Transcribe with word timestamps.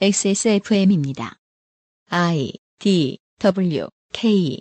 XSFM입니다. 0.00 1.36
I 2.10 2.52
D 2.80 3.16
W 3.38 3.86
K 4.12 4.60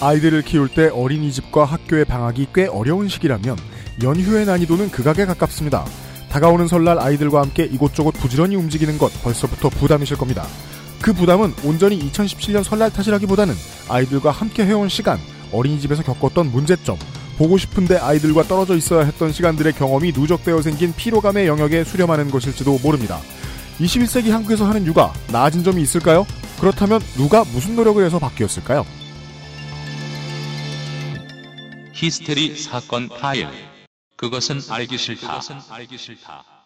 아이들을 0.00 0.42
키울 0.42 0.68
때 0.68 0.88
어린이집과 0.88 1.64
학교의 1.64 2.04
방학이 2.04 2.48
꽤 2.52 2.66
어려운 2.66 3.08
시기라면 3.08 3.56
연휴의 4.02 4.46
난이도는 4.46 4.90
극악에 4.90 5.24
가깝습니다. 5.24 5.84
다가오는 6.30 6.66
설날 6.66 6.98
아이들과 6.98 7.42
함께 7.42 7.64
이곳저곳 7.64 8.10
부지런히 8.14 8.56
움직이는 8.56 8.98
것 8.98 9.12
벌써부터 9.22 9.68
부담이실 9.68 10.16
겁니다. 10.16 10.44
그 11.00 11.12
부담은 11.12 11.54
온전히 11.64 11.98
2017년 12.10 12.64
설날 12.64 12.92
탓이라기보다는 12.92 13.54
아이들과 13.88 14.30
함께 14.30 14.64
해온 14.64 14.88
시간, 14.88 15.18
어린이집에서 15.52 16.02
겪었던 16.02 16.50
문제점, 16.50 16.98
보고 17.38 17.56
싶은데 17.56 17.96
아이들과 17.98 18.42
떨어져 18.42 18.76
있어야 18.76 19.04
했던 19.04 19.32
시간들의 19.32 19.74
경험이 19.74 20.12
누적되어 20.12 20.60
생긴 20.60 20.92
피로감의 20.94 21.46
영역에 21.46 21.84
수렴하는 21.84 22.30
것일지도 22.30 22.78
모릅니다. 22.82 23.20
21세기 23.78 24.30
한국에서 24.30 24.66
하는 24.66 24.84
육아, 24.84 25.12
나아진 25.30 25.62
점이 25.62 25.80
있을까요? 25.80 26.26
그렇다면 26.60 27.00
누가 27.16 27.44
무슨 27.44 27.76
노력을 27.76 28.04
해서 28.04 28.18
바뀌었을까요? 28.18 28.84
히스테리 31.92 32.56
사건 32.56 33.08
파일. 33.08 33.48
그것은 34.16 34.60
알기 34.68 34.98
싫다. 34.98 36.57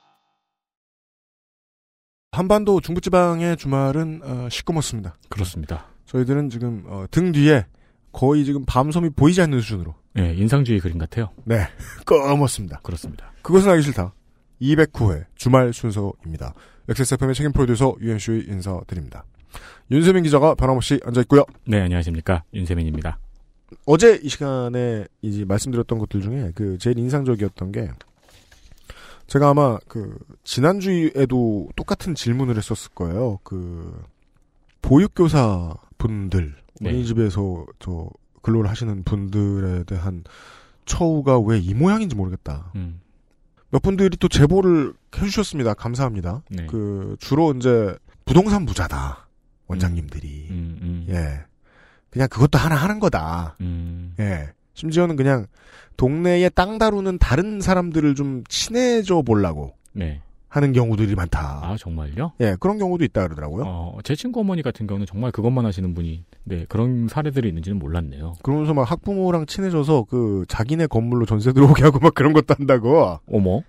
한반도 2.33 2.81
중부지방의 2.81 3.59
주말은 3.59 4.23
어, 4.25 4.49
시꺼멓습니다. 4.51 5.19
그렇습니다. 5.29 5.87
저희들은 6.07 6.49
지금 6.49 6.83
어, 6.87 7.05
등 7.11 7.31
뒤에 7.31 7.67
거의 8.11 8.47
지금 8.47 8.65
밤섬이 8.67 9.11
보이지 9.11 9.43
않는 9.43 9.61
수준으로 9.61 9.95
네, 10.15 10.35
인상주의 10.35 10.81
그림 10.81 10.97
같아요. 10.97 11.29
네 11.45 11.67
검었습니다. 12.07 12.81
그렇습니다. 12.83 13.33
그것은 13.43 13.71
알기 13.71 13.83
싫다. 13.83 14.15
209회 14.63 15.27
주말 15.35 15.75
순서입니다. 15.75 16.55
XSFM의 16.89 17.35
책임 17.35 17.53
프로듀서 17.53 17.95
유엔슈의 18.01 18.47
인사드립니다. 18.49 19.25
윤세민 19.91 20.23
기자가 20.23 20.55
변함없이 20.55 21.01
앉아있고요. 21.05 21.45
네, 21.67 21.83
안녕하십니까. 21.83 22.45
윤세민입니다. 22.55 23.19
어제 23.85 24.19
이 24.23 24.29
시간에 24.31 25.05
이제 25.21 25.45
말씀드렸던 25.45 25.99
것들 25.99 26.23
중에 26.23 26.53
그 26.55 26.79
제일 26.79 26.99
인상적이었던 26.99 27.73
게 27.73 27.91
제가 29.33 29.49
아마 29.49 29.79
그 29.89 30.19
지난주에도 30.45 31.71
똑같은 31.75 32.15
질문을 32.15 32.59
했었을 32.59 32.91
거예요. 32.95 33.39
그 33.45 34.05
보육교사 34.83 35.75
분들 35.97 36.55
네. 36.83 36.91
어린이집에서 36.91 37.65
저 37.79 38.11
근로를 38.43 38.69
하시는 38.69 39.03
분들에 39.05 39.85
대한 39.85 40.25
처우가 40.85 41.39
왜 41.41 41.61
이 41.61 41.73
모양인지 41.73 42.15
모르겠다. 42.15 42.73
음, 42.75 43.01
몇 43.71 43.81
분들이 43.81 44.15
또 44.19 44.29
제보를 44.29 44.93
해주셨습니다. 45.17 45.73
감사합니다. 45.75 46.43
네. 46.51 46.67
그 46.67 47.17
주로 47.19 47.55
이제 47.55 47.97
부동산 48.27 48.67
부자다 48.67 49.29
원장님들이 49.67 50.49
음, 50.51 50.79
음, 50.83 51.07
예 51.09 51.41
그냥 52.11 52.29
그것도 52.29 52.59
하나 52.59 52.75
하는 52.77 53.01
거다. 53.01 53.57
음, 53.63 54.15
예. 54.21 54.53
심지어는 54.75 55.17
그냥 55.17 55.47
동네에 55.97 56.49
땅 56.51 56.79
다루는 56.79 57.19
다른 57.19 57.61
사람들을 57.61 58.15
좀 58.15 58.45
친해져 58.49 59.23
보려고 59.23 59.75
네. 59.93 60.21
하는 60.49 60.73
경우들이 60.73 61.15
많다. 61.15 61.61
아, 61.63 61.77
정말요? 61.79 62.33
예, 62.41 62.57
그런 62.61 62.77
경우도 62.79 63.05
있다 63.05 63.23
그러더라고요. 63.23 63.65
어, 63.67 63.99
제 64.05 64.15
친구 64.15 64.41
어머니 64.41 64.61
같은 64.63 64.87
경우는 64.87 65.07
정말 65.07 65.31
그것만 65.33 65.65
하시는 65.65 65.95
분이, 65.95 66.25
네, 66.45 66.67
그런 66.69 67.09
사례들이 67.09 67.49
있는지는 67.49 67.79
몰랐네요. 67.79 68.35
그러면서 68.43 68.75
막 68.75 68.91
학부모랑 68.91 69.47
친해져서 69.47 70.05
그 70.11 70.45
자기네 70.49 70.89
건물로 70.89 71.25
전세 71.25 71.53
들어오게 71.53 71.83
하고 71.85 72.01
막 72.01 72.15
그런 72.15 72.35
것도 72.35 72.55
한다고. 72.59 73.19
어머? 73.31 73.63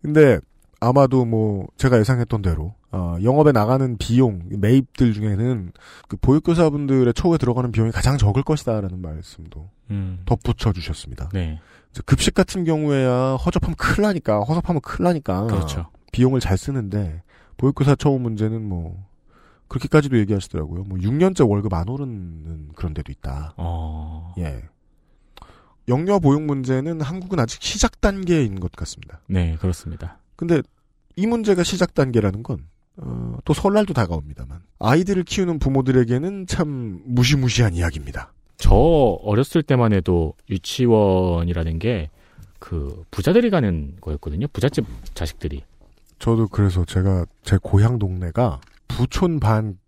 근데 0.00 0.38
아마도 0.80 1.24
뭐 1.24 1.66
제가 1.76 1.98
예상했던 1.98 2.42
대로 2.42 2.74
어, 2.90 3.16
영업에 3.22 3.52
나가는 3.52 3.96
비용 3.98 4.42
매입들 4.48 5.12
중에는 5.12 5.72
그 6.08 6.16
보육교사분들의 6.16 7.12
처우에 7.14 7.38
들어가는 7.38 7.70
비용이 7.70 7.92
가장 7.92 8.18
적을 8.18 8.42
것이다라는 8.42 9.00
말씀도 9.00 9.68
음, 9.90 10.22
덧붙여 10.24 10.72
주셨습니다. 10.72 11.28
네, 11.32 11.60
급식 12.06 12.34
같은 12.34 12.64
경우에야 12.64 13.34
허접하면 13.34 13.76
큰일 13.76 14.02
나니까 14.02 14.40
허섭하면 14.40 14.80
큰일 14.80 15.04
나니까 15.04 15.46
그렇죠. 15.46 15.86
비용을 16.12 16.40
잘 16.40 16.56
쓰는데 16.56 17.22
보육교사 17.58 17.94
처우 17.94 18.18
문제는 18.18 18.66
뭐 18.66 19.06
그렇게까지도 19.68 20.18
얘기하시더라고요. 20.18 20.84
뭐 20.84 20.98
6년째 20.98 21.48
월급 21.48 21.72
안 21.74 21.88
오르는 21.88 22.70
그런 22.74 22.94
데도 22.94 23.12
있다. 23.12 23.54
어, 23.56 24.34
예. 24.38 24.62
영유아 25.88 26.18
보육 26.18 26.42
문제는 26.42 27.00
한국은 27.00 27.38
아직 27.38 27.62
시작 27.62 28.00
단계인 28.00 28.60
것 28.60 28.72
같습니다. 28.72 29.20
네, 29.26 29.56
그렇습니다. 29.60 30.19
근데 30.40 30.62
이 31.16 31.26
문제가 31.26 31.62
시작 31.62 31.92
단계라는 31.92 32.42
건, 32.42 32.64
어, 32.96 33.36
또 33.44 33.52
설날도 33.52 33.92
다가옵니다만, 33.92 34.62
아이들을 34.78 35.24
키우는 35.24 35.58
부모들에게는 35.58 36.46
참 36.46 37.02
무시무시한 37.04 37.74
이야기입니다. 37.74 38.32
저 38.56 38.74
어렸을 38.74 39.62
때만 39.62 39.92
해도 39.92 40.32
유치원이라는 40.48 41.78
게, 41.78 42.08
그, 42.58 43.04
부자들이 43.10 43.50
가는 43.50 43.96
거였거든요. 44.00 44.46
부잣집 44.50 44.86
자식들이. 45.12 45.62
저도 46.18 46.48
그래서 46.48 46.86
제가 46.86 47.26
제 47.42 47.58
고향 47.62 47.98
동네가 47.98 48.62
부촌 48.88 49.40
반, 49.40 49.78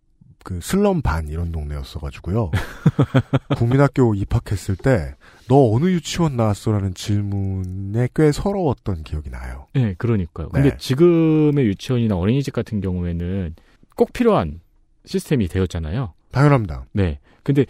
그 0.45 0.61
슬럼 0.61 1.01
반 1.01 1.29
이런 1.29 1.51
동네였어가지고요. 1.51 2.51
국민학교 3.57 4.15
입학했을 4.15 4.77
때, 4.77 5.15
너 5.53 5.71
어느 5.75 5.85
유치원 5.85 6.35
나왔어라는 6.35 6.95
질문에 6.95 8.09
꽤 8.15 8.33
서러웠던 8.33 9.03
기억이 9.03 9.29
나요. 9.29 9.67
네, 9.75 9.95
그러니까요. 9.99 10.49
근데 10.49 10.71
네. 10.71 10.77
지금의 10.79 11.67
유치원이나 11.67 12.17
어린이집 12.17 12.55
같은 12.55 12.81
경우에는 12.81 13.55
꼭 13.95 14.15
필요한 14.15 14.63
시스템이 15.05 15.49
되었잖아요. 15.49 16.15
당연합니다. 16.31 16.87
네. 16.93 17.19
근데 17.43 17.67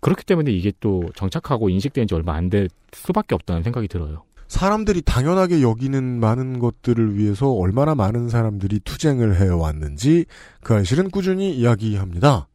그렇기 0.00 0.24
때문에 0.24 0.50
이게 0.52 0.72
또 0.80 1.02
정착하고 1.14 1.68
인식된 1.68 2.06
지 2.06 2.14
얼마 2.14 2.32
안 2.32 2.48
될 2.48 2.70
수밖에 2.94 3.34
없다는 3.34 3.62
생각이 3.62 3.88
들어요. 3.88 4.24
사람들이 4.46 5.02
당연하게 5.02 5.60
여기는 5.60 6.02
많은 6.20 6.58
것들을 6.60 7.18
위해서 7.18 7.50
얼마나 7.52 7.94
많은 7.94 8.30
사람들이 8.30 8.80
투쟁을 8.80 9.36
해왔는지 9.38 10.24
그 10.62 10.72
알실은 10.72 11.10
꾸준히 11.10 11.54
이야기합니다. 11.54 12.48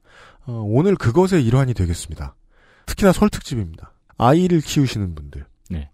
어, 0.47 0.63
오늘 0.65 0.95
그것의 0.95 1.45
일환이 1.45 1.75
되겠습니다. 1.75 2.33
특히나 2.87 3.11
설 3.11 3.29
특집입니다. 3.29 3.92
아이를 4.17 4.61
키우시는 4.61 5.15
분들. 5.15 5.45
네. 5.69 5.89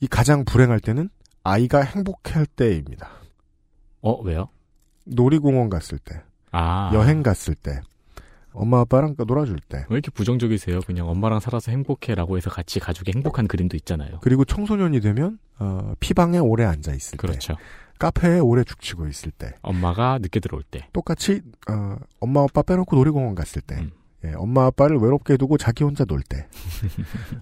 이 0.00 0.06
가장 0.06 0.44
불행할 0.44 0.80
때는 0.80 1.08
아이가 1.42 1.82
행복할 1.82 2.46
때입니다. 2.46 3.10
어, 4.02 4.20
왜요? 4.22 4.48
놀이공원 5.04 5.70
갔을 5.70 5.98
때, 5.98 6.22
아. 6.52 6.90
여행 6.94 7.22
갔을 7.22 7.54
때, 7.54 7.80
엄마 8.52 8.80
아빠랑 8.80 9.14
놀아줄 9.16 9.58
때, 9.68 9.84
왜 9.88 9.94
이렇게 9.94 10.10
부정적이세요? 10.10 10.80
그냥 10.80 11.08
엄마랑 11.08 11.40
살아서 11.40 11.70
행복해라고 11.70 12.36
해서 12.36 12.50
같이 12.50 12.80
가족이 12.80 13.12
행복한 13.14 13.46
그림도 13.46 13.76
있잖아요. 13.78 14.18
그리고 14.22 14.44
청소년이 14.44 15.00
되면 15.00 15.38
어, 15.58 15.94
피방에 16.00 16.38
오래 16.38 16.64
앉아 16.64 16.94
있을 16.94 17.12
때, 17.12 17.16
그렇죠. 17.16 17.56
카페에 17.98 18.38
오래 18.38 18.64
죽치고 18.64 19.06
있을 19.08 19.30
때, 19.30 19.52
엄마가 19.62 20.18
늦게 20.20 20.40
들어올 20.40 20.62
때. 20.62 20.88
똑같이 20.92 21.42
어, 21.68 21.96
엄마 22.18 22.42
아빠 22.42 22.62
빼놓고 22.62 22.96
놀이공원 22.96 23.34
갔을 23.34 23.60
때 23.62 23.76
음. 23.76 23.90
예, 24.24 24.32
엄마 24.34 24.66
아빠를 24.66 24.98
외롭게 24.98 25.36
두고 25.36 25.56
자기 25.56 25.82
혼자 25.84 26.04
놀 26.04 26.22
때 26.22 26.46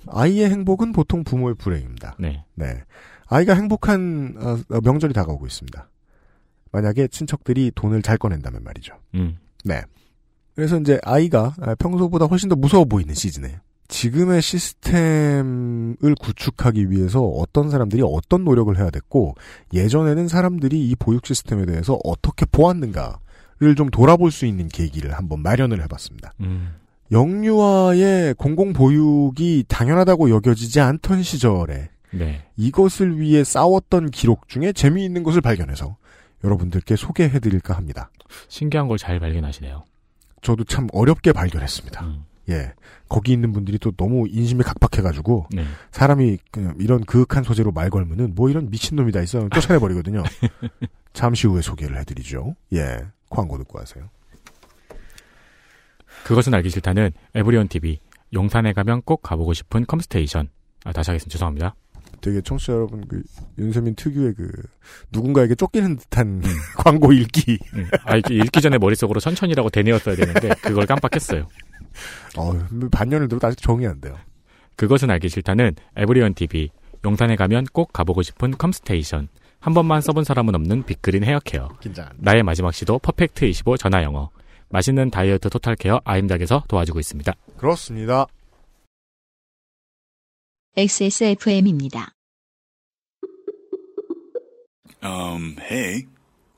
아이의 0.07 0.49
행복은 0.51 0.93
보통 0.93 1.25
부모의 1.25 1.57
불행입니다. 1.57 2.17
네. 2.19 2.45
네, 2.55 2.83
아이가 3.27 3.55
행복한 3.55 4.37
어, 4.41 4.59
어, 4.75 4.81
명절이 4.83 5.13
다가오고 5.13 5.47
있습니다. 5.47 5.89
만약에 6.71 7.09
친척들이 7.09 7.73
돈을 7.75 8.03
잘 8.03 8.19
꺼낸다면 8.19 8.63
말이죠. 8.63 8.95
음. 9.15 9.39
네. 9.65 9.83
그래서 10.55 10.79
이제 10.79 11.01
아이가 11.05 11.55
아, 11.61 11.75
평소보다 11.77 12.27
훨씬 12.27 12.49
더 12.49 12.57
무서워 12.57 12.85
보이는 12.85 13.15
시즌에 13.15 13.61
지금의 13.89 14.43
시스템을 14.43 16.15
구축하기 16.21 16.91
위해서 16.91 17.23
어떤 17.23 17.71
사람들이 17.71 18.03
어떤 18.05 18.45
노력을 18.45 18.77
해야 18.77 18.91
됐고 18.91 19.35
예전에는 19.73 20.29
사람들이 20.29 20.89
이 20.89 20.95
보육 20.97 21.27
시스템에 21.27 21.65
대해서 21.65 21.99
어떻게 22.05 22.45
보았는가를 22.47 23.15
좀 23.77 23.91
돌아볼 23.91 24.31
수 24.31 24.47
있는 24.47 24.69
계기를 24.69 25.13
한번 25.15 25.41
마련을 25.43 25.83
해봤습니다. 25.83 26.33
음. 26.41 26.75
영유아의 27.11 28.35
공공보육이 28.35 29.65
당연하다고 29.69 30.31
여겨지지 30.31 30.81
않던 30.81 31.23
시절에 31.23 31.89
네. 32.11 32.45
이것을 32.57 33.19
위해 33.21 33.45
싸웠던 33.45 34.11
기록 34.11 34.49
중에 34.49 34.73
재미있는 34.73 35.23
것을 35.23 35.41
발견해서 35.41 35.97
여러분들께 36.45 36.97
소개해드릴까 36.97 37.75
합니다. 37.75 38.11
신기한 38.49 38.89
걸 38.89 38.99
잘 38.99 39.19
발견하시네요. 39.21 39.85
저도 40.43 40.65
참 40.65 40.87
어렵게 40.93 41.33
발견했습니다. 41.33 42.05
음. 42.05 42.25
예. 42.51 42.73
거기 43.09 43.33
있는 43.33 43.53
분들이 43.53 43.79
또 43.79 43.91
너무 43.93 44.27
인심이 44.29 44.63
각박해가지고 44.63 45.49
네. 45.51 45.65
사람이 45.91 46.39
이런 46.79 47.05
그윽한 47.05 47.43
소재로 47.43 47.73
말 47.73 47.91
걸면은 47.91 48.35
뭐 48.35 48.49
이런 48.49 48.71
미친놈이 48.71 49.13
다 49.13 49.21
있어 49.23 49.49
쫓아내버리거든요. 49.49 50.23
잠시 51.13 51.47
후에 51.47 51.61
소개를 51.63 51.99
해드리죠. 52.01 52.55
예. 52.75 52.99
광고 53.31 53.59
듣고 53.59 53.79
하세요. 53.79 54.09
그것은 56.25 56.55
알기 56.55 56.71
싫다는 56.71 57.11
에브리온 57.35 57.69
TV, 57.69 58.01
용산에 58.33 58.73
가면 58.73 59.03
꼭 59.03 59.23
가보고 59.23 59.55
싶은 59.55 59.87
컴스테이션. 59.87 60.49
아, 60.85 60.93
다시 60.93 61.11
하겠습니다. 61.11 61.33
죄송합니다. 61.33 61.75
되게 62.21 62.41
청취자 62.41 62.73
여러분 62.73 63.07
그 63.07 63.23
윤세민 63.59 63.95
특유의 63.95 64.35
그 64.35 64.51
누군가에게 65.13 65.55
쫓기는 65.55 65.97
듯한 65.97 66.43
광고 66.77 67.13
읽기. 67.13 67.59
음. 67.75 67.89
아, 68.05 68.17
읽기 68.17 68.61
전에 68.61 68.79
머릿속으로 68.79 69.21
천천히라고 69.21 69.71
되뇌었어야 69.71 70.17
되는데 70.17 70.49
그걸 70.63 70.87
깜빡했어요. 70.87 71.47
어, 72.37 72.53
반년을 72.91 73.29
들어도 73.29 73.47
아직 73.47 73.61
적응이 73.61 73.87
안 73.87 74.01
돼요. 74.01 74.17
그것은 74.77 75.11
알기 75.11 75.29
싫다는 75.29 75.75
에브리온 75.97 76.35
TV. 76.35 76.71
용산에 77.05 77.37
가면 77.37 77.67
꼭 77.73 77.93
가보고 77.93 78.23
싶은 78.23 78.53
컴스테이션. 78.53 79.29
한 79.61 79.75
번만 79.75 80.01
써본 80.01 80.25
사람은 80.25 80.55
없는 80.55 80.85
빅그린 80.85 81.25
헤어케어. 81.25 81.69
긴장. 81.81 82.09
나의 82.17 82.43
마지막 82.43 82.73
시도 82.73 82.99
Perfect 82.99 83.45
25 83.45 83.77
전화 83.77 84.03
영어. 84.03 84.31
맛있는 84.71 85.11
다이어트 85.11 85.49
total 85.51 85.77
care 85.77 86.01
아임닭에서 86.05 86.65
도와주고 86.69 87.01
있습니다. 87.01 87.33
그렇습니다. 87.57 88.27
XSFM입니다. 90.77 92.13
Um, 95.03 95.57
hey, 95.61 96.07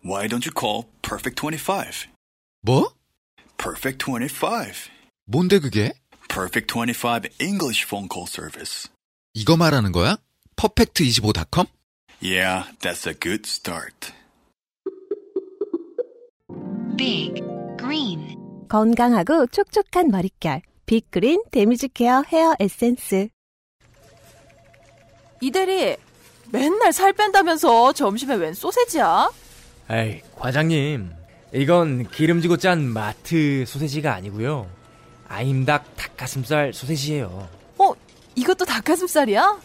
why 0.04 0.26
don't 0.26 0.44
you 0.46 0.52
call 0.52 0.84
Perfect 1.02 1.40
25? 1.40 2.08
뭐? 2.62 2.92
Perfect 3.56 4.04
25. 4.04 4.90
뭔데 5.26 5.58
그게? 5.58 5.92
Perfect 6.28 6.72
25 6.74 7.28
English 7.40 7.84
phone 7.86 8.08
call 8.12 8.26
service. 8.28 8.88
이거 9.34 9.56
말하는 9.56 9.92
거야? 9.92 10.16
퍼펙트25.com? 10.56 11.66
Yeah, 12.22 12.64
that's 12.80 13.06
a 13.06 13.14
good 13.14 13.46
start. 13.46 14.12
Big 16.96 17.40
Green 17.78 18.36
건강하고 18.68 19.46
촉촉한 19.46 20.08
머릿결 20.10 20.60
빅그린 20.86 21.42
damage 21.50 21.88
care 21.88 22.22
hair 22.28 22.54
에센스 22.60 23.28
이대리 25.40 25.96
맨날 26.52 26.92
살 26.92 27.12
뺀다면서 27.14 27.94
점심에 27.94 28.34
웬 28.34 28.52
소세지야? 28.52 29.30
에이, 29.90 30.20
과장님. 30.36 31.10
이건 31.54 32.06
기름지고 32.10 32.58
짠 32.58 32.84
마트 32.84 33.64
소세지가 33.66 34.12
아니고요. 34.12 34.68
아임닭 35.28 35.96
닭가슴살 35.96 36.72
소세지예요. 36.74 37.48
어, 37.78 37.92
이것도 38.34 38.66
닭가슴살이야? 38.66 39.58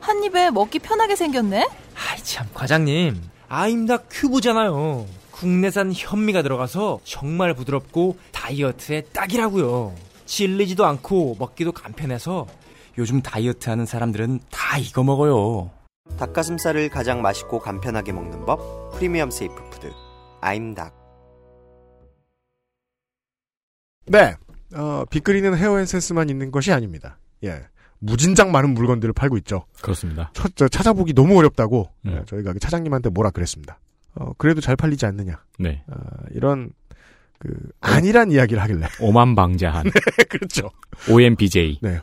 한 0.00 0.24
입에 0.24 0.50
먹기 0.50 0.78
편하게 0.78 1.14
생겼네? 1.16 1.68
아이 2.10 2.22
참, 2.22 2.46
과장님. 2.54 3.20
아임닭 3.48 4.06
큐브잖아요. 4.10 5.06
국내산 5.30 5.92
현미가 5.92 6.42
들어가서 6.42 7.00
정말 7.04 7.54
부드럽고 7.54 8.16
다이어트에 8.32 9.02
딱이라고요. 9.12 9.94
질리지도 10.24 10.86
않고 10.86 11.36
먹기도 11.38 11.72
간편해서 11.72 12.46
요즘 12.98 13.20
다이어트 13.22 13.68
하는 13.68 13.84
사람들은 13.86 14.40
다 14.50 14.78
이거 14.78 15.02
먹어요. 15.02 15.70
닭가슴살을 16.18 16.88
가장 16.90 17.22
맛있고 17.22 17.58
간편하게 17.58 18.12
먹는 18.12 18.44
법 18.44 18.92
프리미엄 18.94 19.30
safe 19.30 19.54
food 19.70 19.92
아임닭 20.40 20.94
네. 24.06 24.34
어, 24.74 25.04
빅그리는 25.10 25.56
헤어 25.56 25.78
에센스만 25.78 26.28
있는 26.28 26.50
것이 26.50 26.72
아닙니다. 26.72 27.18
예. 27.44 27.62
무진장 28.02 28.50
많은 28.50 28.74
물건들을 28.74 29.14
팔고 29.14 29.36
있죠. 29.38 29.64
그렇습니다. 29.80 30.30
저, 30.34 30.48
저 30.56 30.68
찾아보기 30.68 31.14
너무 31.14 31.38
어렵다고 31.38 31.88
음. 32.06 32.18
예, 32.18 32.24
저희가 32.26 32.52
차장님한테 32.60 33.10
뭐라 33.10 33.30
그랬습니다. 33.30 33.78
어, 34.14 34.32
그래도 34.36 34.60
잘 34.60 34.76
팔리지 34.76 35.06
않느냐. 35.06 35.40
네. 35.58 35.84
어, 35.86 35.94
이런 36.32 36.70
그 37.38 37.48
아니란 37.80 38.32
이야기를 38.32 38.60
하길래. 38.62 38.86
오만 39.00 39.34
방자한 39.34 39.90
그렇죠. 40.28 40.70
OMBJ. 41.08 41.78
네. 41.80 42.00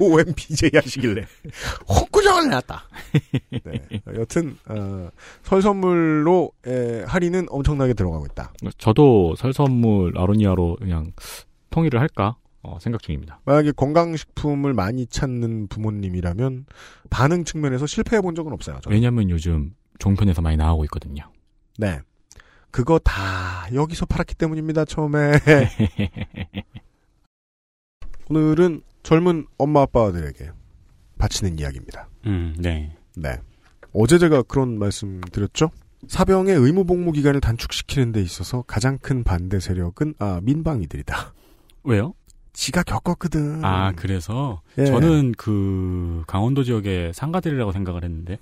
OMBJ 0.00 0.70
하시길래 0.74 1.26
홍구정을 1.88 2.44
내놨다. 2.48 2.84
네. 3.64 4.00
여튼 4.18 4.56
어, 4.68 5.10
설 5.42 5.60
선물로 5.60 6.52
에, 6.66 7.04
할인은 7.06 7.46
엄청나게 7.50 7.92
들어가고 7.92 8.26
있다. 8.32 8.52
저도 8.78 9.34
설 9.36 9.52
선물 9.52 10.16
아로니아로 10.16 10.76
그냥 10.80 11.12
통일을 11.70 12.00
할까 12.00 12.36
어, 12.66 12.78
생각 12.80 13.00
중입니다. 13.02 13.40
만약에 13.44 13.70
건강식품을 13.72 14.74
많이 14.74 15.06
찾는 15.06 15.68
부모님이라면 15.68 16.66
반응 17.10 17.44
측면에서 17.44 17.86
실패해 17.86 18.20
본 18.20 18.34
적은 18.34 18.52
없어요. 18.52 18.80
저는. 18.82 18.94
왜냐면 18.94 19.30
요즘 19.30 19.72
종편에서 20.00 20.42
많이 20.42 20.56
나오고 20.56 20.84
있거든요. 20.86 21.30
네. 21.78 22.00
그거 22.72 22.98
다 22.98 23.68
여기서 23.72 24.06
팔았기 24.06 24.34
때문입니다, 24.34 24.84
처음에. 24.84 25.32
오늘은 28.28 28.82
젊은 29.04 29.46
엄마 29.56 29.82
아빠들에게 29.82 30.50
바치는 31.18 31.60
이야기입니다. 31.60 32.08
음, 32.26 32.56
네. 32.58 32.96
네. 33.14 33.38
어제 33.92 34.18
제가 34.18 34.42
그런 34.42 34.78
말씀 34.78 35.20
드렸죠? 35.20 35.70
사병의 36.08 36.56
의무 36.56 36.84
복무 36.84 37.12
기간을 37.12 37.40
단축시키는 37.40 38.10
데 38.10 38.20
있어서 38.20 38.62
가장 38.66 38.98
큰 38.98 39.22
반대 39.22 39.60
세력은 39.60 40.14
아, 40.18 40.40
민방위들이다. 40.42 41.32
왜요? 41.84 42.14
지가 42.56 42.82
겪었거든. 42.84 43.62
아 43.64 43.92
그래서 43.94 44.62
예. 44.78 44.86
저는 44.86 45.32
그 45.36 46.24
강원도 46.26 46.64
지역의 46.64 47.12
상가들이라고 47.12 47.70
생각을 47.70 48.02
했는데 48.02 48.38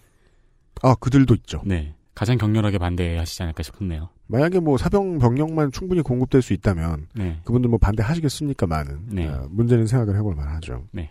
아, 0.82 0.94
그들도 0.94 1.34
있죠. 1.34 1.62
네 1.64 1.94
가장 2.14 2.38
격렬하게 2.38 2.78
반대하시지 2.78 3.42
않을까 3.42 3.64
싶네요. 3.64 4.08
만약에 4.28 4.60
뭐 4.60 4.78
사병 4.78 5.18
병력만 5.18 5.72
충분히 5.72 6.00
공급될 6.00 6.42
수 6.42 6.52
있다면 6.52 7.08
네. 7.12 7.40
그분들 7.44 7.68
뭐 7.68 7.78
반대하시겠습니까? 7.80 8.68
많은 8.68 9.00
네. 9.08 9.26
아, 9.28 9.46
문제는 9.50 9.88
생각을 9.88 10.16
해볼 10.16 10.36
만하죠. 10.36 10.84
네. 10.92 11.10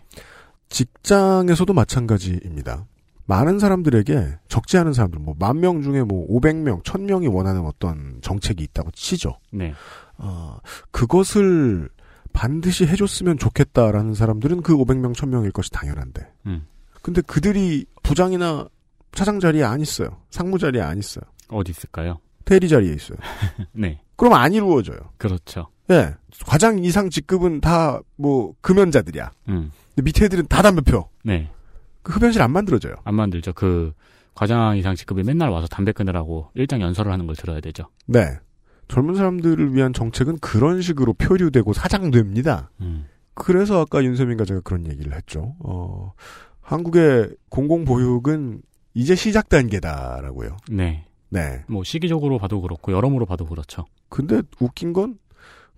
직장에서도 0.70 1.72
마찬가지입니다. 1.74 2.86
많은 3.26 3.58
사람들에게 3.58 4.38
적지 4.48 4.78
않은 4.78 4.92
사람들, 4.94 5.18
뭐 5.20 5.34
만 5.38 5.60
명 5.60 5.82
중에 5.82 6.02
뭐 6.02 6.26
500명, 6.28 6.82
1000명이 6.82 7.32
원하는 7.32 7.64
어떤 7.66 8.18
정책이 8.22 8.62
있다고 8.64 8.90
치죠. 8.92 9.38
네. 9.52 9.74
어, 10.18 10.56
그것을 10.90 11.88
반드시 12.34 12.84
해줬으면 12.86 13.38
좋겠다라는 13.38 14.12
사람들은 14.12 14.60
그 14.62 14.76
500명, 14.76 15.14
1000명일 15.14 15.52
것이 15.52 15.70
당연한데. 15.70 16.26
음. 16.46 16.66
근데 17.00 17.22
그들이 17.22 17.86
부장이나 18.02 18.68
차장 19.12 19.40
자리에 19.40 19.62
안 19.62 19.80
있어요. 19.80 20.18
상무 20.30 20.58
자리에 20.58 20.82
안 20.82 20.98
있어요. 20.98 21.22
어디 21.48 21.70
있을까요? 21.70 22.18
대리 22.44 22.68
자리에 22.68 22.92
있어요. 22.92 23.16
네. 23.72 24.00
그럼 24.16 24.34
안 24.34 24.52
이루어져요. 24.52 24.98
그렇죠. 25.16 25.68
예. 25.90 26.14
과장 26.46 26.82
이상 26.84 27.08
직급은 27.08 27.60
다 27.60 28.00
뭐 28.16 28.54
금연자들이야. 28.60 29.30
음. 29.48 29.70
근데 29.94 30.02
밑에 30.02 30.24
애들은 30.26 30.46
다 30.48 30.60
담배표. 30.62 31.08
네. 31.24 31.50
그 32.02 32.12
흡연실 32.12 32.42
안 32.42 32.50
만들어져요. 32.52 32.94
안 33.04 33.14
만들죠. 33.14 33.52
그 33.54 33.92
과장 34.34 34.76
이상 34.76 34.94
직급이 34.96 35.22
맨날 35.22 35.50
와서 35.50 35.66
담배 35.68 35.92
끊으라고 35.92 36.50
일장 36.54 36.80
연설을 36.80 37.12
하는 37.12 37.26
걸 37.26 37.36
들어야 37.36 37.60
되죠. 37.60 37.84
네. 38.06 38.26
젊은 38.88 39.14
사람들을 39.14 39.74
위한 39.74 39.92
정책은 39.92 40.38
그런 40.38 40.82
식으로 40.82 41.12
표류되고 41.14 41.72
사장됩니다. 41.72 42.70
음. 42.80 43.06
그래서 43.34 43.80
아까 43.80 44.02
윤세민과 44.04 44.44
제가 44.44 44.60
그런 44.60 44.86
얘기를 44.86 45.14
했죠. 45.14 45.56
어, 45.60 46.12
한국의 46.60 47.30
공공보육은 47.50 48.62
이제 48.94 49.14
시작 49.14 49.48
단계다라고요. 49.48 50.56
네. 50.70 51.04
네. 51.30 51.64
뭐 51.68 51.82
시기적으로 51.82 52.38
봐도 52.38 52.60
그렇고 52.60 52.92
여러모로 52.92 53.26
봐도 53.26 53.44
그렇죠. 53.44 53.84
근데 54.08 54.40
웃긴 54.60 54.92
건, 54.92 55.18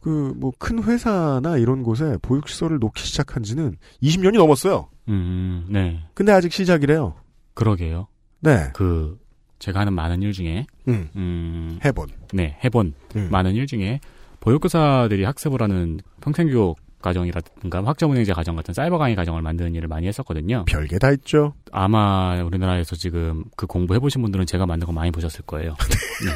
그, 0.00 0.34
뭐, 0.36 0.52
큰 0.58 0.82
회사나 0.84 1.56
이런 1.56 1.82
곳에 1.82 2.16
보육시설을 2.22 2.78
놓기 2.78 3.02
시작한 3.02 3.42
지는 3.42 3.76
20년이 4.02 4.36
넘었어요. 4.36 4.88
음, 5.08 5.66
네. 5.68 6.04
근데 6.14 6.30
아직 6.32 6.52
시작이래요. 6.52 7.14
그러게요. 7.54 8.06
네. 8.40 8.70
그 8.74 9.18
제가 9.58 9.80
하는 9.80 9.92
많은 9.94 10.22
일 10.22 10.32
중에 10.32 10.66
음. 10.88 11.08
음, 11.16 11.78
해본. 11.84 12.08
네, 12.32 12.56
해본 12.64 12.94
음. 13.16 13.28
많은 13.30 13.54
일 13.54 13.66
중에 13.66 14.00
보육교사들이 14.40 15.24
학습을 15.24 15.62
하는 15.62 15.98
평생교육 16.20 16.78
과정이라든가 17.02 17.84
학점은행제 17.84 18.32
과정 18.32 18.56
같은 18.56 18.74
사이버 18.74 18.98
강의 18.98 19.14
과정을 19.14 19.42
만드는 19.42 19.74
일을 19.74 19.86
많이 19.88 20.06
했었거든요. 20.08 20.64
별게 20.66 20.98
다 20.98 21.10
있죠. 21.12 21.54
아마 21.70 22.42
우리나라에서 22.42 22.96
지금 22.96 23.44
그 23.56 23.66
공부해 23.66 24.00
보신 24.00 24.22
분들은 24.22 24.46
제가 24.46 24.66
만든 24.66 24.86
거 24.86 24.92
많이 24.92 25.10
보셨을 25.10 25.42
거예요. 25.46 25.76
네. 26.24 26.32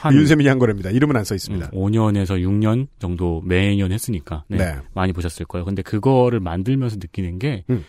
한 0.00 0.14
윤세민이 0.14 0.48
한 0.48 0.58
거랍니다. 0.58 0.90
이름은 0.90 1.16
안 1.16 1.24
써 1.24 1.34
있습니다. 1.34 1.70
5년에서 1.70 2.38
6년 2.42 2.88
정도 2.98 3.40
매년 3.46 3.92
했으니까 3.92 4.44
네, 4.48 4.58
네. 4.58 4.74
많이 4.92 5.12
보셨을 5.14 5.46
거예요. 5.46 5.64
근데 5.64 5.80
그거를 5.82 6.40
만들면서 6.40 6.96
느끼는 6.96 7.38
게 7.38 7.64
음. 7.70 7.84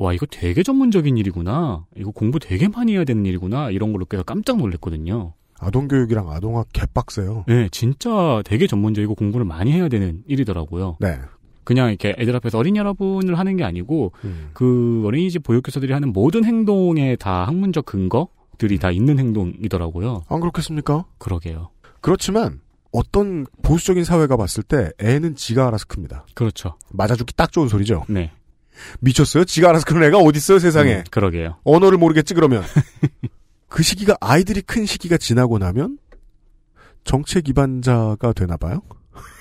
와, 0.00 0.14
이거 0.14 0.24
되게 0.24 0.62
전문적인 0.62 1.18
일이구나. 1.18 1.84
이거 1.94 2.10
공부 2.10 2.38
되게 2.38 2.68
많이 2.68 2.94
해야 2.94 3.04
되는 3.04 3.26
일이구나. 3.26 3.70
이런 3.70 3.92
걸로 3.92 4.06
깨서 4.06 4.22
깜짝 4.22 4.56
놀랐거든요. 4.56 5.34
아동 5.58 5.88
교육이랑 5.88 6.30
아동학 6.30 6.68
개빡세요. 6.72 7.44
네, 7.46 7.68
진짜 7.70 8.40
되게 8.46 8.66
전문적이고 8.66 9.14
공부를 9.14 9.44
많이 9.44 9.72
해야 9.72 9.88
되는 9.88 10.22
일이더라고요. 10.26 10.96
네. 11.00 11.18
그냥 11.64 11.90
이렇게 11.90 12.14
애들 12.16 12.34
앞에서 12.34 12.56
어린이 12.56 12.78
여러분을 12.78 13.38
하는 13.38 13.58
게 13.58 13.64
아니고 13.64 14.12
음. 14.24 14.48
그 14.54 15.02
어린이집 15.04 15.42
보육교사들이 15.42 15.92
하는 15.92 16.14
모든 16.14 16.46
행동에 16.46 17.16
다 17.16 17.46
학문적 17.46 17.84
근거들이 17.84 18.78
다 18.78 18.90
있는 18.90 19.18
행동이더라고요. 19.18 20.22
안 20.28 20.40
그렇겠습니까? 20.40 21.04
그러게요. 21.18 21.68
그렇지만 22.00 22.62
어떤 22.90 23.44
보수적인 23.62 24.04
사회가 24.04 24.38
봤을 24.38 24.62
때 24.62 24.90
애는 24.98 25.34
지가 25.34 25.68
알아서 25.68 25.84
큽니다. 25.86 26.24
그렇죠. 26.34 26.76
맞아 26.90 27.14
죽기 27.14 27.36
딱 27.36 27.52
좋은 27.52 27.68
소리죠. 27.68 28.06
네. 28.08 28.32
미쳤어요? 29.00 29.44
지가 29.44 29.70
알아서 29.70 29.84
크는 29.84 30.02
애가 30.04 30.18
어딨어요, 30.18 30.58
세상에. 30.58 30.96
음, 30.96 31.04
그러게요. 31.10 31.58
언어를 31.64 31.98
모르겠지, 31.98 32.34
그러면. 32.34 32.64
그 33.68 33.82
시기가, 33.82 34.16
아이들이 34.20 34.62
큰 34.62 34.86
시기가 34.86 35.16
지나고 35.16 35.58
나면, 35.58 35.98
정책 37.04 37.44
기반자가 37.44 38.32
되나 38.32 38.56
봐요? 38.56 38.82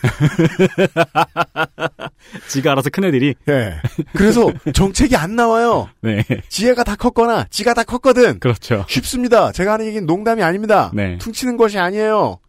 지가 2.48 2.72
알아서 2.74 2.90
큰 2.90 3.06
애들이. 3.06 3.34
예. 3.50 3.76
그래서 4.14 4.52
정책이 4.74 5.16
안 5.16 5.36
나와요. 5.36 5.90
네. 6.02 6.24
지혜가 6.50 6.84
다 6.84 6.96
컸거나, 6.96 7.46
지가 7.50 7.74
다 7.74 7.84
컸거든. 7.84 8.40
그렇죠. 8.40 8.86
쉽습니다. 8.88 9.52
제가 9.52 9.74
하는 9.74 9.88
얘기는 9.88 10.06
농담이 10.06 10.44
아닙니다. 10.44 10.92
네. 10.94 11.18
퉁치는 11.18 11.58
것이 11.58 11.80
아니에요. 11.80 12.40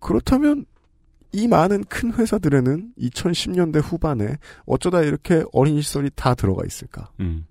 그렇다면, 0.00 0.64
이 1.32 1.48
많은 1.48 1.84
큰 1.84 2.12
회사들에는 2.12 2.92
2010년대 2.98 3.80
후반에 3.82 4.36
어쩌다 4.66 5.02
이렇게 5.02 5.44
어린이 5.52 5.82
시설이 5.82 6.10
다 6.14 6.34
들어가 6.34 6.62
있을까? 6.66 7.10
음. 7.20 7.46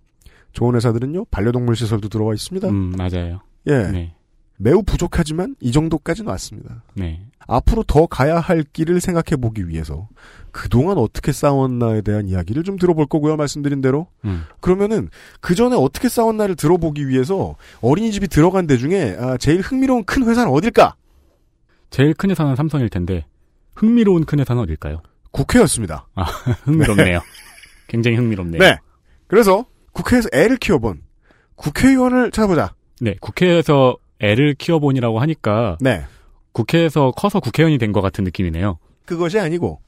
좋은 0.51 0.75
회사들은요, 0.75 1.25
반려동물 1.25 1.75
시설도 1.75 2.09
들어와 2.09 2.33
있습니다. 2.33 2.67
음, 2.69 2.91
맞아요. 2.97 3.41
예. 3.67 3.77
네. 3.91 4.15
매우 4.57 4.83
부족하지만 4.83 5.55
이 5.61 5.71
정도까지는 5.71 6.29
왔습니다. 6.31 6.83
네. 6.93 7.25
앞으로 7.47 7.83
더 7.83 8.05
가야 8.07 8.39
할 8.39 8.63
길을 8.63 8.99
생각해 8.99 9.39
보기 9.41 9.69
위해서 9.69 10.09
그동안 10.51 10.97
어떻게 10.97 11.31
싸웠나에 11.31 12.01
대한 12.01 12.27
이야기를 12.27 12.63
좀 12.63 12.77
들어볼 12.77 13.07
거고요. 13.07 13.37
말씀드린 13.37 13.79
대로. 13.79 14.07
음. 14.25 14.43
그러면은 14.59 15.09
그 15.39 15.55
전에 15.55 15.75
어떻게 15.77 16.09
싸웠나를 16.09 16.55
들어보기 16.55 17.07
위해서 17.07 17.55
어린이집이 17.81 18.27
들어간 18.27 18.67
데 18.67 18.75
중에 18.77 19.15
아, 19.17 19.37
제일 19.37 19.61
흥미로운 19.61 20.03
큰 20.03 20.27
회사는 20.27 20.51
어딜까? 20.51 20.95
제일 21.89 22.13
큰 22.13 22.29
회사는 22.29 22.55
삼성일 22.55 22.89
텐데 22.89 23.25
흥미로운 23.79 24.25
큰 24.25 24.39
회사는 24.39 24.61
어딜까요? 24.61 25.01
국회였습니다. 25.31 26.07
아, 26.15 26.23
흥미롭네요. 26.65 27.21
굉장히 27.87 28.17
흥미롭네요. 28.17 28.61
네. 28.61 28.77
그래서 29.27 29.65
국회에서 29.93 30.27
애를 30.33 30.57
키워본 30.57 31.01
국회의원을 31.55 32.31
찾아보자. 32.31 32.73
네, 33.01 33.15
국회에서 33.21 33.95
애를 34.19 34.53
키워본이라고 34.55 35.19
하니까 35.19 35.77
네. 35.81 36.03
국회에서 36.51 37.11
커서 37.11 37.39
국회의원이 37.39 37.77
된 37.77 37.93
것 37.93 38.01
같은 38.01 38.23
느낌이네요. 38.25 38.79
그것이 39.05 39.39
아니고 39.39 39.79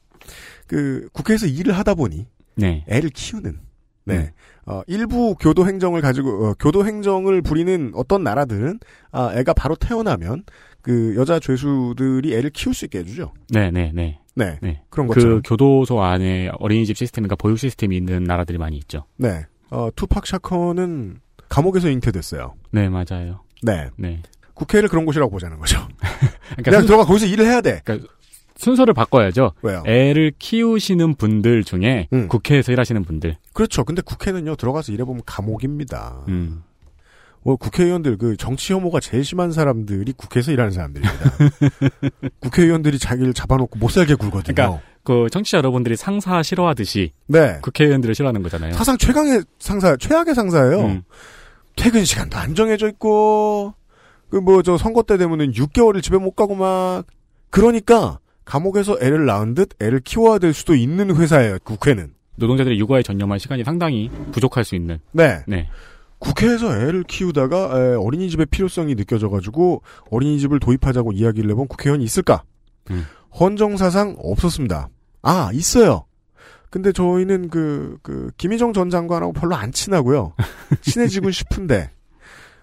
그 0.66 1.08
국회에서 1.12 1.46
일을 1.46 1.76
하다 1.76 1.94
보니 1.94 2.26
네. 2.56 2.84
애를 2.88 3.10
키우는 3.10 3.58
네. 4.04 4.16
음. 4.16 4.30
어, 4.64 4.82
일부 4.86 5.34
교도 5.34 5.66
행정을 5.66 6.00
가지고 6.00 6.46
어, 6.46 6.54
교도 6.58 6.86
행정을 6.86 7.42
부리는 7.42 7.92
어떤 7.94 8.22
나라들은 8.22 8.78
아, 9.10 9.32
애가 9.34 9.52
바로 9.54 9.74
태어나면 9.76 10.44
그 10.82 11.14
여자 11.16 11.38
죄수들이 11.38 12.34
애를 12.34 12.50
키울 12.50 12.74
수 12.74 12.84
있게 12.84 12.98
해주죠. 12.98 13.32
네, 13.50 13.70
네, 13.70 13.90
네. 13.94 14.18
네. 14.34 14.58
네. 14.62 14.82
그런 14.90 15.06
그 15.08 15.14
것처럼. 15.14 15.42
교도소 15.42 16.02
안에 16.02 16.50
어린이집 16.58 16.96
시스템인가 16.96 17.36
보육 17.36 17.58
시스템이 17.58 17.96
있는 17.96 18.24
나라들이 18.24 18.58
많이 18.58 18.76
있죠. 18.78 19.04
네. 19.16 19.44
어, 19.70 19.88
투팍 19.94 20.26
샤커는 20.26 21.18
감옥에서 21.48 21.88
잉태됐어요. 21.90 22.54
네, 22.72 22.88
맞아요. 22.88 23.40
네. 23.62 23.88
네. 23.96 24.20
국회를 24.54 24.88
그런 24.88 25.04
곳이라고 25.06 25.30
보자는 25.30 25.58
거죠. 25.58 25.78
그러니까 26.56 26.70
내가 26.70 26.78
순- 26.78 26.86
들어가 26.86 27.04
거기서 27.04 27.26
일을 27.26 27.46
해야 27.46 27.60
돼. 27.60 27.80
그러니까 27.84 28.08
순서를 28.56 28.94
바꿔야죠. 28.94 29.52
왜요? 29.62 29.82
애를 29.86 30.32
키우시는 30.38 31.14
분들 31.14 31.64
중에 31.64 32.08
음. 32.12 32.28
국회에서 32.28 32.70
일하시는 32.72 33.02
분들. 33.04 33.36
그렇죠. 33.54 33.84
근데 33.84 34.02
국회는요 34.02 34.56
들어가서 34.56 34.92
일해보면 34.92 35.22
감옥입니다. 35.26 36.24
음. 36.28 36.62
뭐 37.44 37.56
국회의원들 37.56 38.18
그 38.18 38.36
정치 38.36 38.72
혐오가 38.72 39.00
제일 39.00 39.24
심한 39.24 39.50
사람들이 39.52 40.12
국회에서 40.12 40.52
일하는 40.52 40.70
사람들입니다. 40.72 41.30
국회의원들이 42.40 42.98
자기를 42.98 43.34
잡아놓고 43.34 43.78
못 43.78 43.90
살게 43.90 44.14
굴거든요. 44.14 44.54
그러니까 44.54 44.80
그 45.02 45.26
청취자 45.30 45.58
여러분들이 45.58 45.96
상사 45.96 46.42
싫어하듯이 46.42 47.12
네. 47.26 47.58
국회의원들을 47.62 48.14
싫어하는 48.14 48.42
거잖아요. 48.42 48.74
사상 48.74 48.96
최강의 48.96 49.42
상사, 49.58 49.96
최악의 49.96 50.34
상사예요. 50.34 50.80
음. 50.82 51.02
퇴근 51.74 52.04
시간도 52.04 52.36
안 52.38 52.54
정해져 52.54 52.88
있고, 52.88 53.74
그 54.30 54.36
뭐 54.38 54.62
저 54.62 54.76
선거 54.78 55.02
때 55.02 55.16
되면은 55.16 55.52
6개월을 55.52 56.02
집에 56.02 56.18
못 56.18 56.32
가고 56.36 56.54
막, 56.54 57.04
그러니까 57.50 58.18
감옥에서 58.44 58.98
애를 59.00 59.26
낳은 59.26 59.54
듯 59.54 59.70
애를 59.80 60.00
키워야 60.00 60.38
될 60.38 60.52
수도 60.52 60.74
있는 60.74 61.16
회사예요, 61.16 61.58
국회는. 61.64 62.12
노동자들이 62.36 62.78
육아에 62.78 63.02
전념할 63.02 63.40
시간이 63.40 63.64
상당히 63.64 64.10
부족할 64.32 64.64
수 64.64 64.74
있는. 64.74 65.00
네. 65.12 65.40
네. 65.46 65.68
국회에서 66.22 66.76
애를 66.76 67.02
키우다가 67.02 67.56
에, 67.56 67.94
어린이집의 67.96 68.46
필요성이 68.46 68.94
느껴져가지고 68.94 69.82
어린이집을 70.10 70.60
도입하자고 70.60 71.12
이야기를 71.12 71.50
해본 71.50 71.68
국회의원이 71.68 72.04
있을까? 72.04 72.44
음. 72.90 73.04
헌정사상 73.38 74.16
없었습니다. 74.18 74.88
아, 75.22 75.50
있어요. 75.52 76.04
근데 76.70 76.92
저희는 76.92 77.50
그, 77.50 77.98
그, 78.02 78.30
김희정 78.38 78.72
전 78.72 78.88
장관하고 78.88 79.32
별로 79.32 79.54
안 79.56 79.72
친하고요. 79.72 80.34
친해지고 80.80 81.30
싶은데, 81.30 81.90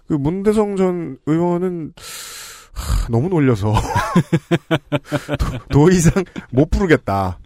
그 0.08 0.14
문대성 0.14 0.76
전 0.76 1.18
의원은, 1.26 1.92
하, 2.72 3.08
너무 3.08 3.28
놀려서, 3.28 3.72
더, 5.38 5.58
더 5.70 5.90
이상 5.90 6.24
못 6.50 6.70
부르겠다. 6.70 7.38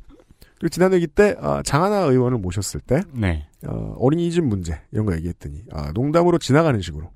그리고 0.59 0.69
지난 0.71 0.95
회기 0.95 1.07
때, 1.07 1.37
아, 1.41 1.63
장하나 1.63 1.99
의원을 1.99 2.39
모셨을 2.39 2.81
때, 2.81 3.03
네. 3.13 3.47
어, 3.67 3.97
어린이집 3.99 4.45
문제, 4.45 4.81
이런 4.93 5.07
거 5.07 5.15
얘기했더니, 5.15 5.63
아, 5.73 5.93
농담으로 5.93 6.39
지나가는 6.39 6.81
식으로. 6.81 7.11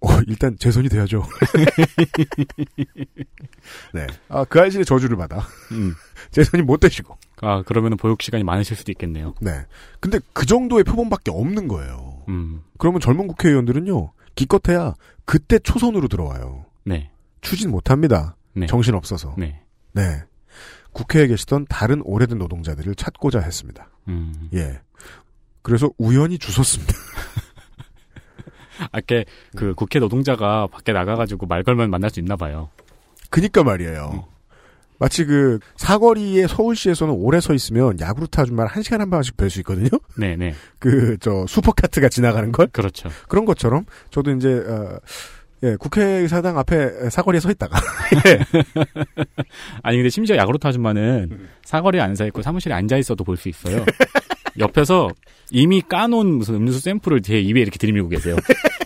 어, 0.00 0.08
일단 0.26 0.56
제 0.58 0.70
손이 0.70 0.88
돼야죠. 0.88 1.22
네. 3.94 4.06
아, 4.28 4.44
그 4.44 4.60
아이실의 4.60 4.84
저주를 4.84 5.16
받아. 5.16 5.46
음. 5.72 5.94
제 6.30 6.44
손이 6.44 6.62
못 6.62 6.80
되시고. 6.80 7.16
아, 7.40 7.62
그러면은 7.62 7.96
보육 7.96 8.22
시간이 8.22 8.44
많으실 8.44 8.76
수도 8.76 8.92
있겠네요. 8.92 9.34
네. 9.40 9.64
근데 10.00 10.18
그 10.32 10.46
정도의 10.46 10.84
표본밖에 10.84 11.30
없는 11.30 11.68
거예요. 11.68 12.22
음. 12.28 12.62
그러면 12.78 13.00
젊은 13.00 13.26
국회의원들은요, 13.26 14.12
기껏해야 14.34 14.94
그때 15.24 15.58
초선으로 15.58 16.08
들어와요. 16.08 16.66
네. 16.84 17.10
추진 17.40 17.70
못 17.70 17.90
합니다. 17.90 18.36
네. 18.54 18.66
정신 18.66 18.94
없어서. 18.94 19.34
네. 19.38 19.62
네. 19.92 20.22
국회에 20.92 21.26
계시던 21.26 21.66
다른 21.68 22.00
오래된 22.04 22.38
노동자들을 22.38 22.94
찾고자 22.94 23.40
했습니다. 23.40 23.90
음. 24.08 24.48
예. 24.54 24.80
그래서 25.66 25.90
우연히 25.98 26.38
주웠습니다. 26.38 26.94
아까 28.92 29.24
그 29.56 29.74
국회 29.74 29.98
노동자가 29.98 30.68
밖에 30.68 30.92
나가가지고 30.92 31.46
말 31.46 31.64
걸면 31.64 31.90
만날 31.90 32.08
수 32.10 32.20
있나 32.20 32.36
봐요. 32.36 32.70
그니까 33.30 33.64
말이에요. 33.64 34.28
마치 35.00 35.24
그 35.24 35.58
사거리에 35.76 36.46
서울시에서는 36.46 37.12
오래 37.12 37.40
서 37.40 37.52
있으면 37.52 37.98
야구르트 37.98 38.40
아줌마를 38.40 38.70
한 38.70 38.84
시간 38.84 39.00
한 39.00 39.10
번씩 39.10 39.36
뵐 39.36 39.50
수 39.50 39.58
있거든요. 39.60 39.88
네네. 40.16 40.54
그 40.78 41.16
저 41.20 41.44
슈퍼카트가 41.48 42.10
지나가는 42.10 42.52
걸 42.52 42.68
그렇죠. 42.68 43.08
그런 43.28 43.44
것처럼 43.44 43.86
저도 44.10 44.30
이제 44.36 44.48
어, 44.68 45.00
예, 45.64 45.74
국회의사당 45.74 46.56
앞에 46.58 47.10
사거리에 47.10 47.40
서 47.40 47.50
있다가 47.50 47.76
예. 48.28 48.38
아니 49.82 49.96
근데 49.96 50.10
심지어 50.10 50.36
야구르트 50.36 50.64
아줌마는 50.64 51.48
사거리에 51.64 52.00
앉아 52.00 52.24
있고 52.26 52.42
사무실에 52.42 52.72
앉아 52.72 52.98
있어도 52.98 53.24
볼 53.24 53.36
수 53.36 53.48
있어요. 53.48 53.84
옆에서 54.58 55.10
이미 55.50 55.80
까놓은 55.80 56.26
무슨 56.26 56.54
음료수 56.54 56.80
샘플을 56.80 57.22
제 57.22 57.38
입에 57.38 57.60
이렇게 57.60 57.78
들이밀고 57.78 58.08
계세요. 58.08 58.36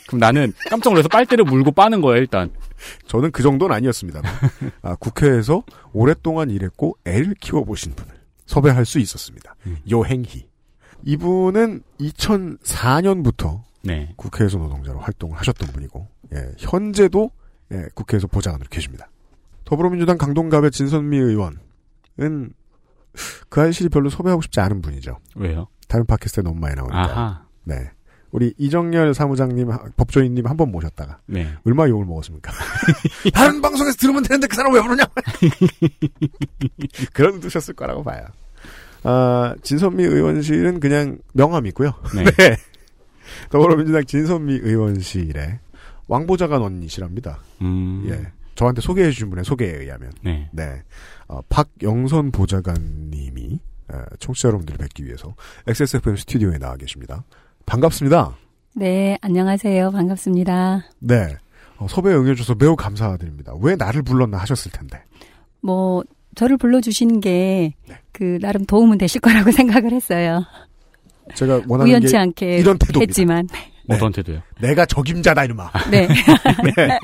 그럼 0.06 0.20
나는 0.20 0.52
깜짝 0.68 0.90
놀라서 0.90 1.08
빨대를 1.08 1.44
물고 1.44 1.70
빠는 1.72 2.00
거예요 2.00 2.20
일단. 2.20 2.50
저는 3.06 3.30
그 3.30 3.42
정도는 3.42 3.74
아니었습니다. 3.76 4.22
아, 4.82 4.96
국회에서 4.96 5.62
오랫동안 5.92 6.50
일했고 6.50 6.96
애를 7.04 7.34
키워보신 7.40 7.92
분을 7.94 8.14
섭외할 8.46 8.84
수 8.84 8.98
있었습니다. 8.98 9.54
요행희. 9.90 10.48
이분은 11.04 11.82
2004년부터 12.00 13.62
네. 13.82 14.12
국회에서 14.16 14.58
노동자로 14.58 14.98
활동을 14.98 15.38
하셨던 15.38 15.68
분이고, 15.72 16.06
예, 16.34 16.52
현재도 16.58 17.30
예, 17.72 17.86
국회에서 17.94 18.26
보좌관으로 18.26 18.68
계십니다. 18.68 19.08
더불어민주당 19.64 20.18
강동갑의 20.18 20.72
진선미 20.72 21.16
의원은 21.16 22.52
그 23.48 23.60
아이실이 23.60 23.88
별로 23.88 24.08
섭외하고 24.10 24.42
싶지 24.42 24.60
않은 24.60 24.82
분이죠. 24.82 25.18
왜요? 25.36 25.68
다른 25.88 26.06
팟캐스트에 26.06 26.42
너무 26.42 26.58
많이 26.60 26.74
나오니까. 26.76 27.00
아하. 27.02 27.44
네. 27.64 27.90
우리 28.30 28.54
이정열 28.58 29.12
사무장님, 29.12 29.70
하- 29.72 29.82
법조인님 29.96 30.46
한 30.46 30.56
번 30.56 30.70
모셨다가 30.70 31.18
네. 31.26 31.52
얼마 31.66 31.88
욕을 31.88 32.06
먹었습니까? 32.06 32.52
다른 33.34 33.60
방송에서 33.60 33.96
들으면 33.96 34.22
되는데 34.22 34.46
그 34.46 34.54
사람 34.54 34.72
왜 34.72 34.80
부르냐? 34.80 35.04
그런 37.12 37.40
뜻이었을 37.40 37.74
거라고 37.74 38.02
봐요. 38.04 38.24
아, 39.02 39.54
진선미 39.62 40.04
의원실은 40.04 40.78
그냥 40.80 41.18
명함이고요. 41.32 41.90
네. 42.38 42.56
더불어민주당 43.50 44.04
진선미 44.04 44.60
의원실에 44.62 45.58
왕보좌관 46.06 46.62
언니시랍니다. 46.62 47.38
음. 47.62 48.04
예. 48.08 48.32
저한테 48.54 48.80
소개해 48.80 49.10
주신 49.10 49.30
분의 49.30 49.44
소개에 49.44 49.76
의하면. 49.76 50.12
네. 50.22 50.48
네. 50.52 50.82
어, 51.28 51.40
박영선 51.48 52.30
보좌관님이 52.32 53.58
어, 53.92 54.02
청취자 54.18 54.48
여러분들을 54.48 54.78
뵙기 54.78 55.04
위해서 55.04 55.34
XSFM 55.66 56.16
스튜디오에 56.16 56.58
나와 56.58 56.76
계십니다. 56.76 57.24
반갑습니다. 57.66 58.36
네, 58.74 59.16
안녕하세요. 59.20 59.90
반갑습니다. 59.90 60.84
네. 61.00 61.36
어, 61.78 61.86
섭외 61.88 62.14
응해줘서 62.14 62.54
매우 62.56 62.76
감사드립니다. 62.76 63.54
왜 63.60 63.74
나를 63.76 64.02
불렀나 64.02 64.36
하셨을 64.38 64.70
텐데. 64.72 65.02
뭐 65.60 66.02
저를 66.34 66.56
불러주신 66.56 67.20
게 67.20 67.74
네. 67.88 67.94
그 68.12 68.38
나름 68.40 68.64
도움은 68.64 68.98
되실 68.98 69.20
거라고 69.20 69.50
생각을 69.52 69.92
했어요. 69.92 70.44
제가 71.34 71.62
원하는 71.68 71.90
우연치 71.90 72.12
게 72.12 72.18
않게 72.18 72.56
이런 72.58 72.78
태도입니다. 72.78 73.00
했지만 73.00 73.48
네. 73.90 73.96
어떤 73.96 74.12
태도요? 74.12 74.40
내가 74.60 74.86
적임자다 74.86 75.44
이놈아. 75.44 75.70
네. 75.90 76.08
네. 76.08 76.98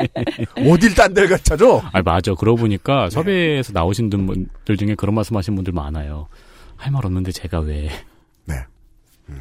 어딜 0.73 0.95
딴 0.95 1.13
데를 1.15 1.29
갖춰줘? 1.29 1.83
아 1.93 2.03
맞아. 2.03 2.35
그러고 2.35 2.59
보니까 2.59 3.11
섭외에서 3.11 3.73
나오신 3.73 4.09
분들 4.11 4.77
중에 4.77 4.95
그런 4.95 5.15
말씀하신 5.15 5.55
분들 5.57 5.73
많아요. 5.73 6.29
할 6.77 6.93
말 6.93 7.05
없는데 7.07 7.33
제가 7.33 7.61
왜? 7.61 7.89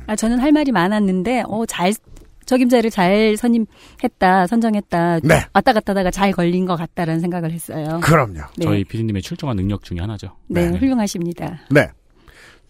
아 0.08 0.16
저는 0.16 0.40
할 0.40 0.52
말이 0.52 0.72
많았는데 0.72 1.44
어잘 1.48 1.94
적임자를 2.48 2.90
잘 2.90 3.38
선임했다 3.38 4.48
선정했다 4.48 5.20
네. 5.24 5.46
왔다 5.54 5.74
갔다 5.74 5.92
하다가 5.92 6.10
잘 6.12 6.32
걸린 6.32 6.66
것 6.66 6.76
같다라는 6.76 7.20
생각을 7.22 7.52
했어요. 7.52 8.00
그럼요. 8.02 8.40
네. 8.58 8.66
저희 8.66 8.84
PD님의 8.84 9.22
출중한 9.22 9.56
능력 9.58 9.84
중에 9.84 10.00
하나죠. 10.00 10.36
네, 10.48 10.70
네. 10.72 10.78
훌륭하십니다. 10.78 11.60
네. 11.70 11.88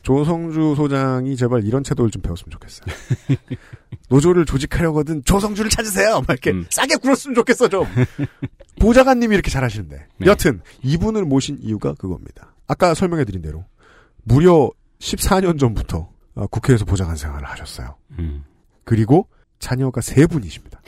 조성주 0.06 0.76
소장이 0.76 1.36
제발 1.36 1.66
이런 1.66 1.82
태도를 1.82 2.12
좀 2.12 2.22
배웠으면 2.22 2.52
좋겠어요. 2.52 2.86
노조를 4.08 4.46
조직하려거든 4.46 5.24
조성주를 5.26 5.72
찾으세요. 5.72 6.22
막 6.28 6.30
이렇게 6.30 6.52
음. 6.52 6.68
싸게 6.70 6.98
굴었으면 6.98 7.34
좋겠어 7.34 7.68
좀. 7.70 7.88
보좌관님이 8.80 9.34
이렇게 9.34 9.50
잘하시는데. 9.50 9.96
네. 10.18 10.28
여튼 10.28 10.62
이분을 10.84 11.26
모신 11.26 11.58
이유가 11.60 11.96
그겁니다. 11.96 12.54
아까 12.68 12.94
설명해드린 12.94 13.42
대로 13.42 13.66
무려 14.24 14.70
14년 15.00 15.60
전부터 15.60 16.08
어, 16.36 16.48
국회에서 16.48 16.86
보좌관 16.86 17.16
생활을 17.16 17.48
하셨어요. 17.50 17.96
음. 18.20 18.44
그리고 18.84 19.28
자녀가 19.58 20.02
세 20.02 20.28
분이십니다. 20.28 20.82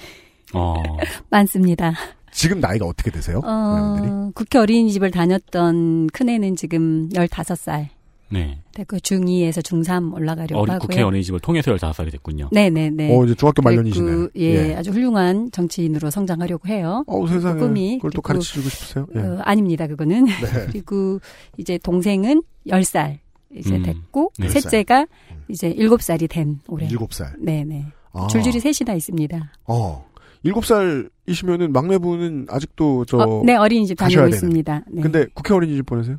어. 0.53 0.75
많습니다. 1.31 1.93
지금 2.31 2.59
나이가 2.59 2.85
어떻게 2.85 3.09
되세요? 3.09 3.41
어, 3.43 4.29
국회 4.35 4.59
어린이집을 4.59 5.09
다녔던 5.09 6.07
큰애는 6.13 6.55
지금 6.55 7.09
15살 7.09 7.96
네. 8.29 8.59
됐고 8.73 8.97
중2에서 8.97 9.63
중3 9.63 10.13
올라가려고 10.13 10.61
어리, 10.61 10.71
하고요. 10.71 10.87
국회 10.87 11.01
어린이집을 11.01 11.39
통해서 11.39 11.73
15살이 11.73 12.11
됐군요. 12.11 12.49
네네네. 12.51 13.15
어, 13.17 13.25
이제 13.25 13.35
중학교 13.35 13.61
말년이시네. 13.61 14.11
됐고, 14.11 14.29
예, 14.37 14.75
아주 14.75 14.91
훌륭한 14.91 15.51
정치인으로 15.51 16.09
성장하려고 16.09 16.67
해요. 16.67 17.03
어, 17.07 17.27
세상에. 17.27 17.59
꿈이. 17.59 17.97
그걸 17.97 18.11
또 18.11 18.21
그리고, 18.21 18.39
가르치고 18.39 18.69
싶으세요? 18.69 19.07
예. 19.15 19.19
어, 19.19 19.39
아닙니다, 19.43 19.87
그거는. 19.87 20.25
네. 20.25 20.31
그리고 20.71 21.19
이제 21.57 21.77
동생은 21.77 22.43
10살 22.67 23.17
이제 23.55 23.75
음, 23.75 23.83
됐고, 23.83 24.31
네. 24.37 24.49
셋째가 24.49 25.07
이제 25.47 25.73
7살이 25.73 26.29
된 26.29 26.59
올해. 26.67 26.87
일곱 26.87 27.13
살. 27.13 27.33
네네. 27.39 27.85
아. 28.13 28.27
줄줄이 28.27 28.59
셋이나 28.59 28.93
있습니다. 28.93 29.51
어. 29.67 30.05
일곱 30.43 30.65
살이시면은 30.65 31.71
막내분은 31.73 32.47
아직도 32.49 33.05
저 33.05 33.17
어, 33.17 33.41
네, 33.45 33.55
어린이집 33.55 33.97
다니고. 33.97 34.27
있습니다. 34.27 34.83
네. 34.91 35.01
근데 35.01 35.25
국회 35.33 35.53
어린이집 35.53 35.85
보내세요? 35.85 36.17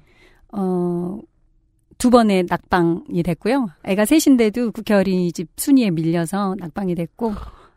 어, 0.52 1.18
두 1.99 2.11
번의 2.11 2.47
낙방이 2.49 3.23
됐고요. 3.25 3.69
애가 3.85 4.05
셋인데도 4.05 4.71
국회 4.71 4.95
어린이집 4.95 5.49
순위에 5.57 5.90
밀려서 5.90 6.55
낙방이 6.59 6.95
됐고, 6.95 7.35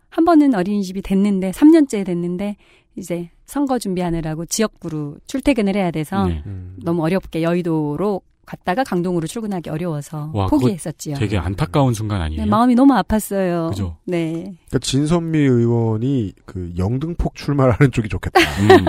한 0.09 0.25
번은 0.25 0.53
어린이집이 0.55 1.01
됐는데, 1.01 1.51
3년째 1.51 2.05
됐는데, 2.05 2.55
이제 2.95 3.29
선거 3.45 3.79
준비하느라고 3.79 4.45
지역구로 4.45 5.17
출퇴근을 5.25 5.75
해야 5.75 5.91
돼서 5.91 6.27
네. 6.27 6.43
너무 6.83 7.03
어렵게 7.03 7.41
여의도로 7.41 8.21
갔다가 8.45 8.83
강동으로 8.83 9.27
출근하기 9.27 9.69
어려워서 9.69 10.31
와, 10.33 10.47
포기했었지요. 10.47 11.15
되게 11.15 11.37
안타까운 11.37 11.93
순간 11.93 12.21
아니에요? 12.21 12.43
네, 12.43 12.49
마음이 12.49 12.75
너무 12.75 12.93
아팠어요. 12.95 13.69
그죠? 13.69 13.97
네. 14.05 14.31
그러니까 14.41 14.79
진선미 14.81 15.37
의원이 15.37 16.33
그 16.45 16.73
영등폭 16.77 17.35
출마하는 17.35 17.91
쪽이 17.91 18.09
좋겠다. 18.09 18.39
음. 18.39 18.85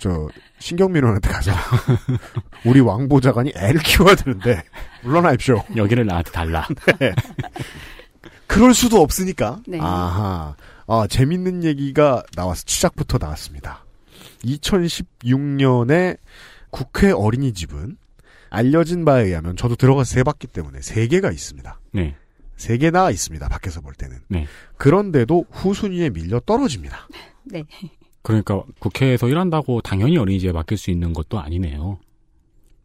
저 0.00 0.28
신경민원한테 0.58 1.28
가서 1.28 1.52
우리 2.64 2.80
왕 2.80 3.06
보좌관이 3.08 3.52
애를 3.54 3.82
키워야 3.82 4.14
되는데 4.14 4.62
물러나십시오. 5.02 5.62
여기를 5.76 6.06
나한테 6.06 6.30
달라. 6.32 6.66
네. 6.98 7.14
그럴 8.46 8.74
수도 8.74 9.00
없으니까. 9.02 9.60
네. 9.68 9.78
아하. 9.78 10.56
아, 10.86 11.06
재밌는 11.08 11.64
얘기가 11.64 12.24
나와서 12.34 12.62
시작부터 12.66 13.18
나왔습니다. 13.18 13.84
2016년에 14.44 16.18
국회 16.70 17.12
어린이집은 17.12 17.98
알려진 18.48 19.04
바에 19.04 19.26
의하면 19.26 19.54
저도 19.54 19.76
들어가서 19.76 20.16
해봤기 20.16 20.48
때문에 20.48 20.80
세 20.80 21.06
개가 21.06 21.30
있습니다. 21.30 21.78
네. 21.92 22.16
세 22.56 22.78
개나 22.78 23.10
있습니다. 23.10 23.48
밖에서 23.48 23.80
볼 23.82 23.94
때는. 23.94 24.18
네. 24.28 24.46
그런데도 24.78 25.44
후순위에 25.50 26.10
밀려 26.10 26.40
떨어집니다. 26.40 27.06
네. 27.44 27.64
그러니까 28.22 28.62
국회에서 28.78 29.28
일한다고 29.28 29.80
당연히 29.80 30.18
어린이집에 30.18 30.52
맡길 30.52 30.76
수 30.76 30.90
있는 30.90 31.12
것도 31.12 31.38
아니네요. 31.40 31.98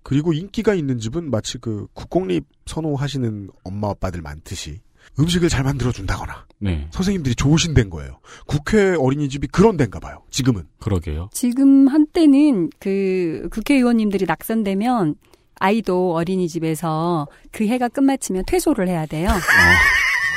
그리고 0.04 0.34
인기가 0.34 0.74
있는 0.76 1.00
집은 1.00 1.32
마치 1.32 1.58
그 1.58 1.88
국공립 1.94 2.46
선호하시는 2.68 3.50
엄마 3.64 3.90
아빠들 3.90 4.22
많듯이 4.22 4.80
음식을 5.20 5.50
잘 5.50 5.64
만들어 5.64 5.92
준다거나 5.92 6.46
네. 6.60 6.88
선생님들이 6.92 7.36
좋으신 7.36 7.74
데인 7.74 7.90
거예요. 7.90 8.20
국회 8.46 8.96
어린이집이 8.96 9.48
그런 9.48 9.78
데인가 9.78 10.00
봐요. 10.00 10.24
지금은. 10.30 10.64
그러게요. 10.80 11.30
지금 11.32 11.88
한때는 11.88 12.70
그 12.80 13.48
국회의원님들이 13.52 14.26
낙선되면 14.26 15.16
아이도 15.58 16.16
어린이집에서 16.16 17.28
그 17.52 17.66
해가 17.66 17.88
끝마치면 17.88 18.44
퇴소를 18.46 18.88
해야 18.88 19.06
돼요. 19.06 19.30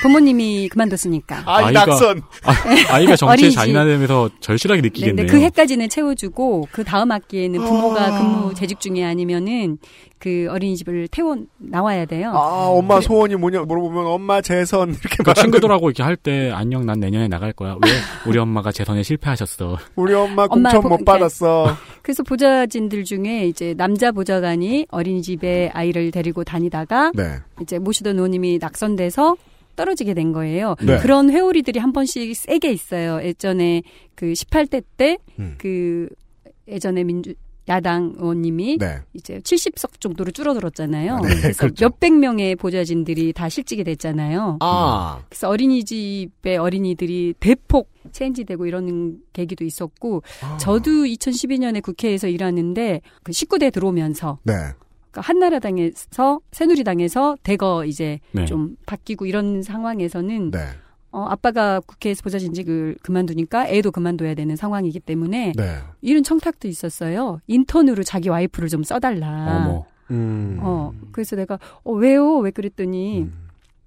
부모님이 0.02 0.68
그만뒀으니까. 0.68 1.42
아이 1.46 1.72
낙선. 1.72 2.22
아, 2.90 3.00
이가 3.00 3.16
정치에 3.16 3.32
어린이집. 3.32 3.56
잔인하면서 3.56 4.30
절실하게 4.40 4.82
네, 4.82 4.88
느끼겠네요. 4.88 5.26
근데 5.26 5.32
그 5.32 5.42
해까지는 5.44 5.88
채워주고 5.88 6.68
그 6.70 6.84
다음 6.84 7.10
학기에는 7.10 7.60
부모가 7.60 8.04
아. 8.06 8.18
근무 8.18 8.54
재직 8.54 8.80
중에 8.80 9.04
아니면은 9.04 9.78
그 10.18 10.48
어린이집을 10.50 11.08
태워 11.12 11.36
나와야 11.58 12.04
돼요. 12.04 12.30
아, 12.34 12.66
엄마 12.68 13.00
소원이 13.00 13.36
뭐냐 13.36 13.62
물어보면 13.62 14.06
엄마 14.06 14.40
재선 14.40 14.90
이렇게 14.90 15.08
그러니까 15.18 15.34
친구들하고 15.34 15.90
이렇게 15.90 16.02
할 16.02 16.16
때 16.16 16.50
안녕 16.52 16.84
난 16.86 16.98
내년에 16.98 17.28
나갈 17.28 17.52
거야. 17.52 17.76
왜 17.84 17.90
우리 18.26 18.38
엄마가 18.38 18.72
재선에 18.72 19.02
실패하셨어. 19.04 19.78
우리 19.94 20.14
엄마 20.14 20.44
엄마 20.44 20.46
공천 20.48 20.72
보- 20.82 20.88
못 20.88 20.96
그러니까 20.96 21.12
받았어. 21.12 21.76
그래서 22.02 22.22
보좌진들 22.24 23.04
중에 23.04 23.46
이제 23.46 23.74
남자 23.76 24.10
보좌관이 24.10 24.86
어린이집에 24.90 25.70
아이를 25.72 26.10
데리고 26.10 26.42
다니다가 26.42 27.12
네. 27.14 27.36
이제 27.62 27.78
모시던 27.78 28.16
의원님이 28.16 28.58
낙선돼서 28.60 29.36
떨어지게 29.78 30.12
된 30.14 30.32
거예요. 30.32 30.74
네. 30.82 30.98
그런 30.98 31.30
회오리들이 31.30 31.78
한 31.78 31.92
번씩 31.92 32.34
세게 32.34 32.72
있어요. 32.72 33.22
예전에 33.22 33.82
그 34.16 34.32
18대 34.32 34.82
때 34.96 35.18
음. 35.38 35.54
그 35.56 36.08
예전에 36.66 37.04
민주 37.04 37.34
야당 37.68 38.14
의원님이 38.16 38.78
네. 38.78 38.98
이제 39.12 39.38
70석 39.38 40.00
정도로 40.00 40.30
줄어들었잖아요. 40.30 41.20
네, 41.20 41.28
그래서 41.40 41.58
그렇죠. 41.66 41.84
몇백 41.84 42.14
명의 42.14 42.56
보좌진들이 42.56 43.34
다 43.34 43.48
실직이 43.48 43.84
됐잖아요. 43.84 44.56
아. 44.60 45.20
그래서 45.28 45.48
어린이집의 45.50 46.56
어린이들이 46.56 47.34
대폭 47.38 47.90
체인지되고 48.10 48.66
이러는 48.66 49.18
계기도 49.34 49.64
있었고 49.64 50.22
아. 50.42 50.56
저도 50.56 50.90
2012년에 51.04 51.82
국회에서 51.82 52.26
일하는데 52.26 53.02
그 53.22 53.32
19대 53.32 53.70
들어오면서 53.70 54.38
네. 54.44 54.54
그러니까 55.10 55.20
한나라당에서 55.20 56.40
새누리당에서 56.52 57.36
대거 57.42 57.84
이제 57.84 58.20
네. 58.32 58.44
좀 58.44 58.76
바뀌고 58.86 59.26
이런 59.26 59.62
상황에서는 59.62 60.50
네. 60.50 60.58
어, 61.10 61.24
아빠가 61.28 61.80
국회에서 61.80 62.22
보좌진직을 62.22 62.96
그만두니까 63.02 63.68
애도 63.68 63.90
그만둬야 63.90 64.34
되는 64.34 64.56
상황이기 64.56 65.00
때문에 65.00 65.52
네. 65.56 65.78
이런 66.02 66.22
청탁도 66.22 66.68
있었어요. 66.68 67.40
인턴으로 67.46 68.02
자기 68.02 68.28
와이프를 68.28 68.68
좀 68.68 68.82
써달라. 68.82 69.66
어머. 69.66 69.86
음. 70.10 70.58
어, 70.60 70.92
그래서 71.12 71.36
내가 71.36 71.58
어, 71.82 71.92
왜요? 71.92 72.38
왜 72.38 72.50
그랬더니 72.50 73.28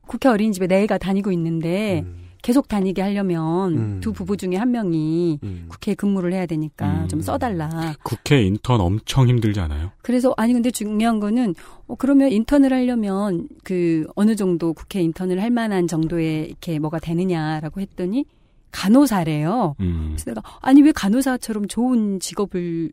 국회 0.07 0.29
어린이집에 0.29 0.67
내 0.67 0.83
애가 0.83 0.97
다니고 0.97 1.31
있는데 1.31 2.01
음. 2.05 2.30
계속 2.41 2.67
다니게 2.67 3.01
하려면 3.01 3.73
음. 3.77 3.99
두 4.01 4.13
부부 4.13 4.35
중에 4.37 4.55
한 4.55 4.71
명이 4.71 5.39
음. 5.43 5.65
국회에 5.69 5.93
근무를 5.95 6.33
해야 6.33 6.45
되니까 6.45 7.03
음. 7.03 7.07
좀 7.07 7.21
써달라. 7.21 7.93
국회 8.03 8.41
인턴 8.43 8.81
엄청 8.81 9.27
힘들지 9.27 9.59
않아요? 9.59 9.91
그래서 10.01 10.33
아니 10.37 10.53
근데 10.53 10.71
중요한 10.71 11.19
거는 11.19 11.53
어, 11.87 11.95
그러면 11.95 12.31
인턴을 12.31 12.73
하려면 12.73 13.47
그 13.63 14.05
어느 14.15 14.35
정도 14.35 14.73
국회 14.73 15.01
인턴을 15.01 15.41
할 15.41 15.51
만한 15.51 15.87
정도의 15.87 16.47
이렇게 16.47 16.79
뭐가 16.79 16.99
되느냐라고 16.99 17.79
했더니 17.81 18.25
간호사래요. 18.71 19.75
음. 19.79 20.07
그래서 20.11 20.25
내가 20.31 20.41
아니 20.61 20.81
왜 20.81 20.91
간호사처럼 20.91 21.67
좋은 21.67 22.19
직업을 22.19 22.91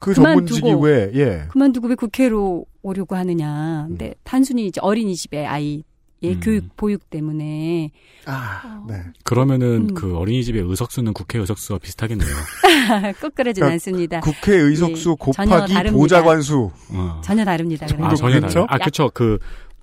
그 0.00 0.12
그만두고- 0.12 0.14
전문직이 0.14 0.72
왜, 0.82 1.10
예. 1.14 1.44
그만두고 1.48 1.88
왜 1.88 1.94
국회로 1.94 2.66
오려고 2.82 3.16
하느냐. 3.16 3.86
근데 3.88 4.14
단순히 4.22 4.66
이제 4.66 4.80
어린이집의 4.82 5.46
아이 5.46 5.82
의 6.28 6.34
음. 6.34 6.40
교육 6.40 6.76
보육 6.76 7.10
때문에 7.10 7.90
아, 8.26 8.82
네. 8.88 8.96
그러면은 9.22 9.90
음. 9.90 9.94
그 9.94 10.16
어린이집의 10.16 10.62
의석수는 10.62 11.12
국회 11.12 11.38
의석수와 11.38 11.78
비슷하겠네요. 11.78 12.28
꼭 13.20 13.34
그러진 13.34 13.60
그러니까 13.60 13.72
않습니다. 13.74 14.20
국회 14.20 14.56
의석수 14.56 15.10
예, 15.10 15.14
곱하기. 15.18 15.90
보좌관수. 15.90 16.70
어. 16.90 17.20
전혀 17.22 17.44
다릅니다. 17.44 17.86
아. 18.00 18.14
전혀 18.14 18.38
그렇죠? 18.40 18.66
다르 18.66 18.82
아, 18.82 18.84
그쵸. 18.84 19.10
그 19.12 19.38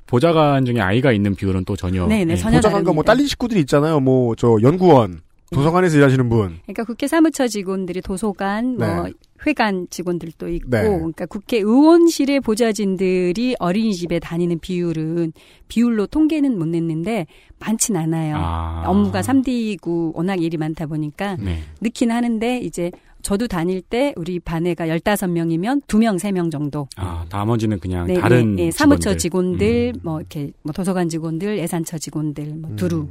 보좌관 0.08 0.66
중에 0.66 0.80
아이가 0.82 1.12
있는 1.12 1.36
비율은 1.36 1.66
또 1.66 1.76
전혀. 1.76 2.06
네네, 2.08 2.34
예. 2.34 2.38
전혀 2.38 2.58
보좌관과 2.58 2.92
뭐 2.94 3.04
다릅니다. 3.04 3.14
딸린 3.14 3.28
식구들이 3.28 3.60
있잖아요. 3.62 4.00
뭐 4.00 4.36
저 4.36 4.58
연구원, 4.62 5.22
도서관에서 5.54 5.98
일하시는 5.98 6.30
분. 6.30 6.60
그러니까 6.64 6.86
국회 6.86 7.08
사무처 7.08 7.48
직원들이 7.48 8.02
도서관, 8.02 8.78
뭐 8.78 9.04
네. 9.04 9.14
회관 9.46 9.86
직원들도 9.90 10.48
있고, 10.48 10.70
네. 10.70 10.84
그러니까 10.84 11.26
국회 11.26 11.58
의원실의 11.58 12.40
보좌진들이 12.40 13.58
어린이집에 13.60 14.20
다니는 14.20 14.60
비율은 14.60 15.34
비율로 15.68 16.08
통계는 16.08 16.58
못 16.58 16.68
냈는데 16.70 17.28
많진 17.60 17.98
않아요. 17.98 18.36
아. 18.38 18.84
업무가 18.88 19.22
3D고 19.22 20.16
워낙 20.16 20.42
일이 20.42 20.56
많다 20.56 20.86
보니까 20.86 21.36
네. 21.38 21.60
늦긴 21.82 22.12
하는데 22.12 22.60
이제 22.60 22.92
저도 23.22 23.48
다닐 23.48 23.82
때 23.82 24.14
우리 24.16 24.40
반애가 24.40 24.88
15명이면 24.88 25.86
2명, 25.86 26.18
3명 26.18 26.50
정도. 26.50 26.88
아, 26.96 27.26
나머지는 27.30 27.80
그냥 27.80 28.08
네, 28.08 28.14
다른 28.14 28.56
네, 28.56 28.66
네, 28.66 28.72
사무처 28.72 29.18
직원들. 29.18 29.58
음. 29.58 29.60
직원들, 29.60 30.02
뭐 30.04 30.20
이렇게 30.20 30.52
뭐 30.64 30.72
도서관 30.72 31.10
직원들, 31.10 31.58
예산처 31.60 31.98
직원들, 31.98 32.56
뭐 32.56 32.76
두루. 32.78 33.08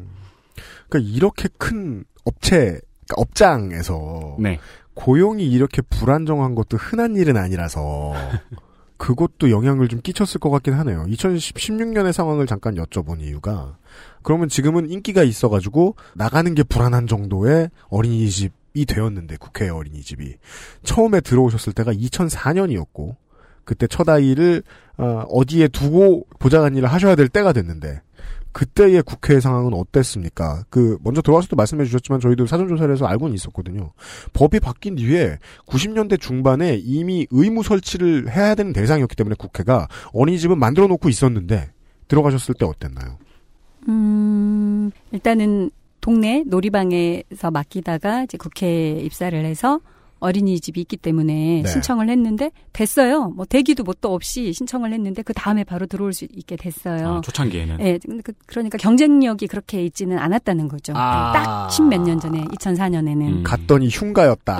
그러니까 0.90 0.98
이렇게 0.98 1.48
큰 1.56 2.04
업체, 2.24 2.80
그러니까 3.06 3.14
업장에서 3.16 4.36
네. 4.38 4.58
고용이 4.94 5.46
이렇게 5.46 5.80
불안정한 5.82 6.54
것도 6.54 6.76
흔한 6.76 7.16
일은 7.16 7.36
아니라서 7.36 8.12
그것도 8.98 9.50
영향을 9.50 9.88
좀 9.88 10.02
끼쳤을 10.02 10.40
것 10.40 10.50
같긴 10.50 10.74
하네요. 10.74 11.04
2016년의 11.04 12.12
상황을 12.12 12.46
잠깐 12.46 12.74
여쭤본 12.74 13.22
이유가 13.22 13.78
그러면 14.22 14.50
지금은 14.50 14.90
인기가 14.90 15.22
있어가지고 15.22 15.96
나가는 16.14 16.54
게 16.54 16.62
불안한 16.62 17.06
정도의 17.06 17.70
어린이집이 17.88 18.84
되었는데 18.84 19.36
국회 19.38 19.70
어린이집이 19.70 20.36
처음에 20.82 21.22
들어오셨을 21.22 21.72
때가 21.72 21.94
2004년이었고 21.94 23.16
그때 23.64 23.86
첫 23.86 24.06
아이를 24.08 24.62
어, 24.98 25.24
어디에 25.30 25.68
두고 25.68 26.26
보좌관 26.38 26.76
일을 26.76 26.92
하셔야 26.92 27.14
될 27.14 27.28
때가 27.28 27.54
됐는데 27.54 28.02
그때의 28.52 29.02
국회 29.02 29.40
상황은 29.40 29.74
어땠습니까? 29.74 30.64
그 30.70 30.98
먼저 31.02 31.22
들어와서도 31.22 31.56
말씀해 31.56 31.84
주셨지만 31.84 32.20
저희도 32.20 32.46
사전 32.46 32.68
조사를 32.68 32.92
해서 32.92 33.06
알고는 33.06 33.34
있었거든요. 33.34 33.92
법이 34.32 34.60
바뀐 34.60 34.96
뒤에 34.96 35.38
90년대 35.66 36.20
중반에 36.20 36.80
이미 36.82 37.26
의무 37.30 37.62
설치를 37.62 38.30
해야 38.30 38.54
되는 38.54 38.72
대상이었기 38.72 39.14
때문에 39.16 39.36
국회가 39.38 39.88
어린이집은 40.12 40.58
만들어 40.58 40.86
놓고 40.88 41.08
있었는데 41.08 41.70
들어가셨을 42.08 42.54
때 42.54 42.66
어땠나요? 42.66 43.18
음, 43.88 44.90
일단은 45.12 45.70
동네 46.00 46.42
놀이방에서 46.46 47.50
맡기다가 47.50 48.24
이제 48.24 48.36
국회에 48.38 49.00
입사를 49.00 49.44
해서 49.44 49.80
어린이집이 50.20 50.80
있기 50.82 50.96
때문에 50.96 51.62
네. 51.64 51.68
신청을 51.68 52.08
했는데 52.08 52.50
됐어요. 52.72 53.30
뭐 53.30 53.44
대기도 53.44 53.82
뭣도 53.82 54.14
없이 54.14 54.52
신청을 54.52 54.92
했는데 54.92 55.22
그 55.22 55.32
다음에 55.32 55.64
바로 55.64 55.86
들어올 55.86 56.12
수 56.12 56.26
있게 56.30 56.56
됐어요. 56.56 57.16
아, 57.16 57.20
초창기에는. 57.22 57.78
예, 57.80 57.98
그, 58.22 58.32
그러니까 58.46 58.78
경쟁력이 58.78 59.46
그렇게 59.46 59.84
있지는 59.84 60.18
않았다는 60.18 60.68
거죠. 60.68 60.92
아. 60.96 61.32
딱 61.32 61.70
십몇 61.70 62.02
년 62.02 62.20
전에 62.20 62.44
2004년에는 62.44 63.20
음. 63.20 63.42
갔더니 63.42 63.88
흉가였다. 63.88 64.58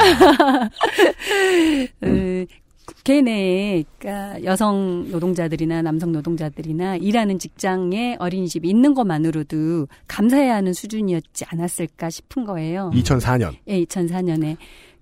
그 2.01 2.47
국회 2.87 3.23
내에 3.23 3.85
그러니까 3.99 4.43
여성 4.45 5.09
노동자들이나 5.11 5.81
남성 5.83 6.11
노동자들이나 6.11 6.97
일하는 6.97 7.39
직장에 7.39 8.17
어린이집이 8.19 8.69
있는 8.69 8.95
것만으로도 8.95 9.87
감사해야 10.09 10.57
하는 10.57 10.73
수준이었지 10.73 11.45
않았을까 11.49 12.11
싶은 12.11 12.45
거예요. 12.45 12.91
2004년. 12.95 13.55
예, 13.69 13.85
2004년에. 13.85 14.57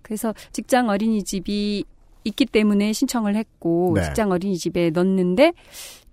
그래서 0.08 0.34
직장 0.52 0.88
어린이집이 0.88 1.84
있기 2.24 2.46
때문에 2.46 2.94
신청을 2.94 3.36
했고 3.36 3.92
네. 3.94 4.02
직장 4.04 4.30
어린이집에 4.30 4.90
넣는데 4.90 5.52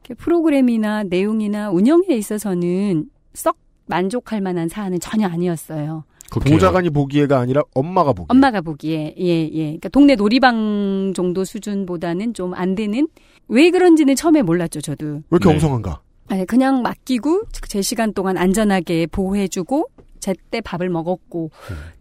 이렇게 0.04 0.14
프로그램이나 0.16 1.04
내용이나 1.04 1.72
운영에 1.72 2.08
있어서는 2.10 3.06
썩 3.34 3.58
만족할 3.88 4.42
만한 4.42 4.68
사안은 4.68 5.00
전혀 5.00 5.28
아니었어요. 5.28 6.04
보좌관이 6.32 6.90
보기에가 6.90 7.40
아니라 7.40 7.62
엄마가 7.74 8.12
보기. 8.12 8.28
엄마가 8.30 8.60
보기에 8.62 9.16
예 9.20 9.44
예. 9.48 9.64
그러니까 9.64 9.90
동네 9.90 10.16
놀이방 10.16 11.14
정도 11.16 11.46
수준보다는 11.46 12.34
좀 12.34 12.54
안 12.54 12.76
되는 12.76 13.08
왜 13.48 13.70
그런지는 13.72 14.16
처음에 14.16 14.42
몰랐죠 14.42 14.82
저도. 14.82 15.06
왜 15.06 15.22
이렇게 15.32 15.50
엉성한가? 15.50 16.02
아니 16.28 16.46
그냥 16.46 16.82
맡기고 16.82 17.44
제 17.70 17.82
시간 17.82 18.12
동안 18.14 18.38
안전하게 18.38 19.08
보호해주고 19.08 19.88
제때 20.26 20.60
밥을 20.62 20.90
먹었고 20.90 21.52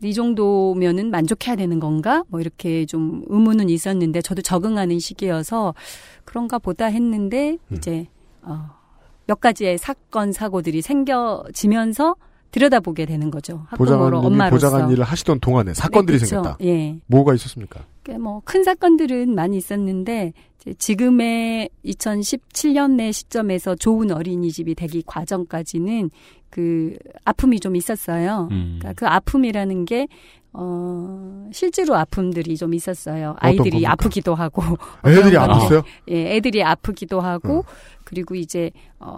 이 0.02 0.14
정도면은 0.14 1.10
만족해야 1.10 1.56
되는 1.56 1.78
건가? 1.78 2.24
뭐 2.28 2.40
이렇게 2.40 2.86
좀 2.86 3.22
의문은 3.28 3.68
있었는데 3.68 4.22
저도 4.22 4.40
적응하는 4.40 4.98
시기여서 4.98 5.74
그런가 6.24 6.58
보다 6.58 6.86
했는데 6.86 7.58
이제 7.70 8.06
어, 8.40 8.70
몇 9.26 9.40
가지의 9.40 9.76
사건 9.76 10.32
사고들이 10.32 10.80
생겨지면서 10.80 12.16
들여다보게 12.50 13.04
되는 13.04 13.30
거죠. 13.30 13.66
학부모로 13.68 14.20
엄마로서. 14.20 14.68
보좌관 14.68 14.90
일을 14.90 15.04
하시던 15.04 15.40
동안에 15.40 15.74
사건들이 15.74 16.18
네, 16.18 16.24
그쵸. 16.24 16.36
생겼다. 16.36 16.56
예. 16.64 16.96
뭐가 17.06 17.34
있었습니까? 17.34 17.80
뭐 18.20 18.40
큰 18.44 18.62
사건들은 18.64 19.34
많이 19.34 19.56
있었는데 19.56 20.32
지금의 20.78 21.68
2017년의 21.84 23.12
시점에서 23.12 23.74
좋은 23.74 24.10
어린이집이 24.10 24.74
되기 24.74 25.02
과정까지는 25.04 26.10
그 26.50 26.96
아픔이 27.24 27.60
좀 27.60 27.76
있었어요. 27.76 28.48
음. 28.50 28.78
그러니까 28.78 28.92
그 28.94 29.06
아픔이라는 29.06 29.84
게 29.84 30.06
어, 30.56 31.48
실제로 31.52 31.96
아픔들이 31.96 32.56
좀 32.56 32.74
있었어요. 32.74 33.34
아이들이? 33.40 33.84
아프기도 33.84 34.36
하고. 34.36 34.62
애들이 35.04 35.36
아팠어요? 35.36 35.82
예, 36.10 36.36
애들이 36.36 36.62
아프기도 36.62 37.20
하고, 37.20 37.64
그리고 38.04 38.36
이제, 38.36 38.70
어, 39.00 39.16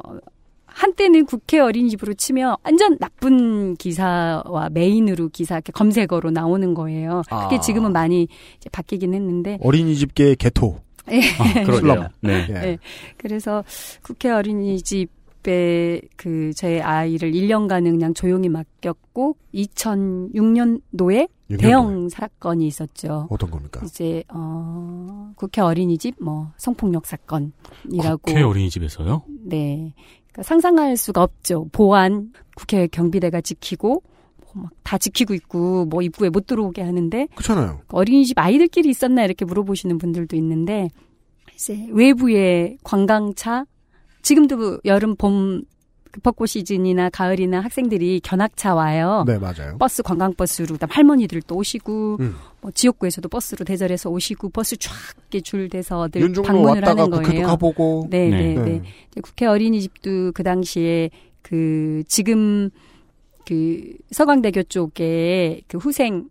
한때는 0.65 1.27
국회 1.27 1.59
어린이집으로 1.59 2.15
치면 2.15 2.57
완전 2.65 2.99
나쁜 2.99 3.77
기사와 3.77 4.71
메인으로 4.73 5.29
기사, 5.29 5.57
이렇게 5.57 5.73
검색어로 5.73 6.31
나오는 6.31 6.73
거예요. 6.73 7.21
그게 7.29 7.57
아. 7.57 7.61
지금은 7.61 7.93
많이 7.93 8.29
바뀌긴 8.73 9.13
했는데. 9.13 9.59
어린이집계의 9.61 10.37
개토. 10.37 10.81
예. 11.11 11.21
아, 11.39 11.65
그러게요. 11.65 12.09
네. 12.21 12.47
예. 12.51 12.79
그래서 13.17 13.65
국회 14.03 14.31
어린이집에 14.31 16.01
그제 16.17 16.81
아이를 16.81 17.33
1년간은 17.33 17.91
그냥 17.91 18.15
조용히 18.15 18.49
맡겼고 18.49 19.37
2006년도에 19.55 20.35
육년도에. 20.35 21.29
대형 21.59 22.09
사건이 22.09 22.67
있었죠. 22.67 23.29
어떤 23.31 23.51
겁니까? 23.51 23.81
이제 23.85 24.25
어 24.29 25.31
국회 25.37 25.61
어린이집 25.61 26.17
뭐 26.21 26.51
성폭력 26.57 27.07
사건이라고 27.07 28.19
국회 28.23 28.43
어린이집에서요? 28.43 29.23
네. 29.45 29.95
그러니까 30.27 30.43
상상할 30.43 30.97
수가 30.97 31.23
없죠. 31.23 31.69
보안 31.71 32.33
국회 32.57 32.89
경비대가 32.89 33.41
지키고 33.41 33.89
뭐 33.89 34.16
막 34.63 34.71
다 34.87 34.99
지키고 34.99 35.35
있고 35.35 35.85
뭐 35.87 36.01
입구에 36.01 36.29
못 36.31 36.47
들어오게 36.47 36.81
하는데 36.81 37.27
그렇잖아요. 37.35 37.81
어린이집 37.89 38.39
아이들끼리 38.39 38.89
있었나 38.89 39.25
이렇게 39.25 39.45
물어보시는 39.45 39.99
분들도 39.99 40.37
있는데 40.37 40.89
이제 41.57 41.89
외부의 41.91 42.79
관광차 42.85 43.67
지금도 44.23 44.83
여름 44.85 45.17
봄그 45.17 46.21
벚꽃 46.23 46.51
시즌이나 46.51 47.11
가을이나 47.11 47.61
학생들이 47.61 48.21
견학차 48.23 48.77
와요. 48.77 49.25
네, 49.27 49.39
맞아요. 49.39 49.77
버스 49.77 50.05
관광버스로 50.05 50.75
그다음 50.75 50.91
할머니들도 50.93 51.53
오시고 51.57 52.19
음. 52.21 52.37
뭐 52.61 52.71
지역구에서도 52.71 53.29
버스로 53.29 53.65
대절해서 53.65 54.09
오시고 54.09 54.51
버스 54.51 54.77
쫙 54.77 54.93
이렇게 55.19 55.41
줄 55.41 55.69
돼서들 55.69 56.33
방문을 56.45 56.87
하는 56.87 57.11
국회도 57.11 57.29
거예요. 57.29 57.47
가보고. 57.49 58.07
네, 58.09 58.29
네, 58.31 58.55
네. 58.55 58.63
네. 58.63 58.83
이제 59.11 59.21
국회 59.21 59.47
어린이집도 59.47 60.31
그 60.33 60.45
당시에 60.45 61.11
그 61.43 62.05
지금 62.07 62.71
그 63.47 63.97
서강대교 64.11 64.65
쪽에 64.65 65.63
그 65.69 65.79
후생 65.79 66.29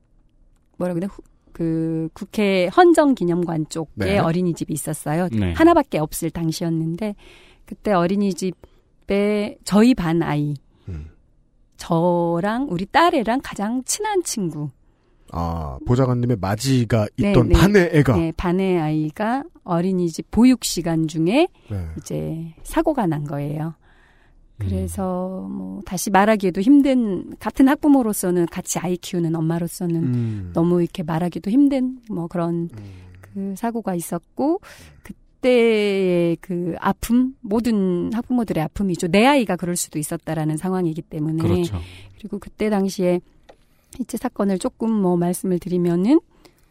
뭐라 0.77 0.93
그래? 0.93 1.07
후- 1.09 1.23
그 1.53 2.09
국회 2.13 2.67
헌정기념관 2.67 3.67
쪽에 3.69 3.89
네. 3.95 4.17
어린이집이 4.19 4.73
있었어요. 4.73 5.29
네. 5.31 5.53
하나밖에 5.53 5.97
없을 5.99 6.29
당시였는데 6.29 7.15
그때 7.65 7.93
어린이집에 7.93 9.57
저희 9.63 9.93
반 9.95 10.21
아이 10.21 10.55
저랑 11.77 12.67
우리 12.69 12.85
딸애랑 12.85 13.41
가장 13.43 13.83
친한 13.83 14.23
친구 14.23 14.69
아, 15.31 15.77
보좌관님의 15.85 16.37
맞이가 16.39 17.07
네, 17.17 17.31
있던 17.31 17.49
네. 17.49 17.55
반의 17.59 17.89
애가. 17.93 18.15
네, 18.17 18.31
반의 18.37 18.79
아이가 18.79 19.43
어린이집 19.63 20.29
보육 20.31 20.63
시간 20.63 21.07
중에 21.07 21.47
네. 21.69 21.87
이제 21.97 22.53
사고가 22.63 23.05
난 23.07 23.23
거예요. 23.25 23.73
음. 24.61 24.67
그래서 24.67 25.47
뭐 25.49 25.81
다시 25.85 26.09
말하기도 26.09 26.61
힘든 26.61 27.35
같은 27.39 27.67
학부모로서는 27.67 28.45
같이 28.47 28.79
아이 28.79 28.97
키우는 28.97 29.35
엄마로서는 29.35 29.95
음. 29.95 30.51
너무 30.53 30.81
이렇게 30.81 31.03
말하기도 31.03 31.51
힘든 31.51 31.99
뭐 32.09 32.27
그런 32.27 32.69
그 33.21 33.53
사고가 33.57 33.95
있었고 33.95 34.61
그때의 35.03 36.37
그 36.39 36.75
아픔 36.79 37.35
모든 37.41 38.11
학부모들의 38.13 38.63
아픔이죠. 38.63 39.07
내 39.07 39.25
아이가 39.25 39.55
그럴 39.57 39.75
수도 39.75 39.99
있었다라는 39.99 40.57
상황이기 40.57 41.01
때문에 41.01 41.43
그렇죠. 41.43 41.79
그리고 42.17 42.39
그때 42.39 42.69
당시에 42.69 43.19
이제 43.99 44.17
사건을 44.17 44.59
조금 44.59 44.89
뭐 44.91 45.17
말씀을 45.17 45.59
드리면은 45.59 46.19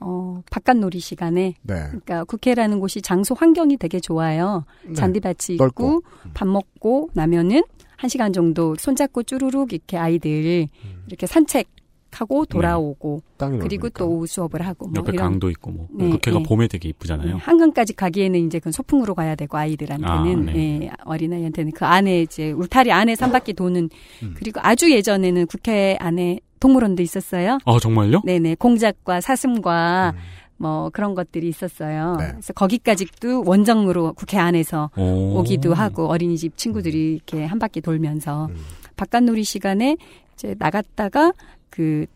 어 0.01 0.43
바깥놀이 0.51 1.01
시간에 1.01 1.55
네. 1.63 1.75
그러니까 1.87 2.25
국회라는 2.25 2.81
곳이 2.81 3.01
장소 3.01 3.35
환경이 3.35 3.77
되게 3.77 4.01
좋아요. 4.01 4.65
네. 4.85 4.95
잔디밭이 4.95 5.57
넓고. 5.59 5.65
있고 5.67 6.03
밥 6.35 6.49
먹고 6.49 7.11
나면은 7.15 7.63
한 7.97 8.09
시간 8.09 8.33
정도 8.33 8.75
손잡고 8.79 9.23
쭈루룩 9.23 9.73
이렇게 9.73 9.97
아이들 9.97 10.69
음. 10.85 11.05
이렇게 11.07 11.27
산책 11.27 11.69
하고 12.15 12.45
돌아오고 12.47 13.23
땅이 13.37 13.59
그리고 13.59 13.89
또 13.91 14.09
오후 14.09 14.27
수업을 14.27 14.65
하고 14.67 14.87
뭐 14.87 15.01
옆에 15.01 15.13
이런 15.13 15.31
강도 15.31 15.51
있고 15.51 15.71
뭐 15.71 15.89
네, 15.91 16.09
국회가 16.11 16.39
네. 16.39 16.45
봄에 16.45 16.69
되게 16.69 16.89
이쁘잖아요. 16.91 17.27
네, 17.27 17.33
한강까지 17.35 17.95
가기에는 17.95 18.47
이제 18.47 18.61
그 18.61 18.71
소풍으로 18.71 19.15
가야 19.15 19.35
되고 19.35 19.57
아이들한테는 19.57 20.49
아, 20.49 20.53
네. 20.53 20.81
예, 20.83 20.91
어린아이한테는 21.05 21.73
그 21.73 21.85
안에 21.85 22.23
이제 22.23 22.53
울타리 22.53 22.93
안에 22.93 23.17
산 23.17 23.33
바퀴 23.33 23.53
도는 23.53 23.91
그리고 24.37 24.61
아주 24.63 24.91
예전에는 24.93 25.47
국회 25.47 25.97
안에 25.99 26.39
동물원도 26.61 27.03
있었어요. 27.03 27.59
아 27.65 27.79
정말요? 27.81 28.23
네네 28.25 28.55
공작과 28.57 29.21
사슴과 29.21 30.15
뭐 30.57 30.91
그런 30.91 31.15
것들이 31.15 31.49
있었어요. 31.49 32.17
그래서 32.19 32.53
거기까지도 32.53 33.43
원정으로 33.45 34.13
국회 34.15 34.39
안에서 34.39 34.91
오. 34.97 35.39
오기도 35.39 35.75
하고 35.75 36.07
어린이집 36.07 36.57
친구들이 36.57 37.15
이렇게 37.15 37.45
한 37.45 37.59
바퀴 37.59 37.81
돌면서 37.81 38.49
바깥놀이 38.97 39.45
시간에 39.45 39.97
이제 40.35 40.55
나갔다가 40.59 41.33
그 41.71 42.07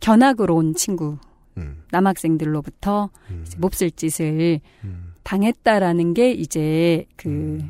견학으로 0.00 0.56
온 0.56 0.74
친구 0.74 1.18
남학생들로부터 1.90 3.10
이제 3.42 3.56
몹쓸 3.58 3.90
짓을 3.90 4.60
당했다라는 5.22 6.14
게 6.14 6.32
이제 6.32 7.06
그 7.16 7.64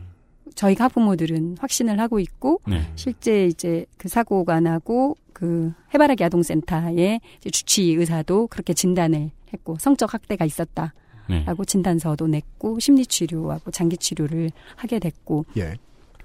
저희가 0.55 0.85
학부모들은 0.85 1.57
확신을 1.61 2.00
하고 2.00 2.18
있고 2.18 2.61
네. 2.66 2.90
실제 2.96 3.46
이제 3.46 3.87
그 3.98 4.09
사고가 4.09 4.61
나고 4.61 5.16
그 5.33 5.72
해바라기 5.92 6.24
아동센터의 6.24 7.20
주치 7.52 7.92
의사도 7.92 8.46
그렇게 8.46 8.72
진단을 8.72 9.31
했고 9.52 9.76
성적 9.78 10.14
학대가 10.14 10.44
있었다 10.44 10.92
라고 11.28 11.64
네. 11.64 11.66
진단서도 11.66 12.28
냈고 12.28 12.78
심리 12.78 13.04
치료하고 13.04 13.70
장기 13.70 13.96
치료를 13.96 14.50
하게 14.76 14.98
됐고 14.98 15.44
예. 15.56 15.74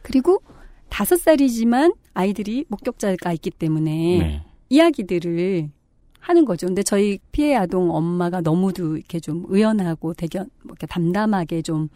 그리고 0.02 0.42
다섯 0.90 1.20
살이지만 1.20 1.94
아이들이 2.14 2.66
목격자가 2.68 3.34
있기 3.34 3.52
때문에 3.52 3.92
네. 3.92 4.46
이야기들을 4.70 5.70
하는 6.20 6.46
거죠. 6.46 6.68
근데 6.68 6.84
저희 6.84 7.18
피해 7.32 7.56
아동 7.56 7.90
엄마가 7.96 8.42
너무도 8.42 8.98
이렇게 8.98 9.20
좀 9.20 9.44
의연하고 9.48 10.14
되게 10.14 10.40
뭐 10.40 10.48
이렇게 10.66 10.86
담담하게 10.86 11.64
좀 11.64 11.90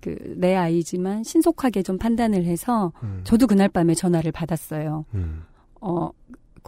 그내 0.00 0.56
아이지만 0.56 1.22
신속하게 1.22 1.84
좀 1.84 1.96
판단을 1.96 2.44
해서 2.44 2.92
저도 3.22 3.46
그날 3.46 3.68
밤에 3.68 3.94
전화를 3.94 4.32
받았어요. 4.32 5.04
어 5.80 6.10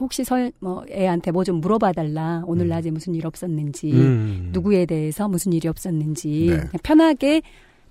혹시 0.01 0.25
설 0.25 0.53
뭐 0.61 0.85
애한테 0.91 1.31
뭐 1.31 1.45
좀 1.45 1.61
물어봐 1.61 1.93
달라. 1.93 2.43
오늘 2.47 2.69
낮에 2.69 2.91
무슨 2.91 3.15
일 3.15 3.27
없었는지, 3.27 3.93
음. 3.93 4.51
누구에 4.53 4.87
대해서 4.87 5.29
무슨 5.29 5.53
일이 5.53 5.69
없었는지 5.69 6.47
네. 6.51 6.79
편하게 6.83 7.43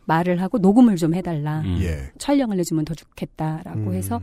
말을 0.06 0.42
하고 0.42 0.58
녹음을 0.58 0.96
좀 0.96 1.14
해달라. 1.14 1.64
예. 1.82 2.12
촬영을 2.18 2.58
해주면 2.60 2.86
더 2.86 2.94
좋겠다라고 2.96 3.80
음. 3.92 3.94
해서 3.94 4.20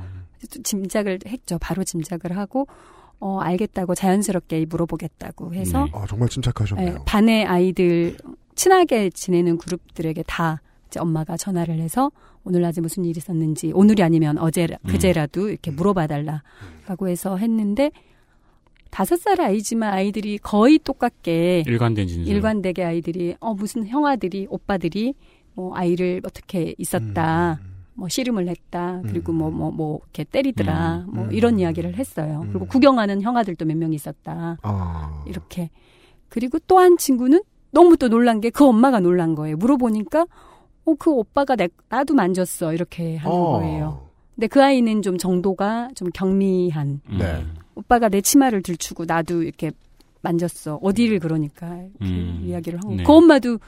짐작을 0.65 1.21
했죠. 1.27 1.59
바로 1.61 1.85
짐작을 1.85 2.37
하고 2.37 2.67
어 3.19 3.39
알겠다고 3.41 3.95
자연스럽게 3.95 4.67
물어보겠다고 4.69 5.55
해서 5.55 5.89
아, 5.93 6.05
정말 6.09 6.29
침착하셨네요. 6.29 6.89
예, 6.89 6.99
반의 7.07 7.47
아이들 7.47 8.17
친하게 8.55 9.11
지내는 9.11 9.59
그룹들에게 9.59 10.23
다 10.27 10.61
이제 10.89 11.01
엄마가 11.01 11.37
전화를 11.37 11.79
해서 11.79 12.11
오늘 12.47 12.61
낮에 12.63 12.81
무슨 12.81 13.05
일이 13.05 13.19
있었는지 13.19 13.73
오늘이 13.75 14.03
아니면 14.05 14.39
어제 14.39 14.65
음. 14.71 14.89
그제라도 14.89 15.49
이렇게 15.51 15.71
물어봐달라라고 15.73 17.09
해서 17.09 17.37
했는데 17.37 17.91
다섯 18.91 19.17
살 19.21 19.41
아이지만 19.41 19.93
아이들이 19.93 20.39
거의 20.39 20.79
똑같게 20.79 21.65
일관된 21.67 22.07
진술. 22.07 22.33
일관되게 22.33 22.85
아이들이 22.85 23.35
어 23.41 23.53
무슨 23.55 23.87
형아들이 23.87 24.47
오빠들이 24.49 25.15
뭐 25.55 25.75
아이를 25.75 26.23
어떻게 26.25 26.75
있었다. 26.79 27.61
뭐 27.95 28.09
씨름을 28.09 28.49
했다. 28.49 29.01
그리고 29.07 29.33
뭐 29.33 29.51
뭐뭐 29.51 30.01
이렇게 30.05 30.25
때리더라. 30.25 31.05
음. 31.09 31.15
뭐 31.15 31.25
음. 31.25 31.33
이런 31.33 31.59
이야기를 31.59 31.97
했어요. 31.97 32.45
그리고 32.51 32.67
구경하는 32.67 33.23
형아들도 33.23 33.65
몇 33.65 33.77
명 33.77 33.93
있었다. 33.93 34.57
아. 34.63 35.25
이렇게. 35.27 35.71
그리고 36.29 36.59
또 36.61 36.79
한 36.79 36.97
친구는 36.97 37.43
너무 37.73 37.97
또 37.97 38.09
놀란 38.09 38.41
게 38.41 38.51
그 38.51 38.65
엄마가 38.65 39.01
놀란 39.01 39.35
거예요. 39.35 39.57
물어보니까 39.57 40.27
어 40.87 40.95
그 40.95 41.11
오빠가 41.11 41.57
내 41.57 41.69
나도 41.89 42.15
만졌어 42.15 42.73
이렇게 42.73 43.17
하는 43.17 43.37
어. 43.37 43.59
거예요. 43.59 44.09
근데 44.35 44.47
그 44.47 44.63
아이는 44.63 45.03
좀 45.03 45.19
정도가 45.19 45.91
좀 45.95 46.11
경미한 46.13 47.01
네. 47.19 47.45
오빠가 47.75 48.09
내 48.09 48.21
치마를 48.21 48.63
들추고 48.63 49.05
나도 49.07 49.43
이렇게 49.43 49.73
만졌어. 50.23 50.77
어디를 50.83 51.19
그러니까 51.19 51.75
이렇게 51.77 51.93
음. 52.03 52.43
이야기를 52.45 52.79
하고 52.79 52.95
네. 52.95 53.03
그 53.03 53.13
엄마도 53.13 53.59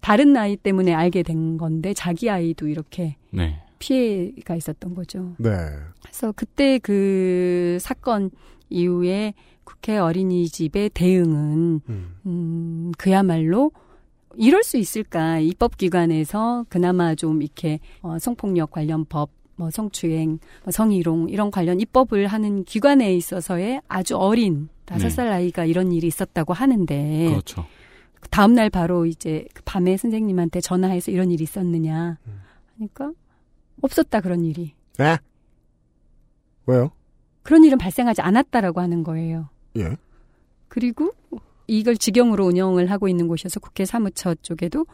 다른 0.00 0.36
아이 0.36 0.56
때문에 0.56 0.94
알게 0.94 1.22
된 1.22 1.58
건데 1.58 1.92
자기 1.94 2.30
아이도 2.30 2.68
이렇게 2.68 3.16
네. 3.30 3.60
피해가 3.78 4.54
있었던 4.54 4.94
거죠. 4.94 5.34
네. 5.38 5.50
그래서 6.02 6.32
그때 6.34 6.78
그 6.78 7.78
사건 7.80 8.30
이후에 8.70 9.34
국회 9.64 9.98
어린이집의 9.98 10.90
대응은 10.90 11.80
음, 12.26 12.92
그야말로 12.96 13.72
이럴 14.38 14.62
수 14.62 14.76
있을까 14.76 15.40
입법기관에서 15.40 16.66
그나마 16.68 17.14
좀 17.16 17.42
이렇게 17.42 17.80
어, 18.02 18.18
성폭력 18.18 18.70
관련 18.70 19.04
법, 19.04 19.30
뭐 19.56 19.70
성추행, 19.70 20.38
뭐 20.62 20.70
성희롱 20.70 21.28
이런 21.28 21.50
관련 21.50 21.80
입법을 21.80 22.28
하는 22.28 22.62
기관에 22.64 23.14
있어서의 23.16 23.82
아주 23.88 24.16
어린 24.16 24.68
다섯 24.84 25.08
네. 25.08 25.10
살 25.10 25.28
아이가 25.28 25.64
이런 25.64 25.90
일이 25.90 26.06
있었다고 26.06 26.54
하는데 26.54 27.28
그렇죠. 27.30 27.66
다음 28.30 28.54
날 28.54 28.70
바로 28.70 29.06
이제 29.06 29.44
그 29.54 29.62
밤에 29.64 29.96
선생님한테 29.96 30.60
전화해서 30.60 31.10
이런 31.10 31.32
일이 31.32 31.42
있었느냐 31.42 32.18
하니까 32.76 33.12
없었다 33.82 34.20
그런 34.20 34.44
일이 34.44 34.74
네? 34.98 35.18
왜요? 36.66 36.92
그런 37.42 37.64
일은 37.64 37.76
발생하지 37.78 38.20
않았다라고 38.20 38.80
하는 38.80 39.02
거예요. 39.02 39.48
예. 39.76 39.96
그리고 40.68 41.12
이걸 41.68 41.96
직영으로 41.96 42.46
운영을 42.46 42.90
하고 42.90 43.06
있는 43.08 43.28
곳이어서 43.28 43.60
국회 43.60 43.84
사무처 43.84 44.34
쪽에도 44.36 44.86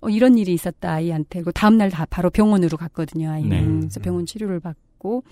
어, 0.00 0.08
이런 0.08 0.36
일이 0.36 0.52
있었다 0.52 0.92
아이한테 0.94 1.38
그리고 1.38 1.52
다음 1.52 1.76
날 1.78 1.90
다 1.90 2.06
바로 2.06 2.30
병원으로 2.30 2.76
갔거든요 2.76 3.30
아이는 3.30 3.50
네. 3.50 3.80
그래서 3.80 4.00
병원 4.00 4.26
치료를 4.26 4.58
받고 4.60 5.22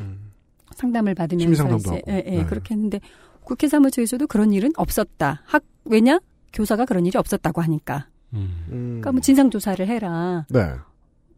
상담을 0.77 1.15
받으면서 1.15 1.43
심리상담도 1.43 1.79
이제 1.79 1.89
하고. 1.89 2.13
예, 2.13 2.25
예, 2.27 2.37
네. 2.39 2.45
그렇게 2.45 2.75
했는데 2.75 3.01
국회 3.43 3.67
사무처에서도 3.67 4.27
그런 4.29 4.53
일은 4.53 4.71
없었다 4.77 5.43
학 5.45 5.65
왜냐 5.87 6.21
교사가 6.53 6.85
그런 6.85 7.07
일이 7.07 7.17
없었다고 7.19 7.61
하니까 7.63 8.09
음. 8.35 8.67
그러니까 8.69 9.13
뭐 9.13 9.21
진상 9.21 9.51
조사를 9.51 9.85
해라 9.89 10.47
네. 10.51 10.75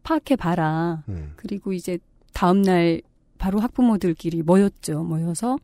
파악해 0.03 0.37
봐라 0.37 1.05
음. 1.09 1.33
그리고 1.37 1.73
이제 1.73 1.99
다음 2.35 2.63
날 2.63 3.01
바로 3.39 3.61
학부모들끼리 3.61 4.43
모였죠 4.43 5.05
모여서 5.05 5.57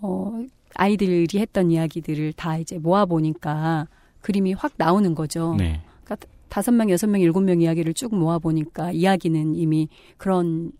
어 0.00 0.44
아이들이 0.74 1.26
했던 1.38 1.70
이야기들을 1.70 2.32
다 2.34 2.58
이제 2.58 2.78
모아 2.78 3.04
보니까 3.06 3.88
그림이 4.20 4.52
확 4.52 4.72
나오는 4.76 5.14
거죠. 5.14 5.54
네. 5.56 5.80
그러니까 6.04 6.26
다섯 6.48 6.72
명, 6.72 6.90
여섯 6.90 7.06
명, 7.06 7.20
일곱 7.20 7.40
명 7.40 7.60
이야기를 7.60 7.94
쭉 7.94 8.14
모아 8.14 8.38
보니까 8.38 8.92
이야기는 8.92 9.54
이미 9.54 9.88
그런 10.16 10.72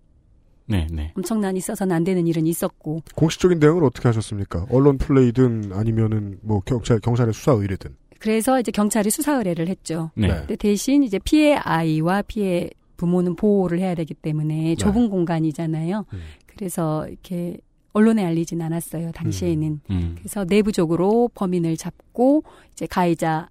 네, 0.66 0.86
네. 0.92 1.12
엄청난 1.16 1.56
있어서는 1.56 1.96
안 1.96 2.04
되는 2.04 2.26
일은 2.26 2.46
있었고 2.46 3.02
공식적인 3.14 3.58
대응을 3.58 3.84
어떻게 3.84 4.08
하셨습니까? 4.08 4.66
언론 4.70 4.98
플레이든 4.98 5.72
아니면은 5.72 6.38
뭐 6.42 6.60
경찰 6.60 7.00
경찰의 7.00 7.32
수사 7.32 7.52
의뢰든. 7.52 7.96
그래서 8.18 8.60
이제 8.60 8.70
경찰이 8.70 9.10
수사 9.10 9.36
의뢰를 9.36 9.68
했죠. 9.68 10.10
네. 10.14 10.28
근데 10.28 10.56
대신 10.56 11.02
이제 11.02 11.18
피해 11.18 11.54
아이와 11.54 12.22
피해 12.22 12.70
부모는 12.96 13.36
보호를 13.36 13.78
해야 13.78 13.94
되기 13.94 14.12
때문에 14.12 14.74
좁은 14.74 15.08
공간이잖아요. 15.08 16.04
그래서 16.46 17.06
이렇게 17.08 17.58
언론에 17.92 18.24
알리진 18.24 18.60
않았어요. 18.62 19.12
당시에는. 19.12 19.80
음. 19.90 20.14
그래서 20.18 20.44
내부적으로 20.44 21.30
범인을 21.34 21.76
잡고 21.76 22.44
이제 22.72 22.86
가해자 22.86 23.48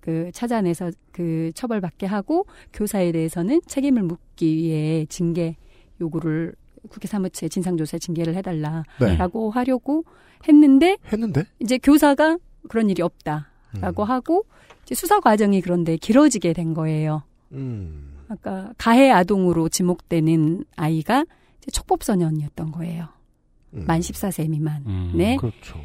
그 0.00 0.30
찾아내서 0.32 0.90
그 1.12 1.52
처벌받게 1.54 2.06
하고 2.06 2.46
교사에 2.72 3.12
대해서는 3.12 3.60
책임을 3.66 4.02
묻기 4.02 4.56
위해 4.56 5.06
징계 5.08 5.56
요구를 6.00 6.54
국회 6.88 7.06
사무처에 7.06 7.48
진상조사 7.48 7.98
징계를 7.98 8.34
해달라라고 8.34 9.50
하려고 9.50 10.04
했는데 10.48 10.96
했는데 11.12 11.44
이제 11.60 11.78
교사가 11.78 12.38
그런 12.68 12.90
일이 12.90 13.02
없다라고 13.02 14.04
하고 14.04 14.44
이제 14.82 14.96
수사 14.96 15.20
과정이 15.20 15.60
그런데 15.60 15.96
길어지게 15.96 16.52
된 16.52 16.74
거예요. 16.74 17.22
음. 17.52 18.12
아까 18.28 18.72
가해 18.78 19.10
아동으로 19.10 19.68
지목되는 19.68 20.64
아이가 20.74 21.24
촉법소년이었던 21.70 22.72
거예요. 22.72 23.08
만 23.72 24.00
14세 24.00 24.48
미만. 24.48 24.82
음. 24.86 25.12
네. 25.14 25.36
그렇죠. 25.36 25.80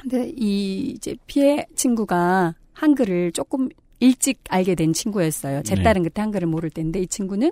근데 0.00 0.32
이 0.36 0.90
이제 0.90 1.16
피해 1.26 1.66
친구가 1.74 2.54
한글을 2.72 3.32
조금 3.32 3.68
일찍 4.00 4.40
알게 4.48 4.74
된 4.74 4.92
친구였어요. 4.92 5.62
제 5.62 5.74
네. 5.74 5.82
딸은 5.82 6.02
그때 6.02 6.20
한글을 6.20 6.46
모를 6.46 6.70
때인데 6.70 7.00
이 7.00 7.06
친구는 7.06 7.50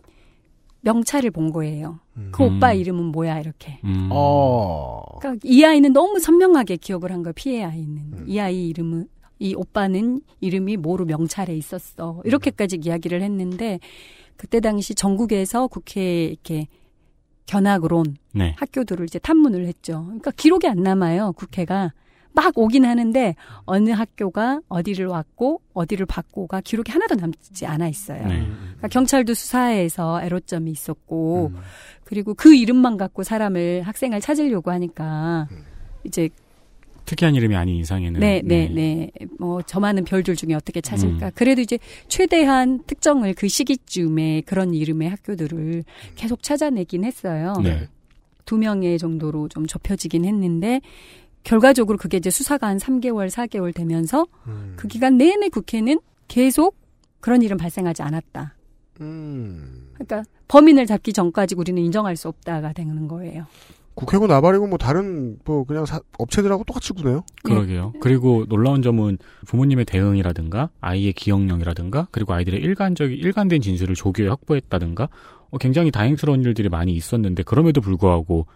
명찰을 0.83 1.31
본 1.31 1.51
거예요. 1.51 2.01
그 2.31 2.45
음. 2.45 2.57
오빠 2.57 2.75
이름은 2.75 3.05
뭐야 3.07 3.41
이렇게. 3.41 3.79
음. 3.85 4.09
어. 4.13 5.03
그러니까 5.21 5.41
이 5.49 5.65
아이는 5.65 5.93
너무 5.95 6.21
선명하게 6.21 6.77
기억을 6.77 7.11
한 7.11 7.23
거예요. 7.23 7.33
피해 7.35 7.65
아이는 7.65 7.97
음. 7.97 8.25
이 8.27 8.39
아이 8.39 8.69
이름은 8.69 9.09
이 9.39 9.55
오빠는 9.55 10.21
이름이 10.41 10.77
뭐로 10.77 11.07
명찰에 11.07 11.57
있었어. 11.57 12.21
이렇게까지 12.25 12.81
이야기를 12.85 13.23
했는데 13.23 13.81
그때 14.37 14.61
당시 14.61 14.95
전국에서 14.95 15.67
국회에 15.69 16.27
이렇게 16.27 16.67
견학을 17.47 17.93
온 17.93 18.17
네. 18.33 18.55
학교들을 18.59 19.05
이제 19.05 19.19
탐문을 19.19 19.67
했죠. 19.67 20.05
그러니까 20.05 20.31
기록이 20.33 20.67
안 20.69 20.83
남아요. 20.83 21.33
국회가 21.33 21.93
막 22.33 22.57
오긴 22.59 22.85
하는데 22.85 23.37
어느 23.65 23.91
학교가 23.91 24.61
어디를 24.69 25.07
왔고 25.07 25.61
어디를 25.73 26.05
받고가 26.07 26.61
기록이 26.63 26.91
하나도 26.91 27.15
남지 27.15 27.65
않아 27.65 27.89
있어요. 27.89 28.27
네. 28.27 28.45
그러니까 28.45 28.89
경찰도 28.89 29.35
수사에서 29.35 30.21
애로점이 30.23 30.71
있었고 30.71 31.53
그리고 32.05 32.35
그 32.35 32.55
이름만 32.55 32.97
갖고 32.97 33.23
사람을 33.23 33.83
학생을 33.83 34.21
찾으려고 34.21 34.73
하니까 34.73 35.49
이제 36.03 36.29
특이한 37.05 37.35
이름이 37.35 37.55
아닌 37.55 37.77
이상에는 37.77 38.21
네, 38.21 38.41
네, 38.45 38.69
네. 38.69 39.11
뭐, 39.39 39.63
저 39.63 39.81
많은 39.81 40.05
별들 40.05 40.37
중에 40.37 40.55
어떻게 40.55 40.81
찾을까. 40.81 41.27
음. 41.27 41.31
그래도 41.35 41.61
이제 41.61 41.79
최대한 42.09 42.83
특정을 42.87 43.35
그 43.35 43.49
시기쯤에 43.49 44.43
그런 44.43 44.75
이름의 44.75 45.11
학교들을 45.11 45.85
계속 46.15 46.43
찾아내긴 46.43 47.05
했어요. 47.05 47.55
네. 47.63 47.89
두 48.45 48.59
명의 48.59 48.99
정도로 48.99 49.49
좀 49.49 49.67
좁혀지긴 49.67 50.25
했는데, 50.25 50.81
결과적으로 51.45 51.99
그게 51.99 52.17
이제 52.17 52.31
수사가 52.31 52.67
한 52.67 52.79
3개월, 52.79 53.29
4개월 53.29 53.75
되면서 53.75 54.27
그 54.77 54.89
기간 54.89 55.19
내내 55.19 55.51
국회는 55.51 56.01
계속 56.27 56.77
그런 57.21 57.43
일은 57.43 57.57
발생하지 57.59 58.03
않았다. 58.03 58.55
그러니까 59.95 60.25
범인을 60.49 60.87
잡기 60.87 61.13
전까지 61.13 61.55
우리는 61.55 61.83
인정할 61.83 62.17
수 62.17 62.29
없다가 62.29 62.73
되는 62.73 63.09
거예요. 63.09 63.47
국회고 63.95 64.27
나발이고 64.27 64.67
뭐 64.67 64.77
다른 64.79 65.39
뭐 65.45 65.65
그냥 65.65 65.87
사- 65.87 66.01
업체들하고 66.19 66.65
똑같이 66.65 66.93
구네요. 66.93 67.25
그러게요. 67.45 67.93
그리고 68.01 68.45
놀라운 68.49 68.83
점은 68.83 69.19
부모님의 69.47 69.85
대응이라든가 69.85 70.71
아이의 70.81 71.13
기억력이라든가 71.13 72.09
그리고 72.11 72.33
아이들의 72.35 72.61
일관적인 72.61 73.17
일관된 73.17 73.61
진술을 73.61 73.95
조교에 73.95 74.29
확보했다든가 74.29 75.09
어, 75.51 75.59
굉장히 75.59 75.91
다행스러운 75.93 76.43
일들이 76.43 76.69
많이 76.69 76.93
있었는데 76.93 77.45
그럼에도 77.45 77.81
불구하고 77.81 78.47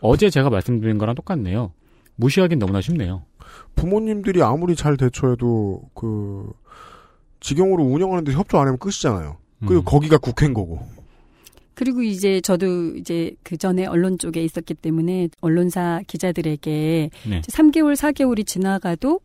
어제 0.00 0.28
제가 0.28 0.50
말씀드린 0.50 0.98
거랑 0.98 1.14
똑같네요. 1.14 1.72
무시하긴 2.16 2.58
너무나 2.58 2.80
쉽네요. 2.80 3.22
부모님들이 3.76 4.42
아무리 4.42 4.74
잘 4.74 4.96
대처해도 4.96 5.82
그 5.94 6.50
직영으로 7.40 7.84
운영하는데 7.84 8.32
협조 8.32 8.58
안 8.58 8.66
하면 8.66 8.78
끝이잖아요. 8.78 9.36
음. 9.60 9.66
그리고 9.66 9.84
거기가 9.84 10.18
국회인 10.18 10.52
거고. 10.52 10.80
그리고 11.76 12.02
이제 12.02 12.40
저도 12.40 12.96
이제 12.96 13.32
그 13.42 13.56
전에 13.56 13.84
언론 13.86 14.18
쪽에 14.18 14.42
있었기 14.42 14.74
때문에 14.74 15.28
언론사 15.42 16.00
기자들에게 16.06 17.10
네. 17.28 17.38
이제 17.38 17.52
3개월, 17.52 17.94
4개월이 17.94 18.46
지나가도 18.46 19.20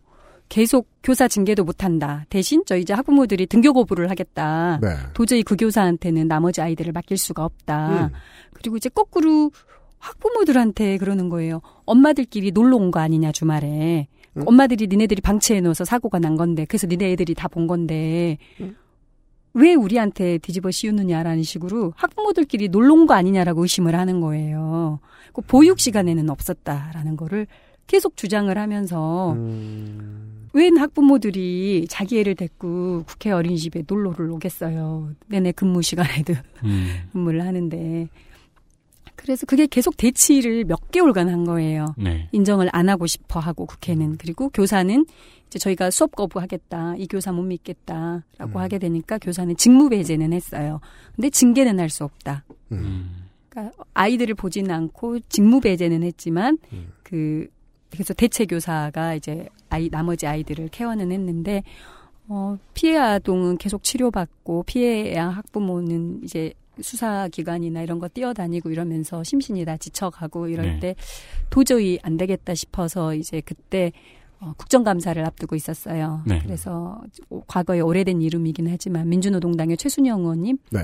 계속 0.49 0.89
교사 1.01 1.29
징계도 1.29 1.63
못한다. 1.63 2.25
대신 2.29 2.63
저희 2.65 2.81
이제 2.81 2.93
학부모들이 2.93 3.47
등교 3.47 3.71
거부를 3.71 4.09
하겠다. 4.09 4.79
네. 4.81 4.89
도저히 5.13 5.43
그 5.43 5.55
교사한테는 5.55 6.27
나머지 6.27 6.59
아이들을 6.61 6.91
맡길 6.91 7.17
수가 7.17 7.45
없다. 7.45 8.07
음. 8.07 8.09
그리고 8.53 8.75
이제 8.75 8.89
거꾸로 8.89 9.51
학부모들한테 9.99 10.97
그러는 10.97 11.29
거예요. 11.29 11.61
엄마들끼리 11.85 12.51
놀러 12.51 12.75
온 12.77 12.91
거 12.91 12.99
아니냐 12.99 13.31
주말에. 13.31 14.07
음. 14.37 14.43
엄마들이 14.45 14.87
니네들이 14.87 15.21
방치해 15.21 15.61
놓아서 15.61 15.85
사고가 15.85 16.19
난 16.19 16.35
건데 16.35 16.65
그래서 16.65 16.85
니네 16.87 17.11
애들이 17.13 17.33
다 17.33 17.47
본 17.47 17.67
건데 17.67 18.37
음. 18.59 18.75
왜 19.53 19.73
우리한테 19.73 20.37
뒤집어 20.37 20.71
씌우느냐라는 20.71 21.43
식으로 21.43 21.93
학부모들끼리 21.95 22.69
놀러 22.69 22.93
온 22.93 23.05
거 23.07 23.13
아니냐라고 23.13 23.63
의심을 23.63 23.95
하는 23.95 24.21
거예요. 24.21 24.99
그 25.33 25.41
보육 25.41 25.79
시간에는 25.79 26.29
없었다라는 26.29 27.17
거를 27.17 27.47
계속 27.87 28.15
주장을 28.15 28.55
하면서 28.57 29.33
음. 29.33 30.47
웬 30.53 30.77
학부모들이 30.77 31.87
자기 31.89 32.19
애를 32.19 32.35
데리고 32.35 33.03
국회 33.05 33.31
어린이집에 33.31 33.83
놀러를 33.87 34.29
오겠어요. 34.31 35.11
내내 35.27 35.51
근무 35.53 35.81
시간에도 35.81 36.33
음. 36.63 36.87
근무를 37.11 37.45
하는데 37.45 38.07
그래서 39.15 39.45
그게 39.45 39.67
계속 39.67 39.97
대치를 39.97 40.63
몇 40.65 40.91
개월간 40.91 41.29
한 41.29 41.43
거예요. 41.45 41.93
네. 41.97 42.27
인정을 42.31 42.69
안 42.71 42.89
하고 42.89 43.05
싶어 43.07 43.39
하고 43.39 43.65
국회는 43.65 44.17
그리고 44.17 44.49
교사는 44.49 45.05
이제 45.51 45.59
저희가 45.59 45.91
수업 45.91 46.15
거부하겠다 46.15 46.95
이 46.95 47.07
교사 47.07 47.33
못 47.33 47.41
믿겠다라고 47.43 48.57
하게 48.59 48.79
되니까 48.79 49.17
교사는 49.17 49.53
직무 49.57 49.89
배제는 49.89 50.31
했어요. 50.31 50.79
근데 51.13 51.29
징계는 51.29 51.77
할 51.77 51.89
수 51.89 52.05
없다. 52.05 52.45
음. 52.71 53.25
그러니까 53.49 53.83
아이들을 53.93 54.33
보지는 54.35 54.71
않고 54.71 55.19
직무 55.27 55.59
배제는 55.59 56.03
했지만 56.03 56.57
그 57.03 57.49
그래서 57.89 58.13
대체 58.13 58.45
교사가 58.45 59.15
이제 59.15 59.49
아이 59.69 59.89
나머지 59.89 60.25
아이들을 60.25 60.69
케어는 60.69 61.11
했는데 61.11 61.63
어 62.29 62.57
피해 62.73 62.97
아동은 62.97 63.57
계속 63.57 63.83
치료받고 63.83 64.63
피해 64.63 65.17
학부모는 65.17 66.21
이제 66.23 66.53
수사 66.79 67.27
기관이나 67.27 67.81
이런 67.81 67.99
거 67.99 68.07
뛰어다니고 68.07 68.69
이러면서 68.69 69.21
심신이 69.25 69.65
다 69.65 69.75
지쳐가고 69.75 70.47
이럴 70.47 70.65
네. 70.65 70.79
때 70.79 70.95
도저히 71.49 71.99
안 72.03 72.15
되겠다 72.15 72.55
싶어서 72.55 73.13
이제 73.15 73.41
그때 73.41 73.91
어, 74.41 74.53
국정감사를 74.57 75.23
앞두고 75.23 75.55
있었어요. 75.55 76.23
네. 76.25 76.41
그래서 76.43 76.99
과거에 77.47 77.79
오래된 77.79 78.21
이름이긴 78.21 78.67
하지만 78.69 79.07
민주노동당의 79.07 79.77
최순영 79.77 80.21
의원님 80.21 80.57
네. 80.71 80.79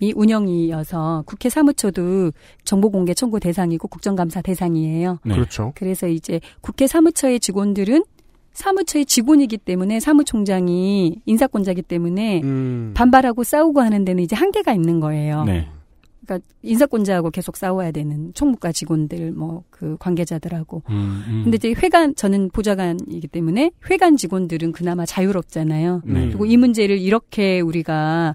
이 0.00 0.12
운영이어서 0.16 1.24
국회 1.26 1.50
사무처도 1.50 2.32
정보공개 2.64 3.14
청구 3.14 3.40
대상이고 3.40 3.88
국정감사 3.88 4.40
대상이에요. 4.42 5.18
네. 5.24 5.34
그렇죠. 5.34 5.72
그래서 5.74 6.08
이제 6.08 6.40
국회 6.60 6.86
사무처의 6.86 7.40
직원들은 7.40 8.04
사무처의 8.52 9.06
직원이기 9.06 9.58
때문에 9.58 10.00
사무총장이 10.00 11.20
인사권자기 11.26 11.82
때문에 11.82 12.40
음. 12.42 12.92
반발하고 12.94 13.44
싸우고 13.44 13.80
하는 13.80 14.04
데는 14.04 14.22
이제 14.22 14.34
한계가 14.34 14.72
있는 14.72 14.98
거예요. 14.98 15.44
네. 15.44 15.68
그러니까 16.28 16.46
인사권자하고 16.62 17.30
계속 17.30 17.56
싸워야 17.56 17.90
되는 17.90 18.32
총무과 18.34 18.72
직원들 18.72 19.32
뭐 19.32 19.64
그 19.78 19.96
관계자들하고. 20.00 20.82
음, 20.90 21.24
음. 21.28 21.40
근데 21.44 21.56
이제 21.56 21.72
회관 21.80 22.14
저는 22.16 22.50
보좌관이기 22.50 23.28
때문에 23.28 23.70
회관 23.88 24.16
직원들은 24.16 24.72
그나마 24.72 25.06
자유롭잖아요. 25.06 26.02
네. 26.04 26.26
그리고 26.26 26.46
이 26.46 26.56
문제를 26.56 26.98
이렇게 26.98 27.60
우리가 27.60 28.34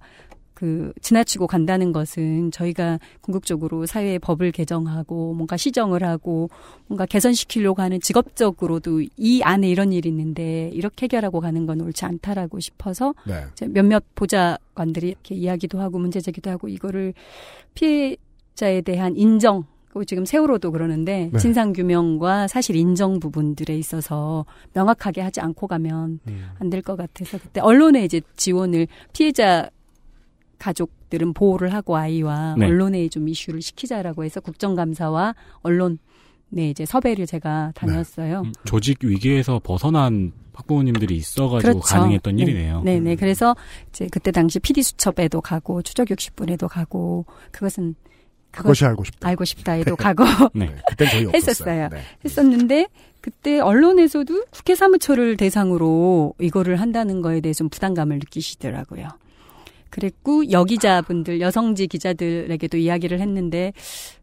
그 0.64 0.94
지나치고 1.02 1.48
간다는 1.48 1.92
것은 1.92 2.50
저희가 2.52 2.98
궁극적으로 3.20 3.86
사회의 3.86 4.18
법을 4.18 4.54
개정하고 4.54 5.34
뭔가 5.34 5.58
시정을 5.58 6.06
하고 6.06 6.50
뭔가 6.88 7.06
개선시키려고 7.06 7.82
하는 7.82 8.00
직업적으로도 8.00 9.02
이 9.18 9.42
안에 9.44 9.68
이런 9.68 9.92
일이 9.92 10.08
있는데 10.08 10.70
이렇게 10.72 11.04
해결하고 11.04 11.42
가는 11.42 11.66
건 11.66 11.82
옳지 11.82 12.06
않다라고 12.06 12.62
싶어서 12.62 13.14
네. 13.28 13.44
몇몇 13.68 14.06
보좌관들이 14.16 15.10
이렇게 15.10 15.36
이야기도 15.36 15.82
하고 15.82 16.00
문제 16.00 16.22
제기도 16.22 16.50
하고 16.50 16.70
이거를 16.70 17.14
피해자에 17.74 18.80
대한 18.86 19.18
인정 19.18 19.66
그리고 19.90 20.06
지금 20.06 20.24
세월호도 20.24 20.72
그러는데 20.72 21.30
네. 21.34 21.40
진상 21.40 21.74
규명과 21.74 22.48
사실 22.48 22.78
인정 22.78 23.20
부분들에 23.20 23.78
있어서 23.78 24.46
명확하게 24.72 25.20
하지 25.20 25.42
않고 25.42 25.68
가면 25.68 26.22
안 26.60 26.70
될 26.70 26.82
것 26.82 26.96
같아서 26.96 27.38
그때 27.38 27.60
언론에 27.60 28.06
이제 28.06 28.22
지원을 28.38 28.88
피해자 29.12 29.70
가족들은 30.64 31.34
보호를 31.34 31.74
하고 31.74 31.98
아이와 31.98 32.56
네. 32.58 32.68
언론에 32.68 33.10
좀 33.10 33.28
이슈를 33.28 33.62
시키자라고 33.62 34.24
해서 34.24 34.40
국정감사와 34.40 35.36
언론 35.62 35.98
네 36.48 36.70
이제 36.70 36.86
섭외를 36.86 37.26
제가 37.26 37.74
다녔어요. 37.76 38.44
음, 38.46 38.54
조직 38.64 39.04
위기에서 39.04 39.60
벗어난 39.62 40.32
학부모님들이 40.54 41.16
있어가지고 41.18 41.82
가능했던 41.82 42.36
네. 42.36 42.44
일이네요. 42.44 42.82
네, 42.84 43.00
네. 43.00 43.16
그래서 43.16 43.56
이제 43.90 44.08
그때 44.10 44.32
당시 44.32 44.60
PD 44.60 44.84
수첩에도 44.84 45.42
가고 45.42 45.82
추적 45.82 46.08
60분에도 46.08 46.70
가고 46.70 47.26
그것은 47.52 47.96
그것 48.52 48.80
이 48.80 48.86
알고 48.86 49.04
싶다. 49.04 49.28
알고 49.28 49.44
싶다에도 49.46 49.96
가고 49.98 50.24
네, 50.54 50.70
저희 50.98 51.26
없었어요. 51.26 51.32
했었어요. 51.34 51.90
네. 51.90 52.02
했었는데 52.24 52.88
그때 53.20 53.60
언론에서도 53.60 54.46
국회 54.52 54.76
사무처를 54.76 55.36
대상으로 55.36 56.36
이거를 56.40 56.80
한다는 56.80 57.22
거에 57.22 57.42
대해 57.42 57.52
좀 57.54 57.68
부담감을 57.68 58.20
느끼시더라고요. 58.20 59.10
그랬고 59.94 60.50
여기자분들 60.50 61.40
여성지 61.40 61.86
기자들에게도 61.86 62.78
이야기를 62.78 63.20
했는데 63.22 63.74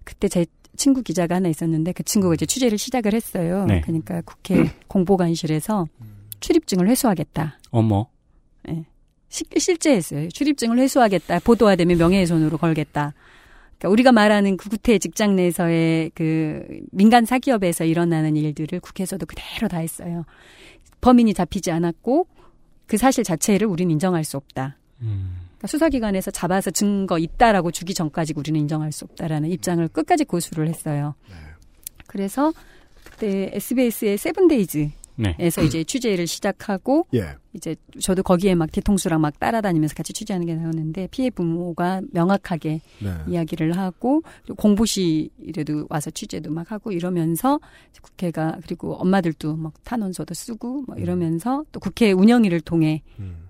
그때 0.02 0.26
제 0.26 0.44
친구 0.76 1.02
기자가 1.04 1.36
하나 1.36 1.48
있었는데 1.48 1.92
그 1.92 2.02
친구가 2.02 2.34
이제 2.34 2.44
취재를 2.44 2.76
시작을 2.76 3.14
했어요. 3.14 3.66
네. 3.66 3.80
그러니까 3.82 4.20
국회 4.22 4.72
공보관실에서 4.88 5.86
출입증을 6.40 6.88
회수하겠다. 6.88 7.58
어머. 7.70 8.08
예. 8.68 8.84
시- 9.28 9.44
실제 9.58 9.92
했어요. 9.94 10.28
출입증을 10.30 10.76
회수하겠다. 10.80 11.38
보도가 11.40 11.76
되면 11.76 11.98
명예훼손으로 11.98 12.58
걸겠다. 12.58 13.14
그러니까 13.78 13.88
우리가 13.90 14.10
말하는 14.10 14.56
그 14.56 14.68
구태 14.68 14.98
직장 14.98 15.36
내에서의 15.36 16.10
그 16.16 16.66
민간 16.90 17.24
사기업에서 17.26 17.84
일어나는 17.84 18.34
일들을 18.36 18.80
국회에서도 18.80 19.24
그대로 19.24 19.68
다 19.68 19.78
했어요. 19.78 20.24
범인이 21.00 21.32
잡히지 21.32 21.70
않았고 21.70 22.26
그 22.86 22.96
사실 22.96 23.22
자체를 23.22 23.68
우리는 23.68 23.92
인정할 23.92 24.24
수 24.24 24.36
없다. 24.36 24.76
그러니까 24.98 25.39
수사기관에서 25.66 26.30
잡아서 26.30 26.70
증거 26.70 27.18
있다라고 27.18 27.70
주기 27.70 27.94
전까지 27.94 28.34
우리는 28.36 28.60
인정할 28.60 28.92
수 28.92 29.04
없다라는 29.04 29.50
입장을 29.50 29.86
끝까지 29.88 30.24
고수를 30.24 30.68
했어요. 30.68 31.14
그래서 32.06 32.52
그때 33.04 33.50
SBS의 33.54 34.18
세븐데이즈 34.18 34.90
네. 35.16 35.36
에서 35.38 35.62
이제 35.62 35.84
취재를 35.84 36.26
시작하고 36.26 37.06
예. 37.12 37.34
이제 37.52 37.76
저도 38.00 38.22
거기에 38.22 38.54
막 38.54 38.72
뒤통수랑 38.72 39.20
막 39.20 39.38
따라다니면서 39.38 39.94
같이 39.94 40.14
취재하는 40.14 40.46
게 40.46 40.54
나오는데 40.54 41.08
피해 41.10 41.28
부모가 41.28 42.00
명확하게 42.10 42.80
네. 43.02 43.10
이야기를 43.28 43.76
하고 43.76 44.22
공보실에도 44.56 45.86
와서 45.90 46.10
취재도 46.10 46.50
막 46.50 46.72
하고 46.72 46.90
이러면서 46.90 47.60
국회가 48.00 48.56
그리고 48.62 48.94
엄마들도 48.94 49.56
막 49.56 49.74
탄원서도 49.84 50.32
쓰고 50.32 50.84
뭐 50.86 50.96
이러면서 50.96 51.64
또 51.70 51.80
국회 51.80 52.12
운영위를 52.12 52.62
통해 52.62 53.02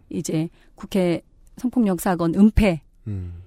이제 0.08 0.48
국회 0.74 1.22
성폭력 1.60 2.00
사건 2.00 2.34
은폐 2.34 2.80
음. 3.06 3.42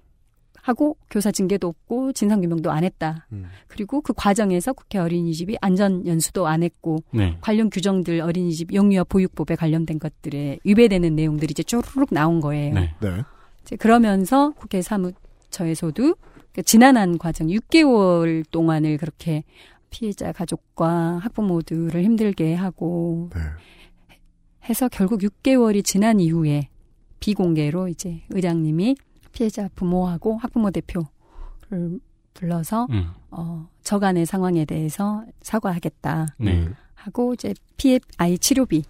하고 0.62 0.96
교사 1.10 1.32
징계도 1.32 1.68
없고 1.68 2.14
진상 2.14 2.40
규명도 2.40 2.72
안 2.72 2.86
했다. 2.86 3.28
음. 3.34 3.48
그리고 3.68 4.00
그 4.00 4.14
과정에서 4.16 4.72
국회 4.72 4.98
어린이집이 4.98 5.58
안전 5.60 6.08
연수도 6.08 6.48
안 6.48 6.64
했고 6.64 7.04
네. 7.12 7.38
관련 7.42 7.70
규정들 7.70 8.22
어린이집 8.22 8.74
영유아 8.74 9.04
보육법에 9.04 9.56
관련된 9.56 10.00
것들에 10.00 10.60
위배되는 10.64 11.16
내용들이 11.16 11.52
이제 11.52 11.64
쪼르륵 11.64 12.10
나온 12.12 12.40
거예요. 12.40 12.76
네. 12.76 12.96
네. 13.02 13.24
이제 13.64 13.76
그러면서 13.76 14.52
국회 14.52 14.82
사무처에서도 14.82 16.16
그 16.54 16.64
지난한 16.64 17.18
과정 17.18 17.48
6개월 17.48 18.46
동안을 18.52 18.98
그렇게 18.98 19.44
피해자 19.90 20.32
가족과 20.32 21.20
학부모들을 21.24 22.02
힘들게 22.02 22.54
하고 22.54 23.30
네. 23.34 23.42
해서 24.70 24.88
결국 24.88 25.20
6개월이 25.20 25.84
지난 25.84 26.22
이후에 26.22 26.70
비공개로 27.24 27.88
이제 27.88 28.22
의장님이 28.32 28.98
피해자 29.32 29.70
부모하고 29.76 30.36
학부모 30.40 30.72
대표를 30.72 31.08
불러서 32.34 32.88
음. 32.90 33.12
어, 33.32 33.66
저간의 33.82 34.26
상황에 34.26 34.66
대해서 34.66 35.24
사과하겠다 35.42 36.36
네. 36.40 36.68
하고 36.96 37.34
이제 37.34 37.54
피해 37.78 38.02
아이 38.18 38.38
치료비 38.38 38.84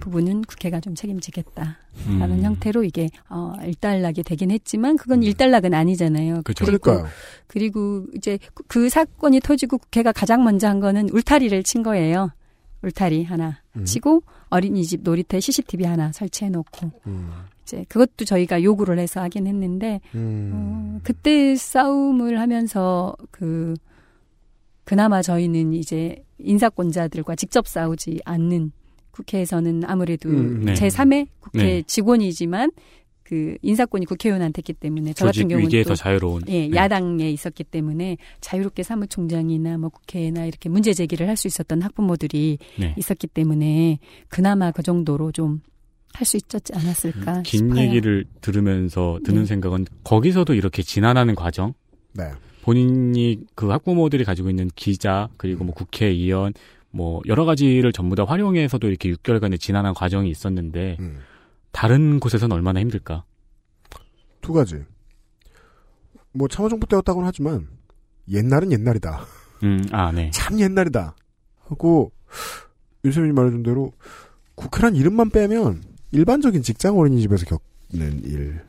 부분은 0.00 0.42
국회가 0.42 0.80
좀 0.80 0.94
책임지겠다라는 0.94 1.76
음. 2.06 2.42
형태로 2.42 2.84
이게 2.84 3.10
어, 3.28 3.52
일단락이 3.62 4.22
되긴 4.22 4.50
했지만 4.50 4.96
그건 4.96 5.22
일단락은 5.22 5.74
아니잖아요. 5.74 6.36
리고 6.36 6.54
그러니까요. 6.54 7.04
그리고 7.48 8.06
이제 8.16 8.38
그- 8.54 8.62
그 8.66 8.88
사건이 8.88 9.40
터지고 9.40 9.76
국회가 9.76 10.10
가장 10.10 10.42
먼저 10.42 10.68
한 10.68 10.80
거는 10.80 11.10
울타리를 11.10 11.62
친 11.64 11.82
거예요. 11.82 12.30
울타리 12.82 13.24
하나 13.24 13.60
음. 13.76 13.84
치고 13.84 14.22
어린이집 14.48 15.02
놀이터에 15.02 15.40
CCTV 15.40 15.84
하나 15.84 16.12
설치해 16.12 16.48
놓고 16.50 16.90
음. 17.06 17.30
이제 17.74 17.84
그것도 17.88 18.24
저희가 18.24 18.62
요구를 18.62 18.98
해서 18.98 19.20
하긴 19.22 19.46
했는데 19.46 20.00
음. 20.14 20.50
어, 20.52 21.00
그때 21.02 21.56
싸움을 21.56 22.38
하면서 22.38 23.16
그 23.30 23.74
그나마 24.84 25.22
저희는 25.22 25.72
이제 25.72 26.22
인사권자들과 26.38 27.36
직접 27.36 27.66
싸우지 27.66 28.20
않는 28.24 28.72
국회에서는 29.10 29.82
아무래도 29.86 30.28
음, 30.28 30.64
네. 30.64 30.74
제3의 30.74 31.28
국회 31.40 31.58
네. 31.58 31.82
직원이지만 31.82 32.70
그 33.22 33.56
인사권이 33.62 34.04
국회의원한테 34.04 34.60
있기 34.60 34.74
때문에 34.74 35.14
저 35.14 35.24
같은 35.24 35.48
경우는 35.48 35.82
또 35.84 35.94
자유로운. 35.94 36.42
예, 36.48 36.68
네. 36.68 36.76
야당에 36.76 37.30
있었기 37.30 37.64
때문에 37.64 38.18
자유롭게 38.42 38.82
사무총장이나 38.82 39.78
뭐 39.78 39.88
국회나 39.88 40.44
이렇게 40.44 40.68
문제 40.68 40.92
제기를 40.92 41.26
할 41.28 41.36
수 41.36 41.46
있었던 41.48 41.80
학부모들이 41.80 42.58
네. 42.78 42.94
있었기 42.98 43.28
때문에 43.28 43.98
그나마 44.28 44.70
그 44.72 44.82
정도로 44.82 45.32
좀 45.32 45.62
할 46.14 46.24
수 46.24 46.36
있었지 46.36 46.72
않았을까 46.74 47.42
긴 47.42 47.68
싶어요. 47.70 47.80
얘기를 47.84 48.24
들으면서 48.40 49.18
드는 49.24 49.40
네. 49.42 49.46
생각은 49.46 49.86
거기서도 50.04 50.54
이렇게 50.54 50.82
지난하는 50.82 51.34
과정 51.34 51.74
네. 52.12 52.30
본인이 52.62 53.40
그 53.54 53.68
학부모들이 53.68 54.24
가지고 54.24 54.48
있는 54.48 54.70
기자 54.76 55.28
그리고 55.36 55.64
뭐 55.64 55.74
국회의원 55.74 56.52
뭐 56.90 57.20
여러 57.26 57.44
가지를 57.44 57.92
전부 57.92 58.14
다 58.14 58.24
활용해서도 58.24 58.88
이렇게 58.88 59.12
6개월간의 59.12 59.58
지난한 59.60 59.94
과정이 59.94 60.30
있었는데 60.30 60.96
음. 61.00 61.18
다른 61.72 62.20
곳에서는 62.20 62.54
얼마나 62.54 62.78
힘들까? 62.80 63.24
두 64.40 64.52
가지. 64.52 64.84
뭐 66.32 66.46
참여정부 66.46 66.86
때였다고는 66.86 67.26
하지만 67.26 67.66
옛날은 68.30 68.70
옛날이다. 68.70 69.24
음, 69.64 69.84
아, 69.90 70.12
네. 70.12 70.30
참 70.32 70.60
옛날이다. 70.60 71.16
하고 71.64 72.12
유세민이 73.04 73.32
말해준 73.34 73.64
대로 73.64 73.92
국회란 74.54 74.94
이름만 74.94 75.30
빼면 75.30 75.82
일반적인 76.14 76.62
직장 76.62 76.98
어린이집에서 76.98 77.44
겪는 77.46 78.24
일. 78.24 78.60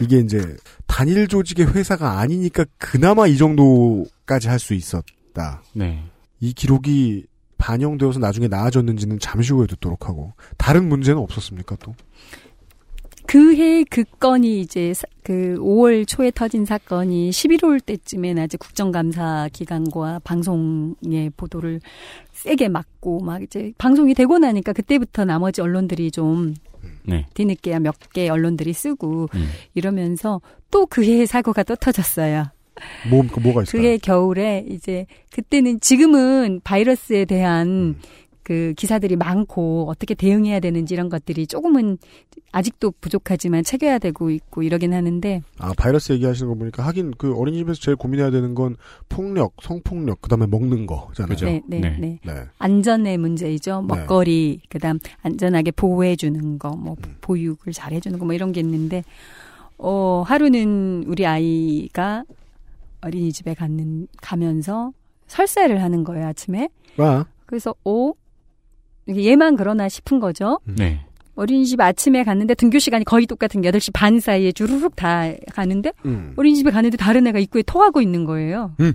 이게 0.00 0.18
이제 0.18 0.56
단일 0.86 1.28
조직의 1.28 1.74
회사가 1.74 2.18
아니니까 2.18 2.64
그나마 2.78 3.26
이 3.26 3.36
정도까지 3.36 4.48
할 4.48 4.58
수 4.58 4.74
있었다. 4.74 5.62
네. 5.72 6.02
이 6.40 6.52
기록이 6.52 7.26
반영되어서 7.58 8.18
나중에 8.18 8.48
나아졌는지는 8.48 9.18
잠시 9.20 9.52
후에 9.52 9.66
듣도록 9.66 10.08
하고 10.08 10.32
다른 10.56 10.88
문제는 10.88 11.20
없었습니까 11.20 11.76
또? 11.76 11.94
그해 13.32 13.82
그 13.88 14.04
건이 14.20 14.60
이제 14.60 14.92
사- 14.92 15.06
그 15.22 15.56
5월 15.58 16.06
초에 16.06 16.30
터진 16.30 16.66
사건이 16.66 17.30
11월 17.30 17.82
때쯤에 17.82 18.34
아직 18.38 18.58
국정감사 18.58 19.48
기관과 19.54 20.20
방송의 20.22 21.30
보도를 21.34 21.80
세게 22.32 22.68
막고 22.68 23.20
막 23.20 23.42
이제 23.42 23.72
방송이 23.78 24.12
되고 24.12 24.38
나니까 24.38 24.74
그때부터 24.74 25.24
나머지 25.24 25.62
언론들이 25.62 26.10
좀 26.10 26.52
네. 27.04 27.26
뒤늦게야 27.32 27.78
몇 27.80 27.94
개 28.12 28.28
언론들이 28.28 28.74
쓰고 28.74 29.30
음. 29.34 29.48
이러면서 29.72 30.42
또 30.70 30.84
그해 30.84 31.24
사고가 31.24 31.62
또 31.62 31.74
터졌어요. 31.74 32.48
뭐, 33.08 33.24
그 33.32 33.40
뭐가 33.40 33.62
있어요? 33.62 33.80
그해 33.80 33.96
겨울에 33.96 34.66
이제 34.68 35.06
그때는 35.32 35.80
지금은 35.80 36.60
바이러스에 36.64 37.24
대한 37.24 37.96
그 38.42 38.74
기사들이 38.76 39.14
많고 39.16 39.88
어떻게 39.88 40.14
대응해야 40.14 40.58
되는지 40.58 40.94
이런 40.94 41.08
것들이 41.08 41.46
조금은 41.46 41.98
아직도 42.50 42.92
부족하지만 43.00 43.62
체계화 43.62 43.98
되고 43.98 44.30
있고 44.30 44.62
이러긴 44.62 44.92
하는데 44.94 45.42
아 45.58 45.72
바이러스 45.76 46.12
얘기하시는 46.12 46.48
거 46.50 46.58
보니까 46.58 46.84
하긴 46.86 47.12
그 47.18 47.34
어린이집에서 47.36 47.80
제일 47.80 47.96
고민해야 47.96 48.30
되는 48.30 48.54
건 48.54 48.76
폭력, 49.08 49.54
성폭력, 49.62 50.20
그다음에 50.22 50.46
먹는 50.46 50.86
거잖아요. 50.86 51.36
네, 51.36 51.62
네, 51.66 51.80
네. 51.80 52.18
네. 52.24 52.32
안전의 52.58 53.18
문제이죠. 53.18 53.84
네. 53.88 53.94
먹거리, 53.96 54.60
그다음 54.68 54.98
안전하게 55.22 55.70
보호해 55.70 56.16
주는 56.16 56.58
거, 56.58 56.70
뭐 56.70 56.96
음. 57.06 57.16
보육을 57.20 57.72
잘해 57.72 58.00
주는 58.00 58.18
거 58.18 58.22
뭐 58.24 58.34
이런 58.34 58.52
게 58.52 58.60
있는데 58.60 59.04
어, 59.78 60.22
하루는 60.26 61.04
우리 61.06 61.26
아이가 61.26 62.24
어린이집에 63.00 63.54
갔는 63.54 64.06
가면서 64.20 64.92
설사를 65.26 65.82
하는 65.82 66.04
거예요, 66.04 66.26
아침에. 66.26 66.68
아, 66.98 67.24
그래서 67.46 67.74
오 67.84 68.14
얘만 69.08 69.56
그러나 69.56 69.88
싶은 69.88 70.20
거죠. 70.20 70.60
네. 70.64 71.00
어린이집 71.34 71.80
아침에 71.80 72.24
갔는데 72.24 72.54
등교 72.54 72.78
시간이 72.78 73.04
거의 73.04 73.26
똑같은 73.26 73.62
8시 73.62 73.92
반 73.94 74.20
사이에 74.20 74.52
주르륵 74.52 74.96
다 74.96 75.30
가는데 75.52 75.92
음. 76.04 76.34
어린이집에 76.36 76.70
가는데 76.70 76.96
다른 76.96 77.26
애가 77.26 77.38
입구에 77.38 77.62
토하고 77.62 78.02
있는 78.02 78.24
거예요. 78.24 78.74
음. 78.80 78.94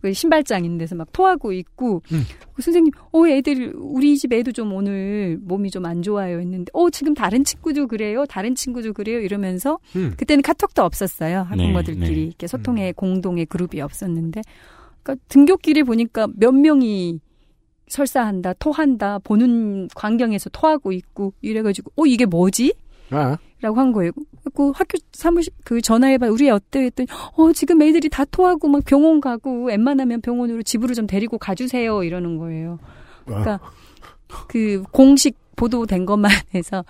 그 0.00 0.12
신발장 0.12 0.64
있는 0.64 0.78
데서 0.78 0.94
막 0.94 1.08
토하고 1.12 1.52
있고 1.52 2.02
음. 2.12 2.22
그 2.54 2.62
선생님 2.62 2.92
어 3.12 3.26
애들 3.26 3.72
우리 3.76 4.16
집 4.16 4.32
애도 4.32 4.52
좀 4.52 4.72
오늘 4.72 5.38
몸이 5.42 5.70
좀 5.70 5.86
안 5.86 6.02
좋아요 6.02 6.38
했는데 6.38 6.70
어 6.72 6.90
지금 6.90 7.14
다른 7.14 7.44
친구도 7.44 7.86
그래요 7.88 8.24
다른 8.26 8.54
친구도 8.54 8.92
그래요 8.92 9.18
이러면서 9.20 9.78
음. 9.96 10.14
그때는 10.16 10.42
카톡도 10.42 10.82
없었어요 10.82 11.40
학부모들끼리 11.48 12.14
네. 12.14 12.22
이렇게 12.22 12.46
소통의 12.46 12.92
공동의 12.92 13.46
그룹이 13.46 13.80
없었는데 13.80 14.42
그러니까 15.02 15.24
등교길에 15.28 15.82
보니까 15.82 16.28
몇 16.36 16.52
명이 16.52 17.20
설사한다 17.88 18.54
토한다 18.54 19.18
보는 19.20 19.88
광경에서 19.94 20.50
토하고 20.50 20.92
있고 20.92 21.32
이래가지고 21.40 21.92
어 21.96 22.06
이게 22.06 22.26
뭐지? 22.26 22.74
아, 23.10 23.36
라고 23.60 23.80
한 23.80 23.92
거예요. 23.92 24.10
그 24.54 24.70
학교 24.74 24.98
사무실 25.12 25.52
그 25.64 25.80
전화해봐 25.80 26.28
우리 26.28 26.46
애 26.48 26.50
어때 26.50 26.84
했더니 26.84 27.06
어 27.36 27.52
지금 27.52 27.80
애들이 27.82 28.08
다 28.08 28.24
토하고 28.24 28.68
막 28.68 28.84
병원 28.84 29.20
가고 29.20 29.66
웬만하면 29.66 30.20
병원으로 30.20 30.62
집으로 30.62 30.94
좀 30.94 31.06
데리고 31.06 31.38
가주세요 31.38 32.02
이러는 32.02 32.36
거예요. 32.38 32.78
그러니까 33.24 33.60
그 34.48 34.82
공식 34.90 35.36
보도된 35.56 36.04
것만 36.06 36.30
해서 36.54 36.84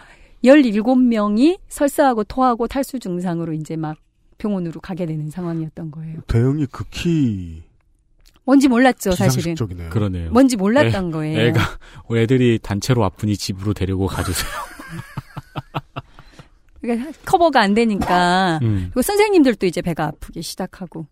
17명이 0.45 1.59
설사하고 1.69 2.25
토하고 2.25 2.67
탈수 2.67 2.99
증상으로 2.99 3.53
이제 3.53 3.77
막 3.77 3.97
병원으로 4.39 4.81
가게 4.81 5.07
되는 5.07 5.31
상황이었던 5.31 5.91
거예요. 5.91 6.21
대응이 6.27 6.67
극히 6.67 7.63
뭔지 8.47 8.69
몰랐죠 8.69 9.11
사실은. 9.11 9.55
비상식적이네요. 9.55 9.91
그러네요. 9.91 10.31
뭔지 10.31 10.57
몰랐던 10.57 11.09
애- 11.09 11.11
거예요. 11.11 11.41
애가 11.49 11.61
어, 12.09 12.17
애들이 12.17 12.59
단체로 12.63 13.05
아프니 13.05 13.37
집으로 13.37 13.75
데리고 13.75 14.07
가주세요. 14.07 14.51
그러니까 16.81 17.11
커버가 17.25 17.61
안 17.61 17.75
되니까 17.75 18.61
음. 18.63 18.85
그리고 18.91 19.03
선생님들도 19.03 19.67
이제 19.67 19.83
배가 19.83 20.05
아프기 20.05 20.43
시작하고 20.43 21.07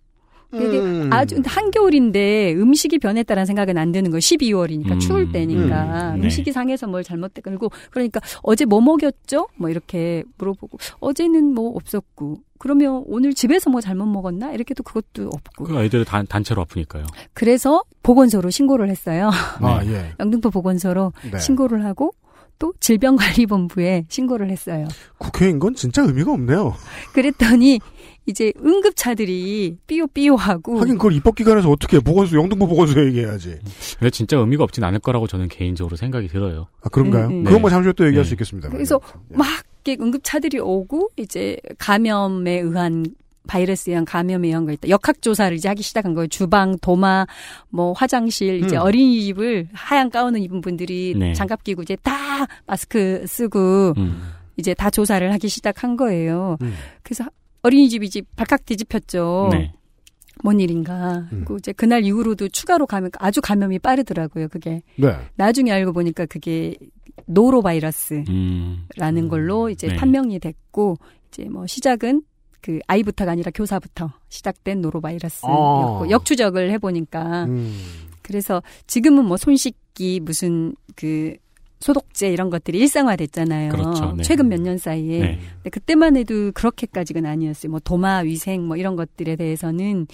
되게 0.59 0.78
음. 0.78 1.11
아주 1.12 1.40
한겨울인데 1.44 2.55
음식이 2.55 2.98
변했다라는 2.98 3.46
생각은 3.46 3.78
안 3.78 3.92
드는 3.92 4.11
거예요. 4.11 4.20
12월이니까 4.20 4.92
음. 4.92 4.98
추울 4.98 5.32
때니까 5.32 6.14
음. 6.14 6.22
음. 6.22 6.30
식이 6.30 6.52
상해서 6.52 6.86
뭘 6.86 7.05
잘못됐고 7.05 7.50
그리고 7.50 7.70
그러니까 7.90 8.20
어제 8.42 8.64
뭐 8.64 8.80
먹였죠? 8.80 9.48
뭐 9.57 9.68
이렇게 9.68 10.24
물어보고 10.38 10.78
어제는 11.00 11.55
뭐 11.55 11.70
없었고 11.76 12.38
그러면 12.59 13.05
오늘 13.07 13.34
집에서 13.34 13.68
뭐 13.68 13.80
잘못 13.80 14.07
먹었나 14.07 14.52
이렇게도 14.52 14.82
그것도 14.84 15.28
없고 15.32 15.64
그 15.64 15.76
아이들을 15.76 16.05
단, 16.05 16.26
단체로 16.26 16.62
아프니까요. 16.62 17.05
그래서 17.34 17.82
보건소로 18.02 18.50
신고를 18.50 18.88
했어요. 18.88 19.30
아, 19.61 19.84
예. 19.84 20.12
영등포 20.20 20.50
보건소로 20.50 21.12
네. 21.30 21.38
신고를 21.38 21.84
하고 21.84 22.14
또 22.59 22.72
질병관리본부에 22.80 24.07
신고를 24.09 24.50
했어요. 24.50 24.86
국회인 25.18 25.59
건 25.59 25.74
진짜 25.74 26.02
의미가 26.02 26.32
없네요. 26.32 26.74
그랬더니 27.12 27.80
이제 28.27 28.53
응급차들이 28.64 29.77
삐요삐요하고 29.87 30.81
하긴 30.81 30.97
그걸 30.97 31.12
입법기관에서 31.14 31.70
어떻게 31.70 31.99
해. 31.99 32.01
보건소, 32.01 32.37
영등포 32.37 32.66
보건소에 32.66 33.07
얘기해야지. 33.07 33.59
근데 33.99 34.11
진짜 34.11 34.39
의미가 34.39 34.64
없진 34.64 34.83
않을 34.85 35.01
거라고 35.01 35.27
저는 35.27 35.49
개인적으로 35.49 35.97
생각이 35.97 36.29
들어요. 36.29 36.68
아, 36.83 36.89
그런가요? 36.89 37.27
음, 37.27 37.33
음. 37.41 37.45
그건 37.45 37.61
뭐 37.61 37.70
잠시 37.70 37.87
후에 37.87 37.93
또 37.93 38.07
얘기할 38.07 38.25
네. 38.25 38.29
수 38.29 38.35
있겠습니다. 38.35 38.70
그래서 38.70 39.01
막 39.29 39.47
이렇게 39.85 40.03
응급차들이 40.03 40.59
오고 40.59 41.11
이제 41.16 41.59
감염에 41.79 42.61
의한 42.61 43.05
바이러스에 43.47 43.93
의한 43.93 44.07
감염에 44.07 44.49
의한 44.49 44.64
거 44.64 44.72
있다. 44.72 44.89
역학조사를 44.89 45.55
이제 45.55 45.68
하기 45.68 45.83
시작한 45.83 46.14
거예요. 46.14 46.29
주방, 46.29 46.79
도마, 46.79 47.27
뭐 47.68 47.93
화장실, 47.93 48.64
이제 48.64 48.77
음. 48.77 48.81
어린이집을 48.81 49.68
하얀 49.75 50.09
가운을 50.09 50.41
입은 50.41 50.62
분들이 50.62 51.14
네. 51.14 51.35
장갑 51.35 51.62
끼고 51.62 51.83
이제 51.83 51.97
다 52.03 52.47
마스크 52.66 53.27
쓰고 53.27 53.93
음. 53.99 54.22
이제 54.57 54.72
다 54.72 54.89
조사를 54.89 55.31
하기 55.35 55.49
시작한 55.49 55.97
거예요. 55.99 56.57
음. 56.62 56.75
그래서 57.03 57.27
어린이집이 57.64 58.06
이제 58.06 58.22
발칵 58.36 58.66
뒤집혔죠. 58.66 59.48
네. 59.50 59.72
뭔 60.42 60.60
일인가. 60.60 61.26
음. 61.32 61.44
그리고 61.44 61.56
이제 61.56 61.72
그날 61.72 62.04
이후로도 62.04 62.48
추가로 62.48 62.86
감염, 62.86 63.10
아주 63.18 63.40
감염이 63.40 63.78
빠르더라고요, 63.78 64.48
그게. 64.48 64.82
네. 64.96 65.16
나중에 65.36 65.72
알고 65.72 65.92
보니까 65.92 66.26
그게 66.26 66.76
노로 67.26 67.62
바이러스라는 67.62 68.26
음. 68.28 69.28
걸로 69.28 69.70
이제 69.70 69.88
네. 69.88 69.96
판명이 69.96 70.38
됐고, 70.40 70.98
이제 71.28 71.44
뭐 71.44 71.66
시작은 71.66 72.22
그 72.60 72.80
아이부터가 72.86 73.32
아니라 73.32 73.50
교사부터 73.54 74.12
시작된 74.28 74.82
노로 74.82 75.00
바이러스였고, 75.00 76.04
아. 76.04 76.10
역추적을 76.10 76.70
해보니까. 76.72 77.44
음. 77.44 77.78
그래서 78.22 78.62
지금은 78.86 79.24
뭐 79.24 79.36
손 79.36 79.56
씻기, 79.56 80.20
무슨 80.20 80.74
그 80.96 81.36
소독제 81.89 82.30
이런 82.32 82.49
것들이 82.49 82.78
일상화됐잖아요. 82.78 83.70
그렇죠. 83.70 84.12
네. 84.16 84.22
최근 84.22 84.49
몇 84.49 84.59
년 84.61 84.78
사이에. 84.78 85.18
네. 85.20 85.39
근데 85.57 85.68
그때만 85.70 86.16
해도 86.16 86.51
그렇게까지는 86.55 87.26
아니었어요. 87.26 87.70
뭐 87.70 87.78
도마, 87.78 88.18
위생 88.20 88.66
뭐 88.66 88.78
이런 88.78 88.97
것들에 88.97 89.37
대해서는 89.37 90.07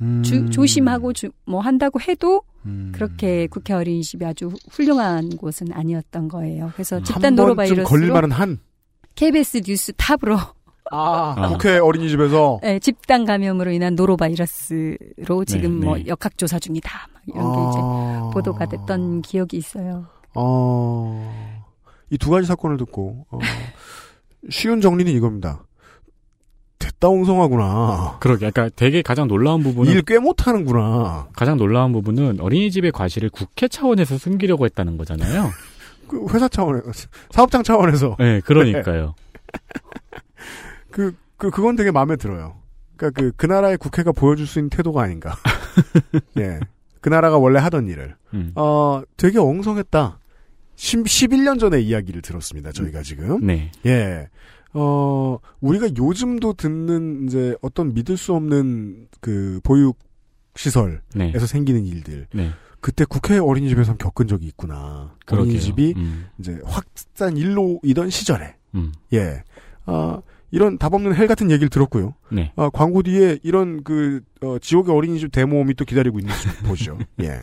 음. 0.00 0.22
주- 0.22 0.48
조심하고 0.48 1.12
주- 1.12 1.28
뭐 1.44 1.60
한다고 1.60 2.00
해도 2.00 2.40
음. 2.64 2.90
그렇게 2.94 3.46
국회 3.48 3.74
어린이집이 3.74 4.24
아주 4.24 4.46
후- 4.46 4.56
훌륭한 4.70 5.36
곳은 5.36 5.72
아니었던 5.74 6.28
거예요. 6.28 6.70
그래서 6.72 6.96
음. 6.96 7.04
집단 7.04 7.34
노로바이러스로 7.34 7.84
걸릴만은 7.84 8.30
한. 8.30 8.58
KBS 9.14 9.60
뉴스 9.62 9.92
탑으로 9.98 10.38
아, 10.90 11.34
아. 11.36 11.48
국회 11.48 11.76
어린이집에서. 11.76 12.60
네, 12.64 12.78
집단 12.78 13.26
감염으로 13.26 13.72
인한 13.72 13.94
노로바이러스로 13.94 15.44
지금 15.46 15.80
네, 15.80 15.86
뭐 15.86 15.96
네. 15.98 16.04
역학 16.06 16.38
조사 16.38 16.58
중이다. 16.58 16.90
막 17.12 17.22
이런 17.26 17.44
게 17.52 17.58
이제 17.68 17.78
아. 17.82 18.30
보도가 18.32 18.66
됐던 18.70 19.20
기억이 19.20 19.58
있어요. 19.58 20.06
어, 20.34 21.54
이 22.10 22.18
두 22.18 22.30
가지 22.30 22.46
사건을 22.46 22.76
듣고, 22.78 23.26
어, 23.30 23.38
쉬운 24.48 24.80
정리는 24.80 25.12
이겁니다. 25.12 25.64
됐다 26.78 27.08
옹성하구나. 27.08 28.16
그러게. 28.20 28.50
그러니까 28.50 28.74
되게 28.74 29.02
가장 29.02 29.28
놀라운 29.28 29.62
부분은 29.62 29.92
일 29.92 30.02
꽤 30.02 30.18
못하는구나. 30.18 31.28
가장 31.34 31.56
놀라운 31.58 31.92
부분은 31.92 32.40
어린이집의 32.40 32.92
과실을 32.92 33.28
국회 33.30 33.68
차원에서 33.68 34.16
숨기려고 34.18 34.64
했다는 34.64 34.96
거잖아요. 34.96 35.50
그 36.08 36.26
회사 36.32 36.48
차원에서, 36.48 36.90
사업장 37.30 37.62
차원에서. 37.62 38.16
네, 38.18 38.40
그러니까요. 38.40 39.14
그, 40.90 41.14
그, 41.36 41.50
그건 41.50 41.76
되게 41.76 41.90
마음에 41.90 42.16
들어요. 42.16 42.56
그니까 42.96 43.18
그, 43.20 43.32
그 43.36 43.46
나라의 43.46 43.76
국회가 43.78 44.10
보여줄 44.12 44.46
수 44.46 44.58
있는 44.58 44.70
태도가 44.70 45.02
아닌가. 45.02 45.36
예. 46.38 46.58
그 47.00 47.08
나라가 47.08 47.38
원래 47.38 47.58
하던 47.60 47.88
일을. 47.88 48.16
음. 48.34 48.52
어, 48.56 49.02
되게 49.16 49.38
엉성했다. 49.38 50.18
10, 50.80 51.04
11년 51.04 51.60
전에 51.60 51.78
이야기를 51.78 52.22
들었습니다, 52.22 52.72
저희가 52.72 53.02
지금. 53.02 53.46
네. 53.46 53.70
예. 53.84 54.28
어, 54.72 55.36
우리가 55.60 55.88
요즘도 55.94 56.54
듣는 56.54 57.26
이제 57.26 57.54
어떤 57.60 57.92
믿을 57.92 58.16
수 58.16 58.32
없는 58.32 59.08
그 59.20 59.60
보육 59.62 59.98
시설에서 60.56 61.02
네. 61.14 61.38
생기는 61.38 61.84
일들. 61.84 62.28
네. 62.32 62.50
그때 62.80 63.04
국회 63.04 63.36
어린이집에서 63.36 63.98
겪은 63.98 64.26
적이 64.26 64.46
있구나. 64.46 65.14
그러게요. 65.26 65.50
어린이집이 65.50 65.94
음. 65.98 66.28
이제 66.38 66.58
확산 66.64 67.36
일로이던 67.36 68.08
시절에. 68.08 68.56
음. 68.74 68.90
예. 69.12 69.42
아, 69.84 70.22
이런 70.50 70.78
답 70.78 70.94
없는 70.94 71.14
hell 71.14 71.26
같은 71.26 71.50
얘기를 71.50 71.68
들었고요. 71.68 72.14
네. 72.32 72.52
아, 72.56 72.70
광고 72.70 73.02
뒤에 73.02 73.38
이런 73.42 73.84
그, 73.84 74.22
어, 74.40 74.58
지옥의 74.58 74.94
어린이집 74.94 75.30
대모험이 75.30 75.74
또 75.74 75.84
기다리고 75.84 76.18
있는 76.20 76.34
줄 76.40 76.52
보시죠. 76.66 76.98
예. 77.20 77.42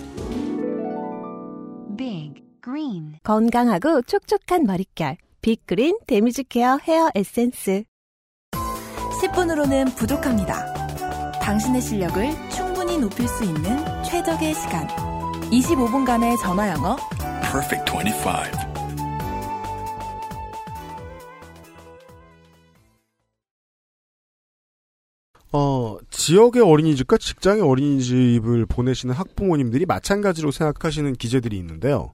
Green 2.63 3.17
건강하고 3.23 4.01
촉촉한 4.03 4.63
머릿결. 4.65 5.17
빅그린 5.41 5.97
damage 6.05 6.43
care 6.43 6.77
hair 6.77 7.09
에센스. 7.15 7.83
10분으로는 9.21 9.95
부족합니다. 9.95 10.71
당신의 11.39 11.81
실력을 11.81 12.23
충분히 12.49 12.97
높일 12.97 13.27
수 13.27 13.43
있는 13.43 14.03
최적의 14.03 14.53
시간. 14.53 14.87
25분간의 15.51 16.39
전화 16.41 16.69
영어. 16.69 16.95
Perfect 17.41 17.91
25. 17.91 18.71
어, 25.53 25.97
지역의 26.09 26.61
어린이집과 26.61 27.17
직장의 27.17 27.61
어린이집을 27.61 28.65
보내시는 28.67 29.13
학부모님들이 29.13 29.85
마찬가지로 29.85 30.51
생각하시는 30.51 31.13
기재들이 31.13 31.57
있는데요. 31.57 32.13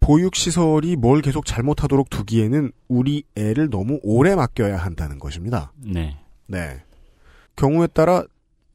보육시설이 0.00 0.96
뭘 0.96 1.20
계속 1.22 1.46
잘못하도록 1.46 2.10
두기에는 2.10 2.72
우리 2.88 3.24
애를 3.36 3.70
너무 3.70 3.98
오래 4.02 4.34
맡겨야 4.34 4.76
한다는 4.76 5.18
것입니다. 5.18 5.72
네. 5.76 6.18
네. 6.46 6.82
경우에 7.56 7.86
따라 7.88 8.24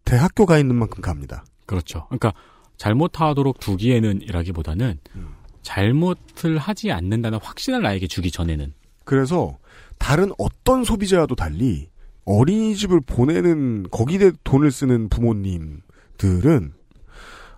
대학교 0.03 0.45
가 0.45 0.57
있는 0.57 0.75
만큼 0.75 1.01
갑니다. 1.01 1.45
그렇죠. 1.65 2.05
그러니까 2.07 2.33
잘못하도록 2.77 3.59
두기에는 3.59 4.21
이라기보다는 4.23 4.97
음. 5.15 5.35
잘못을 5.61 6.57
하지 6.57 6.91
않는다는 6.91 7.39
확신을 7.41 7.81
나에게 7.81 8.07
주기 8.07 8.31
전에는 8.31 8.73
그래서 9.03 9.57
다른 9.99 10.31
어떤 10.37 10.83
소비자와도 10.83 11.35
달리 11.35 11.89
어린이집을 12.25 13.01
보내는 13.01 13.87
거기에 13.91 14.31
돈을 14.43 14.71
쓰는 14.71 15.09
부모님들은 15.09 16.73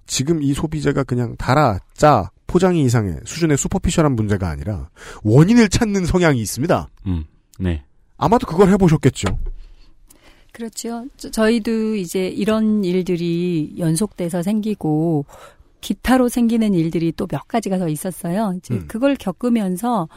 지금 0.06 0.44
이 0.44 0.54
소비자가 0.54 1.04
그냥 1.04 1.36
달아, 1.38 1.80
짜, 1.94 2.30
포장이 2.48 2.84
이상해 2.84 3.16
수준의 3.26 3.58
슈퍼피셜한 3.58 4.16
문제가 4.16 4.50
아니라 4.50 4.90
원인을 5.24 5.70
찾는 5.70 6.06
성향이 6.06 6.40
있습니다. 6.42 6.90
음. 7.08 7.26
네. 7.60 7.84
아마도 8.18 8.46
그걸 8.48 8.70
해보셨겠죠. 8.70 9.38
그렇죠. 10.52 11.06
저- 11.18 11.32
저희도 11.32 11.96
이제 11.96 12.28
이런 12.28 12.84
일들이 12.84 13.74
연속돼서 13.78 14.44
생기고 14.44 15.26
기타로 15.82 16.30
생기는 16.30 16.74
일들이 16.74 17.12
또 17.12 17.26
몇 17.28 17.48
가지가 17.48 17.80
더 17.80 17.88
있었어요. 17.90 18.54
이제 18.58 18.76
음. 18.76 18.86
그걸 18.88 19.16
겪으면서 19.16 20.08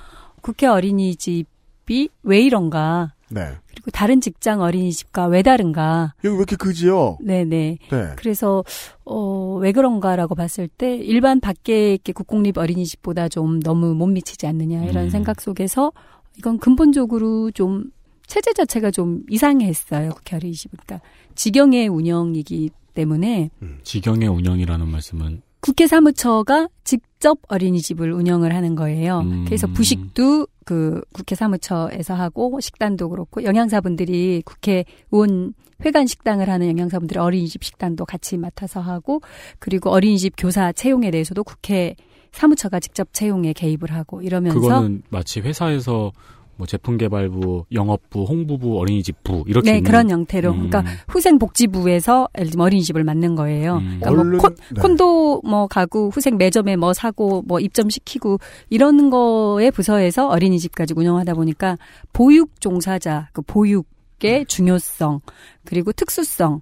국회 0.42 0.66
어린이집이 0.66 2.08
왜 2.22 2.40
이런가? 2.40 3.14
네. 3.30 3.56
그리고 3.87 3.91
다른 3.93 4.20
직장 4.20 4.62
어린이집과 4.62 5.26
왜 5.26 5.43
다른가? 5.43 6.14
여기 6.24 6.34
왜 6.34 6.39
이렇게 6.39 6.57
그지요? 6.57 7.18
네네. 7.20 7.78
네. 7.89 8.12
그래서 8.16 8.64
어, 9.05 9.59
왜 9.61 9.70
그런가라고 9.70 10.34
봤을 10.34 10.66
때 10.66 10.97
일반 10.97 11.39
밖에 11.39 11.93
이렇게 11.93 12.12
국공립 12.12 12.59
어린이집보다 12.59 13.28
좀 13.28 13.61
너무 13.61 13.95
못 13.95 14.07
미치지 14.07 14.47
않느냐 14.49 14.84
이런 14.84 15.05
음. 15.05 15.11
생각 15.11 15.41
속에서 15.41 15.93
이건 16.37 16.59
근본적으로 16.59 17.53
좀 17.53 17.84
체제 18.26 18.53
자체가 18.53 18.91
좀 18.91 19.22
이상했어요. 19.30 20.11
국회 20.11 20.34
어린이집. 20.34 20.72
그러니까 20.72 21.01
직영의 21.37 21.87
운영이기 21.87 22.70
때문에 22.95 23.51
지경의 23.84 24.28
운영이라는 24.28 24.89
말씀은 24.89 25.43
국회 25.61 25.87
사무처가 25.87 26.68
직 26.82 27.03
접 27.18 27.38
어린이집을 27.48 28.12
운영을 28.12 28.54
하는 28.54 28.74
거예요. 28.74 29.20
음. 29.20 29.44
그래서 29.46 29.66
부식도 29.66 30.46
그 30.64 31.00
국회 31.12 31.34
사무처에서 31.34 32.14
하고 32.14 32.60
식단도 32.60 33.08
그렇고 33.08 33.44
영양사분들이 33.44 34.42
국회 34.44 34.84
의원 35.10 35.54
회관 35.84 36.06
식당을 36.06 36.48
하는 36.48 36.68
영양사분들이 36.68 37.18
어린이집 37.18 37.62
식단도 37.64 38.04
같이 38.04 38.36
맡아서 38.36 38.80
하고 38.80 39.20
그리고 39.58 39.90
어린이집 39.90 40.34
교사 40.36 40.72
채용에 40.72 41.10
대해서도 41.10 41.44
국회 41.44 41.94
사무처가 42.32 42.80
직접 42.80 43.12
채용에 43.12 43.52
개입을 43.54 43.92
하고 43.92 44.20
이러면서 44.20 44.60
그거는 44.60 45.02
마치 45.08 45.40
회사에서 45.40 46.12
뭐 46.57 46.66
제품 46.66 46.96
개발부, 46.96 47.66
영업부, 47.72 48.24
홍보부, 48.24 48.78
어린이집부 48.78 49.44
이렇게 49.46 49.72
네 49.72 49.78
있는- 49.80 49.84
그런 49.86 50.11
형태로 50.11 50.50
음. 50.52 50.68
그러니까 50.70 50.84
후생복지부에서 51.09 52.28
예를 52.38 52.50
들면 52.50 52.64
어린이집을 52.66 53.04
맡는 53.04 53.34
거예요. 53.36 53.76
음. 53.76 53.98
그러니까 54.00 54.11
뭐 54.11 54.24
얼른- 54.24 54.40
콘, 54.40 54.54
네. 54.74 54.80
콘도 54.80 55.42
뭐 55.44 55.66
가구 55.66 56.09
후생 56.09 56.36
매점에 56.38 56.76
뭐 56.76 56.92
사고 56.94 57.42
뭐 57.46 57.61
입점 57.61 57.90
시키고 57.90 58.38
이런 58.70 59.11
거에 59.11 59.70
부서에서 59.70 60.28
어린이집까지 60.28 60.94
운영하다 60.96 61.34
보니까 61.34 61.76
보육 62.12 62.61
종사자 62.61 63.28
그 63.32 63.42
보육의 63.42 64.46
중요성 64.48 65.20
그리고 65.64 65.92
특수성 65.92 66.61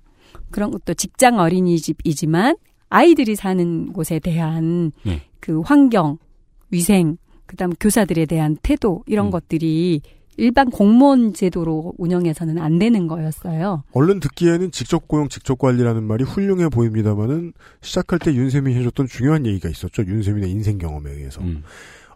그런 0.51 0.71
것도 0.71 0.95
직장 0.95 1.39
어린이집이지만 1.39 2.57
아이들이 2.89 3.35
사는 3.37 3.93
곳에 3.93 4.19
대한 4.19 4.93
네. 5.05 5.23
그 5.41 5.61
환경 5.61 6.19
위생 6.71 7.17
그다음 7.47 7.73
교사들에 7.79 8.27
대한 8.27 8.57
태도 8.63 9.03
이런 9.07 9.27
음. 9.27 9.31
것들이 9.31 10.03
일반 10.37 10.71
공무원 10.71 11.33
제도로 11.33 11.95
운영해서는 11.97 12.59
안 12.59 12.79
되는 12.79 13.07
거였어요. 13.07 13.85
얼른 13.93 14.21
듣기에는 14.21 14.73
직접 14.73 15.07
고용, 15.07 15.29
직접 15.29 15.59
관리라는 15.59 16.03
말이 16.03 16.25
훌륭해 16.25 16.69
보입니다만은 16.71 17.53
시작할 17.83 18.19
때 18.19 18.35
윤세민이 18.35 18.77
해줬던 18.81 19.07
중요한 19.07 19.47
얘기가 19.47 19.69
있었죠. 19.69 20.03
윤세민의 20.05 20.51
인생 20.51 20.79
경험에 20.79 21.11
의해서. 21.13 21.41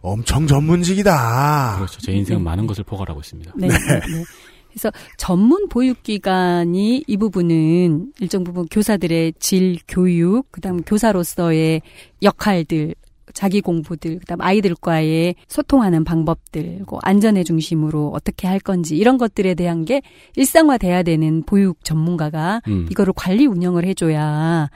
엄청 0.01 0.47
전문직이다. 0.47 1.75
음. 1.75 1.77
그렇죠. 1.77 1.99
제 2.01 2.11
인생은 2.11 2.43
많은 2.43 2.67
것을 2.67 2.83
포괄하고 2.83 3.21
있습니다. 3.21 3.53
네. 3.55 3.67
네, 3.67 3.73
네. 3.73 4.23
그래서 4.69 4.91
전문 5.17 5.67
보육기관이 5.67 7.03
이 7.07 7.17
부분은 7.17 8.13
일정 8.19 8.43
부분 8.43 8.67
교사들의 8.67 9.33
질 9.39 9.77
교육, 9.87 10.51
그 10.51 10.61
다음 10.61 10.81
교사로서의 10.83 11.81
역할들, 12.21 12.95
자기 13.39 13.61
공부들, 13.61 14.19
그다음 14.19 14.41
아이들과의 14.41 15.35
소통하는 15.47 16.03
방법들, 16.03 16.81
그 16.85 16.97
안전의 17.03 17.45
중심으로 17.45 18.11
어떻게 18.13 18.47
할 18.47 18.59
건지 18.59 18.97
이런 18.97 19.17
것들에 19.17 19.53
대한 19.53 19.85
게 19.85 20.01
일상화돼야 20.35 21.03
되는 21.03 21.43
보육 21.43 21.85
전문가가 21.85 22.59
음. 22.67 22.85
이거를 22.91 23.13
관리 23.15 23.45
운영을 23.45 23.85
해줘야 23.85 24.69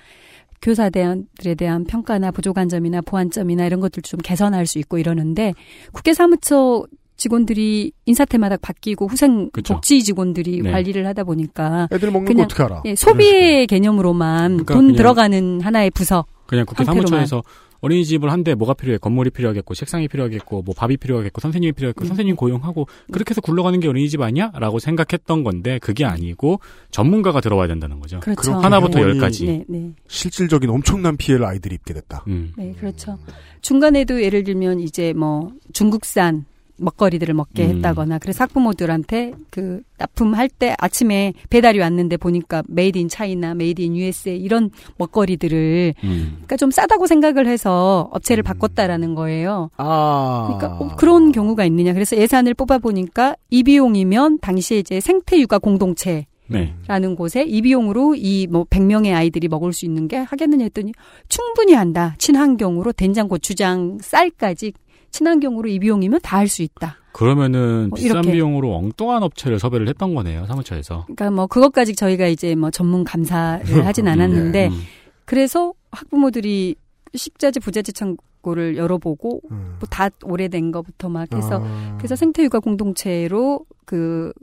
교사들에 0.62 1.56
대한 1.58 1.84
평가나 1.84 2.32
부족한 2.32 2.70
점이나 2.70 3.02
보완점이나 3.02 3.66
이런 3.66 3.82
것들 3.82 4.02
좀 4.02 4.18
개선할 4.24 4.66
수 4.66 4.80
있고 4.80 4.98
이러는데 4.98 5.54
국회 5.92 6.14
사무처 6.14 6.86
직원들이 7.18 7.92
인사태마다 8.06 8.56
바뀌고 8.62 9.08
후생 9.08 9.50
그쵸. 9.52 9.74
복지 9.74 10.02
직원들이 10.04 10.62
네. 10.62 10.72
관리를 10.72 11.06
하다 11.06 11.26
보니까 11.26 11.90
애들 11.92 12.12
먹는 12.12 12.28
그냥 12.28 12.38
거 12.38 12.44
어떻게 12.46 12.64
알아? 12.64 12.84
예, 12.86 12.96
소비의 12.96 13.68
개념으로만 13.68 14.52
그러니까 14.52 14.74
돈 14.74 14.96
들어가는 14.96 15.60
하나의 15.60 15.92
부서 15.92 16.24
그냥 16.46 16.66
국회. 16.66 16.86
사무처에서 16.86 17.44
어린이집을 17.84 18.32
한데 18.32 18.56
뭐가 18.56 18.74
필요해? 18.74 18.98
건물이 18.98 19.30
필요하겠고, 19.30 19.74
책상이 19.76 20.08
필요하겠고, 20.08 20.62
뭐 20.62 20.74
밥이 20.76 20.98
필요하겠고, 20.98 21.42
선생님이 21.42 21.72
음. 21.72 21.76
필요하겠고, 21.76 22.06
선생님 22.06 22.38
고용하고 22.38 22.88
그렇게 23.12 23.32
해서 23.32 23.42
굴러가는 23.42 23.80
게 23.82 23.90
어린이집 23.90 24.22
아니야? 24.22 24.52
라고 24.56 24.80
생각했던 24.80 25.44
건데 25.44 25.80
그게 25.80 26.06
아니고 26.06 26.62
전문가가 26.92 27.42
들어와야 27.42 27.68
된다는 27.68 28.00
거죠. 28.00 28.22
그렇죠. 28.22 28.54
하나부터 28.54 29.00
병원이 29.00 29.16
열까지. 29.16 29.46
네, 29.46 29.66
네. 29.68 29.92
실질적인 30.08 30.70
엄청난 30.70 31.18
피해를 31.18 31.46
아이들이 31.46 31.76
입게 31.76 31.94
됐다. 31.94 32.24
음. 32.28 32.54
네, 32.58 32.74
그렇죠. 32.80 33.20
중간에도 33.62 34.24
예를 34.24 34.44
들면 34.44 34.80
이제 34.80 35.14
뭐 35.14 35.52
중국산 35.74 36.46
먹거리들을 36.78 37.34
먹게 37.34 37.66
음. 37.66 37.76
했다거나 37.78 38.20
그래서 38.20 38.44
학부모들한테 38.44 39.34
그 39.50 39.82
납품할 39.98 40.50
때 40.50 40.76
아침에 40.80 41.34
배달이 41.50 41.80
왔는데 41.80 42.18
보니까 42.18 42.64
made 42.68 42.98
in 42.98 43.08
China 43.10 43.54
made 43.54 43.82
in 43.82 43.96
USA 43.96 44.36
이런 44.38 44.72
먹거리들을 44.98 45.94
음. 46.04 46.30
그러니까 46.34 46.58
좀 46.58 46.72
싸다고 46.72 47.08
생각을 47.08 47.48
해서 47.48 48.10
업체를 48.12 48.44
바꿨다라는 48.44 49.16
거예요. 49.16 49.70
아. 49.78 50.58
그러니까 50.60 50.84
어, 50.84 50.96
그런 50.96 51.32
경우가 51.32 51.66
있느냐. 51.66 51.94
그래서 51.94 52.18
예산을 52.18 52.54
뽑아 52.54 52.80
보니까 52.80 53.36
이 53.50 53.64
비용이면 53.64 54.40
당시에 54.40 54.80
이제 54.80 55.00
생태 55.00 55.40
육아 55.40 55.60
공동체 55.60 56.26
네. 56.48 56.74
라는 56.88 57.16
곳에 57.16 57.44
이 57.44 57.62
비용으로 57.62 58.16
이 58.16 58.48
뭐 58.50 58.66
100명의 58.66 59.16
아이들이 59.16 59.48
먹을 59.48 59.74
수 59.74 59.86
있는 59.86 60.08
게 60.08 60.18
하겠느냐 60.18 60.66
했더니 60.66 60.92
충분히 61.28 61.74
한다. 61.74 62.14
친환경으로 62.18 62.92
된장, 62.92 63.28
고추장, 63.28 63.98
쌀까지 64.02 64.74
친환경으로 65.14 65.70
이 65.70 65.80
비용이면 65.80 66.20
다 66.22 66.38
할 66.38 66.48
수 66.50 66.62
있다. 66.62 66.98
그러면은 67.14 67.90
뭐 67.90 67.96
비싼 67.96 68.12
이렇게. 68.12 68.32
비용으로 68.34 68.76
엉뚱한 68.76 69.22
업체를 69.24 69.60
섭외를 69.60 69.88
했던 69.88 70.14
거네요, 70.16 70.46
사무처에서. 70.48 71.04
그러니까 71.06 71.32
뭐 71.32 71.48
그것까지 71.48 71.96
저희가 71.96 72.28
이제 72.28 72.56
뭐 72.56 72.72
전문 72.72 73.04
감사를 73.04 73.64
하진 73.86 74.08
않았는데 74.08 74.68
음. 74.70 74.82
그래서 75.26 75.74
학부모들이 75.92 76.76
식자재 77.14 77.60
부자재 77.60 77.92
창고를 77.92 78.76
열어보고 78.76 79.42
음. 79.52 79.76
뭐다 79.80 80.10
오래된 80.24 80.72
거부터 80.72 81.08
막 81.10 81.32
해서 81.34 81.62
아. 81.64 81.96
그래서 81.98 82.16
생태육아 82.16 82.60
공동체로 82.60 83.66
그 83.86 84.34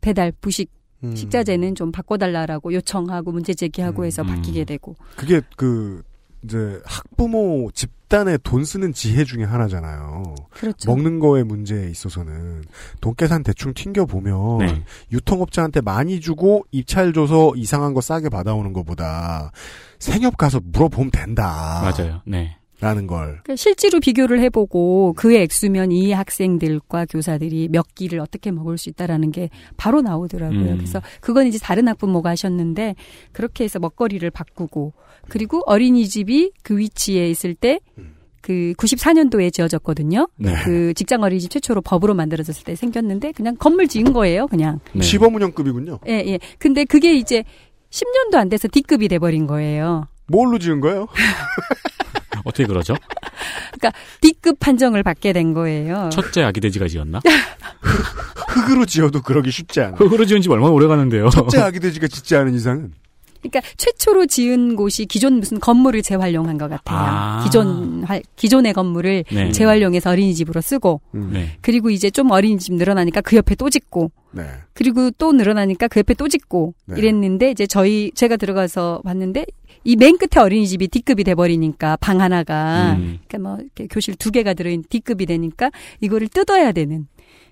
배달 0.00 0.32
부식 0.40 0.70
음. 1.04 1.14
식자재는 1.14 1.76
좀 1.76 1.92
바꿔달라라고 1.92 2.72
요청하고 2.74 3.30
문제 3.30 3.54
제기하고 3.54 4.04
해서 4.04 4.22
음. 4.22 4.26
바뀌게 4.26 4.64
되고 4.64 4.96
그게 5.16 5.40
그 5.56 6.02
이제 6.42 6.80
학부모 6.84 7.70
집 7.74 7.90
단의 8.08 8.38
돈 8.42 8.64
쓰는 8.64 8.92
지혜 8.92 9.24
중에 9.24 9.44
하나잖아요. 9.44 10.34
그렇죠. 10.50 10.90
먹는 10.90 11.18
거에 11.18 11.42
문제에 11.42 11.90
있어서는 11.90 12.64
돈 13.00 13.14
계산 13.16 13.42
대충 13.42 13.74
튕겨 13.74 14.06
보면 14.06 14.58
네. 14.58 14.84
유통업자한테 15.12 15.80
많이 15.80 16.20
주고 16.20 16.64
입찰 16.70 17.12
줘서 17.12 17.52
이상한 17.56 17.94
거 17.94 18.00
싸게 18.00 18.28
받아오는 18.28 18.72
것보다 18.72 19.50
생협 19.98 20.36
가서 20.36 20.60
물어보면 20.62 21.10
된다. 21.10 21.82
맞아요. 21.82 22.22
네. 22.26 22.55
라는 22.80 23.06
걸. 23.06 23.40
그러니까 23.42 23.56
실제로 23.56 24.00
비교를 24.00 24.40
해보고 24.40 25.14
그의 25.16 25.42
액수면 25.42 25.92
이 25.92 26.12
학생들과 26.12 27.06
교사들이 27.06 27.68
몇 27.70 27.94
끼를 27.94 28.20
어떻게 28.20 28.50
먹을 28.50 28.76
수 28.76 28.88
있다라는 28.90 29.32
게 29.32 29.48
바로 29.76 30.02
나오더라고요. 30.02 30.72
음. 30.72 30.76
그래서 30.76 31.00
그건 31.20 31.46
이제 31.46 31.58
다른 31.58 31.88
학부모가 31.88 32.30
하셨는데 32.30 32.94
그렇게 33.32 33.64
해서 33.64 33.78
먹거리를 33.78 34.28
바꾸고 34.30 34.92
그리고 35.28 35.62
어린이집이 35.66 36.52
그 36.62 36.76
위치에 36.78 37.30
있을 37.30 37.54
때 37.54 37.80
그 38.46 38.74
94년도에 38.78 39.52
지어졌거든요. 39.52 40.28
네. 40.36 40.54
그 40.62 40.94
직장 40.94 41.24
어린이집 41.24 41.50
최초로 41.50 41.80
법으로 41.80 42.14
만들어졌을 42.14 42.62
때 42.62 42.76
생겼는데 42.76 43.32
그냥 43.32 43.56
건물 43.58 43.88
지은 43.88 44.12
거예요, 44.12 44.46
그냥. 44.46 44.78
네. 44.92 45.02
시범 45.02 45.34
운영급이군요. 45.34 45.98
예, 46.06 46.22
예. 46.24 46.38
근데 46.60 46.84
그게 46.84 47.16
이제 47.16 47.42
10년도 47.90 48.36
안 48.36 48.48
돼서 48.48 48.68
D급이 48.70 49.08
돼버린 49.08 49.48
거예요. 49.48 50.06
뭘로 50.28 50.60
지은 50.60 50.80
거예요? 50.80 51.08
어떻게 52.56 52.66
그러죠? 52.66 52.94
그러니까 53.74 53.92
D급 54.22 54.58
판정을 54.58 55.02
받게 55.02 55.32
된 55.34 55.52
거예요. 55.52 56.08
첫째 56.10 56.42
아기 56.42 56.60
돼지가 56.60 56.88
지었나? 56.88 57.20
흙으로 58.48 58.86
지어도 58.86 59.20
그러기 59.20 59.50
쉽지 59.50 59.80
않아. 59.82 59.96
흙으로 59.96 60.24
지은 60.24 60.40
지 60.40 60.48
얼마나 60.48 60.72
오래 60.72 60.86
가는데요. 60.86 61.28
첫째 61.28 61.60
아기 61.60 61.78
돼지가 61.78 62.08
짓지 62.08 62.34
않은 62.36 62.54
이상은 62.54 62.92
그러니까 63.42 63.60
최초로 63.76 64.26
지은 64.26 64.74
곳이 64.74 65.04
기존 65.04 65.34
무슨 65.34 65.60
건물을 65.60 66.02
재활용한 66.02 66.56
것 66.58 66.68
같아요. 66.70 66.98
아. 66.98 67.44
기존 67.44 68.02
할- 68.04 68.22
기존의 68.34 68.72
건물을 68.72 69.24
네. 69.30 69.52
재활용해서 69.52 70.10
어린이집으로 70.10 70.60
쓰고 70.62 71.00
네. 71.12 71.56
그리고 71.60 71.90
이제 71.90 72.10
좀 72.10 72.30
어린이집 72.30 72.74
늘어나니까 72.74 73.20
그 73.20 73.36
옆에 73.36 73.54
또 73.54 73.68
짓고 73.70 74.10
네. 74.32 74.46
그리고 74.72 75.10
또 75.12 75.32
늘어나니까 75.32 75.86
그 75.88 76.00
옆에 76.00 76.14
또 76.14 76.28
짓고 76.28 76.74
네. 76.86 76.98
이랬는데 76.98 77.50
이제 77.50 77.66
저희 77.66 78.10
제가 78.14 78.36
들어가서 78.36 79.02
봤는데 79.04 79.44
이 79.86 79.96
맨 79.96 80.18
끝에 80.18 80.42
어린이집이 80.42 80.88
D급이 80.88 81.22
돼 81.24 81.34
버리니까 81.34 81.96
방 81.96 82.20
하나가 82.20 82.96
음. 82.98 83.18
그러니까 83.28 83.38
뭐 83.38 83.58
이렇게 83.60 83.86
교실 83.86 84.14
두 84.16 84.30
개가 84.30 84.54
들어있는 84.54 84.84
D급이 84.90 85.26
되니까 85.26 85.70
이거를 86.00 86.28
뜯어야 86.28 86.72
되는. 86.72 87.06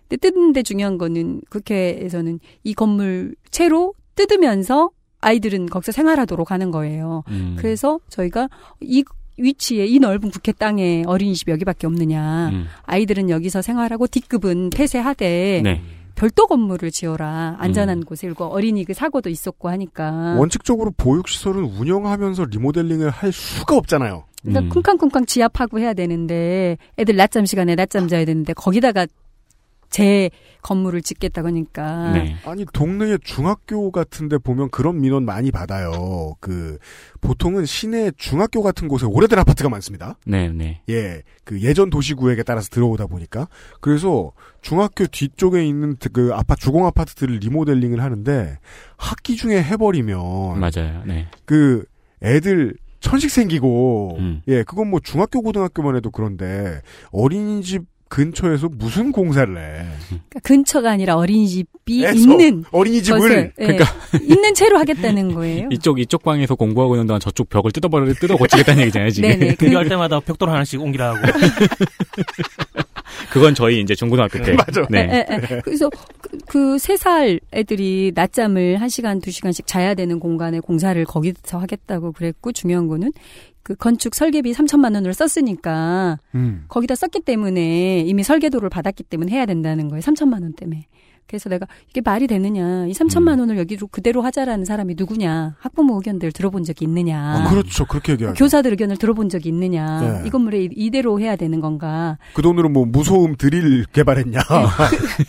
근데 0.08 0.16
뜯는데 0.16 0.62
중요한 0.62 0.98
거는 0.98 1.42
국회에서는 1.48 2.40
이 2.64 2.74
건물 2.74 3.34
채로 3.50 3.94
뜯으면서 4.16 4.90
아이들은 5.20 5.66
거기서 5.66 5.92
생활하도록 5.92 6.50
하는 6.50 6.70
거예요. 6.70 7.22
음. 7.28 7.56
그래서 7.58 8.00
저희가 8.08 8.48
이 8.80 9.04
위치에 9.38 9.86
이 9.86 9.98
넓은 9.98 10.30
국회 10.30 10.52
땅에 10.52 11.02
어린이집 11.06 11.48
여기밖에 11.48 11.86
없느냐. 11.86 12.50
음. 12.52 12.66
아이들은 12.82 13.30
여기서 13.30 13.62
생활하고 13.62 14.06
D급은 14.06 14.70
폐쇄하되 14.70 15.60
네. 15.64 15.82
별도 16.14 16.46
건물을 16.46 16.90
지어라. 16.90 17.56
안전한 17.58 18.04
곳에 18.04 18.26
그리고 18.26 18.44
어린이 18.46 18.84
그 18.84 18.94
사고도 18.94 19.30
있었고 19.30 19.68
하니까. 19.68 20.36
원칙적으로 20.38 20.92
보육시설은 20.96 21.64
운영하면서 21.64 22.46
리모델링을 22.50 23.10
할 23.10 23.32
수가 23.32 23.76
없잖아요. 23.76 24.24
그러니까 24.42 24.74
쿵쾅쿵쾅 24.74 25.26
지압하고 25.26 25.78
해야 25.78 25.94
되는데 25.94 26.76
애들 26.98 27.16
낮잠 27.16 27.46
시간에 27.46 27.74
낮잠 27.74 28.08
자야 28.08 28.24
되는데 28.24 28.52
거기다가 28.52 29.06
제 29.94 30.28
건물을 30.62 31.02
짓겠다고 31.02 31.46
하니까. 31.46 32.10
네. 32.14 32.34
아니 32.44 32.64
동네의 32.64 33.20
중학교 33.22 33.92
같은데 33.92 34.38
보면 34.38 34.70
그런 34.70 35.00
민원 35.00 35.24
많이 35.24 35.52
받아요. 35.52 36.34
그 36.40 36.78
보통은 37.20 37.64
시내 37.64 38.10
중학교 38.16 38.60
같은 38.60 38.88
곳에 38.88 39.06
오래된 39.06 39.38
아파트가 39.38 39.68
많습니다. 39.68 40.18
네, 40.26 40.48
네. 40.48 40.80
예, 40.88 41.22
그 41.44 41.62
예전 41.62 41.90
도시구역에 41.90 42.42
따라서 42.42 42.70
들어오다 42.70 43.06
보니까 43.06 43.46
그래서 43.80 44.32
중학교 44.62 45.06
뒤쪽에 45.06 45.64
있는 45.64 45.94
그 46.12 46.30
아파트 46.34 46.62
주공 46.62 46.86
아파트들을 46.86 47.36
리모델링을 47.36 48.02
하는데 48.02 48.58
학기 48.96 49.36
중에 49.36 49.62
해버리면 49.62 50.58
맞아요. 50.58 51.04
네. 51.06 51.28
그 51.44 51.84
애들 52.20 52.74
천식 52.98 53.30
생기고 53.30 54.16
음. 54.18 54.42
예 54.48 54.64
그건 54.64 54.90
뭐 54.90 54.98
중학교 54.98 55.40
고등학교만 55.40 55.94
해도 55.94 56.10
그런데 56.10 56.80
어린이집 57.12 57.93
근처에서 58.14 58.68
무슨 58.68 59.10
공사를 59.10 59.56
해? 59.58 59.84
그러니까 60.08 60.40
근처가 60.44 60.88
아니라 60.92 61.16
어린이집이 61.16 61.96
있는 62.14 62.62
어린이집을 62.70 63.18
것을, 63.18 63.52
예, 63.58 63.66
그러니까 63.66 63.86
있는 64.22 64.54
채로 64.54 64.78
하겠다는 64.78 65.34
거예요. 65.34 65.68
이쪽 65.72 65.98
이쪽 65.98 66.22
방에서 66.22 66.54
공부하고 66.54 66.94
있는 66.94 67.08
동안 67.08 67.18
저쪽 67.18 67.48
벽을 67.48 67.72
뜯어버려 67.72 68.14
뜯어 68.14 68.36
고치겠다는 68.36 68.82
얘기잖아요 68.82 69.10
지금. 69.10 69.30
네네. 69.30 69.54
그- 69.58 69.66
필요할 69.66 69.88
때마다 69.88 70.20
벽돌 70.20 70.48
하나씩 70.48 70.80
옮기라 70.80 71.16
하고. 71.16 71.26
그건 73.30 73.54
저희 73.54 73.80
이제 73.80 73.94
중고등학교 73.96 74.40
때. 74.42 74.52
맞아. 74.54 74.86
네. 74.90 75.26
예, 75.30 75.34
예. 75.34 75.60
그래서 75.64 75.90
그 76.46 76.76
세 76.78 76.96
살 76.96 77.40
애들이 77.52 78.12
낮잠을 78.14 78.80
한 78.80 78.88
시간 78.88 79.20
두 79.20 79.32
시간씩 79.32 79.66
자야 79.66 79.94
되는 79.94 80.20
공간에 80.20 80.60
공사를 80.60 81.04
거기서 81.04 81.58
하겠다고 81.58 82.12
그랬고 82.12 82.52
중요한 82.52 82.86
거는 82.86 83.12
그 83.64 83.74
건축 83.74 84.14
설계비 84.14 84.52
3천만 84.52 84.94
원을 84.94 85.12
썼으니까 85.14 86.18
음. 86.36 86.66
거기다 86.68 86.94
썼기 86.94 87.20
때문에 87.22 88.00
이미 88.06 88.22
설계도를 88.22 88.68
받았기 88.68 89.02
때문에 89.04 89.32
해야 89.32 89.46
된다는 89.46 89.88
거예요. 89.88 90.00
3천만 90.02 90.42
원 90.42 90.52
때문에. 90.52 90.86
그래서 91.26 91.48
내가 91.48 91.66
이게 91.88 92.02
말이 92.04 92.26
되느냐. 92.26 92.86
이 92.86 92.92
3천만 92.92 93.40
원을 93.40 93.56
여기로 93.56 93.86
그대로 93.86 94.20
하자라는 94.20 94.66
사람이 94.66 94.94
누구냐. 94.98 95.56
학부모 95.58 95.96
의견들 95.96 96.32
들어본 96.32 96.64
적이 96.64 96.84
있느냐. 96.84 97.18
아, 97.18 97.48
그렇죠. 97.48 97.86
그렇게 97.86 98.12
얘기하죠. 98.12 98.34
교사들 98.38 98.72
의견을 98.72 98.98
들어본 98.98 99.30
적이 99.30 99.48
있느냐. 99.48 100.20
네. 100.20 100.28
이 100.28 100.30
건물에 100.30 100.64
이- 100.64 100.68
이대로 100.76 101.18
해야 101.18 101.34
되는 101.36 101.62
건가. 101.62 102.18
그 102.34 102.42
돈으로 102.42 102.68
뭐 102.68 102.84
무소음 102.84 103.36
드릴 103.36 103.86
개발했냐? 103.94 104.40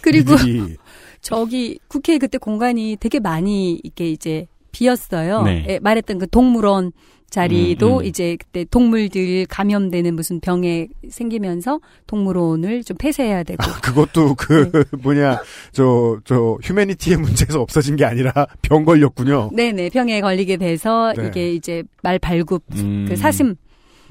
그리고 0.02 0.34
이들이. 0.36 0.76
저기 1.22 1.80
국회 1.88 2.18
그때 2.18 2.38
공간이 2.38 2.98
되게 3.00 3.22
많이 3.22 3.80
이렇게 3.82 4.10
이제 4.12 4.48
비었어요. 4.76 5.44
네. 5.44 5.66
예, 5.70 5.80
말했던 5.80 6.20
그 6.20 6.28
동물원 6.28 6.92
자리도 7.30 7.98
음, 7.98 8.00
음. 8.02 8.06
이제 8.06 8.38
그때 8.40 8.66
동물들 8.70 9.46
감염되는 9.48 10.16
무슨 10.16 10.40
병에 10.40 10.88
생기면서 11.10 11.80
동물원을 12.08 12.84
좀 12.84 12.98
폐쇄해야 12.98 13.44
되고 13.44 13.64
그것도 13.82 14.36
그 14.36 14.72
네. 14.72 14.84
뭐냐 15.02 15.42
저 15.72 16.20
저 16.24 16.58
휴메니티의 16.64 17.18
문제에서 17.18 17.62
없어진 17.62 17.96
게 17.96 18.06
아니라 18.06 18.32
병 18.62 18.86
걸렸군요. 18.86 19.50
네네 19.54 19.90
병에 19.90 20.22
걸리게 20.22 20.58
돼서 20.58 21.14
네. 21.18 21.28
이게 21.28 21.54
이제 21.54 21.84
말 22.04 22.20
발굽 22.20 22.64
음. 22.76 23.06
그 23.10 23.16
사슴 23.16 23.56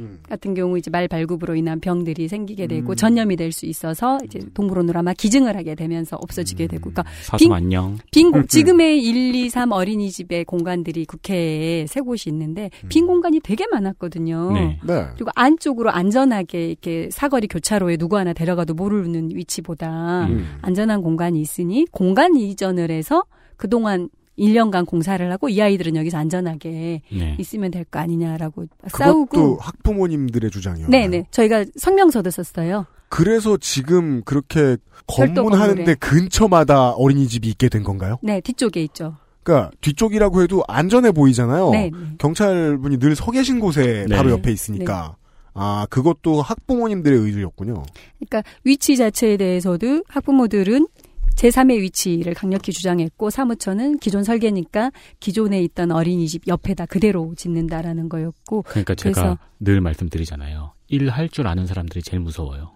음. 0.01 0.18
같은 0.28 0.55
경우 0.55 0.76
이제 0.78 0.90
말 0.90 1.09
발굽으로 1.09 1.55
인한 1.57 1.80
병들이 1.80 2.28
생기게 2.28 2.66
되고 2.66 2.90
음. 2.92 2.97
전염이 2.97 3.36
될 3.36 3.53
수 3.53 3.66
있어서 3.66 4.18
이제 4.24 4.40
동물원으로 4.55 4.99
아마 4.99 5.12
기증을 5.12 5.57
하게 5.57 5.74
되면서 5.74 6.16
없어지게 6.16 6.66
되고 6.66 6.90
그러니까 6.90 7.05
빈- 7.38 7.53
안녕. 7.53 7.97
빈 8.11 8.32
공, 8.32 8.45
지금의 8.49 9.01
1, 9.03 9.34
2, 9.34 9.49
3 9.51 9.70
어린이집의 9.72 10.45
공간들이 10.47 11.05
국회에 11.05 11.86
세 11.86 12.01
곳이 12.01 12.28
있는데 12.30 12.70
빈 12.88 13.07
공간이 13.07 13.40
되게 13.40 13.66
많았거든요. 13.70 14.53
네. 14.53 14.80
네. 14.84 15.07
그리고 15.14 15.30
안쪽으로 15.34 15.90
안전하게 15.90 16.68
이렇게 16.68 17.09
사거리 17.12 17.47
교차로에 17.49 17.97
누구 17.97 18.16
하나 18.18 18.32
데려가도 18.32 18.74
모르는 18.74 19.30
위치보다 19.34 20.26
음. 20.26 20.59
안전한 20.62 21.03
공간이 21.03 21.40
있으니 21.40 21.86
공간 21.92 22.34
이전을 22.36 22.90
해서 22.90 23.24
그동안 23.57 24.09
1년간 24.39 24.87
공사를 24.87 25.30
하고 25.32 25.49
이 25.49 25.61
아이들은 25.61 25.97
여기서 25.97 26.18
안전하게 26.18 27.03
네. 27.12 27.37
있으면 27.39 27.70
될 27.70 27.85
거 27.85 27.99
아니냐라고 28.01 28.66
그것도 28.89 28.97
싸우고 28.99 29.59
학부모님들의 29.61 30.51
주장이요. 30.51 30.89
네 30.89 31.07
네 31.09 31.24
저희가 31.30 31.64
성명서도 31.76 32.30
썼어요. 32.30 32.87
그래서 33.09 33.57
지금 33.59 34.22
그렇게 34.24 34.76
검문하는데. 35.07 35.95
근처마다 35.97 36.91
어린이집이 36.93 37.47
있게 37.49 37.68
된 37.68 37.82
건가요? 37.85 38.16
네 38.22 38.41
뒤쪽에 38.41 38.82
있죠. 38.85 39.16
그러니까 39.45 39.70
뒤쪽이라고 39.82 40.43
해도 40.43 40.64
안전해 40.66 41.12
보이잖아요. 41.12 41.70
네, 41.70 41.91
네. 41.93 41.99
경찰분이 42.18 42.99
늘 42.99 43.14
서 43.14 43.30
계신 43.30 43.61
곳에 43.61 44.07
네. 44.09 44.16
바로 44.16 44.30
옆에 44.30 44.51
있으니까. 44.51 45.16
아, 45.57 45.87
그것도 45.91 46.43
학부모님들의 46.43 47.16
의지였군요. 47.16 47.85
그러니까 48.18 48.43
위치 48.64 48.97
자체에 48.97 49.37
대해서도 49.37 50.03
학부모들은 50.09 50.89
제3의 51.37 51.80
위치를 51.80 52.35
강력히 52.35 52.72
주장했고 52.72 53.30
사무처는 53.30 53.99
기존 53.99 54.22
설계니까 54.24 54.91
기존에 55.20 55.62
있던 55.64 55.91
어린이집 55.93 56.47
옆에다 56.47 56.87
그대로 56.87 57.35
짓는다라는 57.37 58.09
거였고 58.09 58.62
그러니까 58.62 58.95
제가 58.95 59.14
그래서- 59.20 59.39
늘 59.61 59.80
말씀드리잖아요. 59.80 60.72
일 60.89 61.09
할 61.11 61.28
줄 61.28 61.47
아는 61.47 61.66
사람들이 61.66 62.03
제일 62.03 62.20
무서워요. 62.20 62.72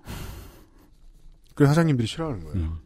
그래서 1.54 1.72
사장님들이 1.72 2.06
싫어하는 2.08 2.40
거예요. 2.44 2.56
음. 2.56 2.78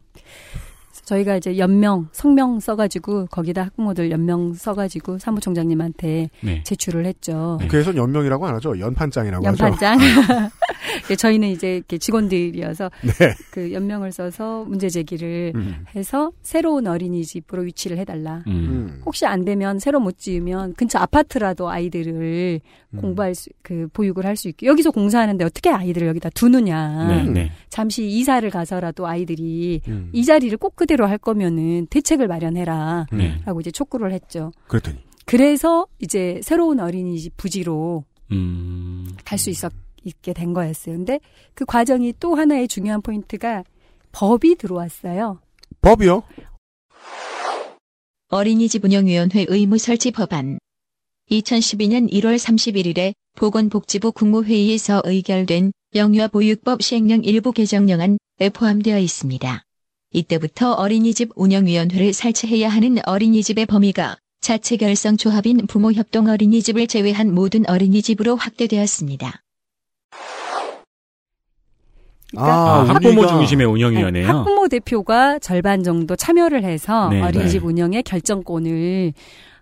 저희가 1.05 1.37
이제 1.37 1.57
연명 1.57 2.07
성명 2.11 2.59
써가지고 2.59 3.27
거기다 3.27 3.63
학부모들 3.63 4.11
연명 4.11 4.53
써가지고 4.53 5.19
사무총장님한테 5.19 6.29
네. 6.41 6.63
제출을 6.63 7.05
했죠. 7.05 7.57
국회에선 7.61 7.97
연명이라고 7.97 8.47
안 8.47 8.55
하죠. 8.55 8.77
연판장이라고 8.79 9.47
하죠. 9.47 9.63
연판장. 9.65 9.97
예, 11.09 11.15
저희는 11.15 11.49
이제 11.49 11.77
이렇게 11.77 11.97
직원들이어서 11.97 12.91
네. 13.01 13.33
그 13.51 13.71
연명을 13.73 14.11
써서 14.11 14.65
문제 14.67 14.89
제기를 14.89 15.53
음. 15.55 15.85
해서 15.95 16.31
새로운 16.41 16.87
어린이집으로 16.87 17.63
위치를 17.63 17.97
해달라. 17.97 18.43
음. 18.47 18.51
음. 18.53 19.01
혹시 19.05 19.25
안 19.25 19.45
되면 19.45 19.79
새로 19.79 19.99
못 19.99 20.17
지으면 20.17 20.73
근처 20.73 20.99
아파트라도 20.99 21.69
아이들을 21.69 22.59
음. 22.91 22.99
공부할 22.99 23.35
수, 23.35 23.49
그 23.61 23.87
보육을 23.93 24.25
할 24.25 24.33
수 24.33 24.47
있게 24.49 24.65
여기서 24.65 24.89
공사하는데 24.89 25.45
어떻게 25.45 25.69
아이들을 25.69 26.07
여기다 26.07 26.29
두느냐. 26.31 27.07
네, 27.07 27.23
네. 27.23 27.51
잠시 27.69 28.07
이사를 28.07 28.49
가서라도 28.49 29.05
아이들이 29.05 29.79
음. 29.87 30.09
이 30.11 30.25
자리를 30.25 30.57
꼭 30.57 30.75
그대 30.75 30.92
로 30.95 31.07
할 31.07 31.17
거면은 31.17 31.87
대책을 31.87 32.27
마련해라. 32.27 33.07
네. 33.11 33.41
라고 33.45 33.59
이제 33.61 33.71
촉구를 33.71 34.11
했죠. 34.11 34.51
그랬더니. 34.67 34.97
그래서 35.25 35.87
이제 35.99 36.39
새로운 36.43 36.79
어린이집 36.79 37.35
부지로 37.37 38.03
음. 38.31 39.15
갈수 39.25 39.49
있었, 39.49 39.71
있게 40.03 40.33
된 40.33 40.53
거였어요. 40.53 40.95
근데 40.95 41.19
그 41.53 41.65
과정이 41.65 42.13
또 42.19 42.35
하나의 42.35 42.67
중요한 42.67 43.01
포인트가 43.01 43.63
법이 44.11 44.55
들어왔어요. 44.55 45.39
법이요? 45.81 46.23
어린이집 48.29 48.83
운영위원회 48.83 49.45
의무 49.47 49.77
설치 49.77 50.11
법안. 50.11 50.57
2012년 51.31 52.11
1월 52.11 52.37
31일에 52.37 53.13
보건복지부 53.35 54.11
국무회의에서 54.11 55.01
의결된 55.05 55.71
영유아보육법 55.95 56.81
시행령 56.81 57.23
일부 57.23 57.51
개정령안에 57.51 58.17
포함되어 58.53 58.99
있습니다. 58.99 59.63
이때부터 60.13 60.73
어린이집 60.73 61.29
운영위원회를 61.35 62.13
설치해야 62.13 62.69
하는 62.69 62.97
어린이집의 63.05 63.65
범위가 63.65 64.17
자체 64.41 64.77
결성 64.77 65.17
조합인 65.17 65.65
부모 65.67 65.91
협동 65.91 66.27
어린이집을 66.27 66.87
제외한 66.87 67.33
모든 67.33 67.67
어린이집으로 67.67 68.35
확대되었습니다. 68.35 69.41
아, 72.35 72.83
우리가- 72.87 72.93
학부모 72.93 73.27
중심의 73.27 73.67
운영위원회요. 73.67 74.09
네, 74.11 74.23
학부모 74.23 74.67
대표가 74.67 75.37
절반 75.39 75.83
정도 75.83 76.15
참여를 76.15 76.63
해서 76.63 77.09
네, 77.09 77.21
어린이집 77.21 77.59
네. 77.61 77.65
운영의 77.67 78.03
결정권을 78.03 79.13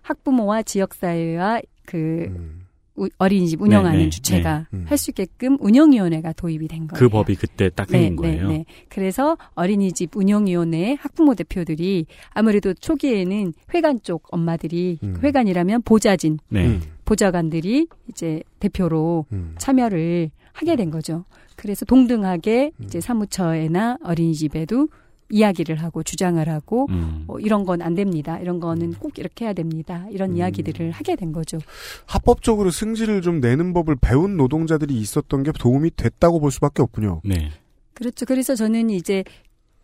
학부모와 0.02 0.62
지역사회와 0.62 1.60
그 1.84 1.96
음. 2.30 2.61
우- 2.94 3.08
어린이집 3.18 3.60
운영하는 3.62 3.98
네, 3.98 4.04
네, 4.04 4.10
주체가 4.10 4.66
네. 4.70 4.78
음. 4.78 4.84
할수 4.86 5.10
있게끔 5.10 5.56
운영위원회가 5.60 6.32
도입이 6.34 6.68
된 6.68 6.86
거예요. 6.86 6.98
그 6.98 7.08
법이 7.08 7.34
그때 7.36 7.70
딱 7.70 7.88
생긴 7.88 8.16
거예요. 8.16 8.48
네, 8.48 8.58
네. 8.58 8.64
그래서 8.88 9.36
어린이집 9.54 10.14
운영위원회 10.14 10.96
학부모 11.00 11.34
대표들이 11.34 12.06
아무래도 12.30 12.74
초기에는 12.74 13.54
회관 13.74 14.00
쪽 14.02 14.24
엄마들이 14.30 14.98
음. 15.02 15.16
회관이라면 15.22 15.82
보좌진, 15.82 16.38
네. 16.48 16.66
음. 16.66 16.82
보좌관들이 17.04 17.86
이제 18.08 18.42
대표로 18.60 19.26
음. 19.32 19.54
참여를 19.58 20.30
하게 20.52 20.76
된 20.76 20.90
거죠. 20.90 21.24
그래서 21.56 21.84
동등하게 21.86 22.72
음. 22.78 22.84
이제 22.84 23.00
사무처에나 23.00 23.98
어린이집에도 24.04 24.88
이야기를 25.32 25.76
하고 25.76 26.02
주장을 26.02 26.46
하고 26.48 26.86
음. 26.90 27.24
어, 27.26 27.38
이런 27.40 27.64
건 27.64 27.82
안 27.82 27.94
됩니다. 27.94 28.38
이런 28.38 28.60
거는 28.60 28.92
꼭 28.94 29.18
이렇게 29.18 29.46
해야 29.46 29.52
됩니다. 29.52 30.06
이런 30.10 30.30
음. 30.32 30.36
이야기들을 30.36 30.90
하게 30.92 31.16
된 31.16 31.32
거죠. 31.32 31.58
합법적으로 32.06 32.70
승질을 32.70 33.22
좀 33.22 33.40
내는 33.40 33.72
법을 33.72 33.96
배운 34.00 34.36
노동자들이 34.36 34.94
있었던 34.94 35.42
게 35.42 35.50
도움이 35.52 35.92
됐다고 35.96 36.38
볼 36.38 36.50
수밖에 36.52 36.82
없군요. 36.82 37.22
네. 37.24 37.50
그렇죠. 37.94 38.24
그래서 38.26 38.54
저는 38.54 38.90
이제 38.90 39.24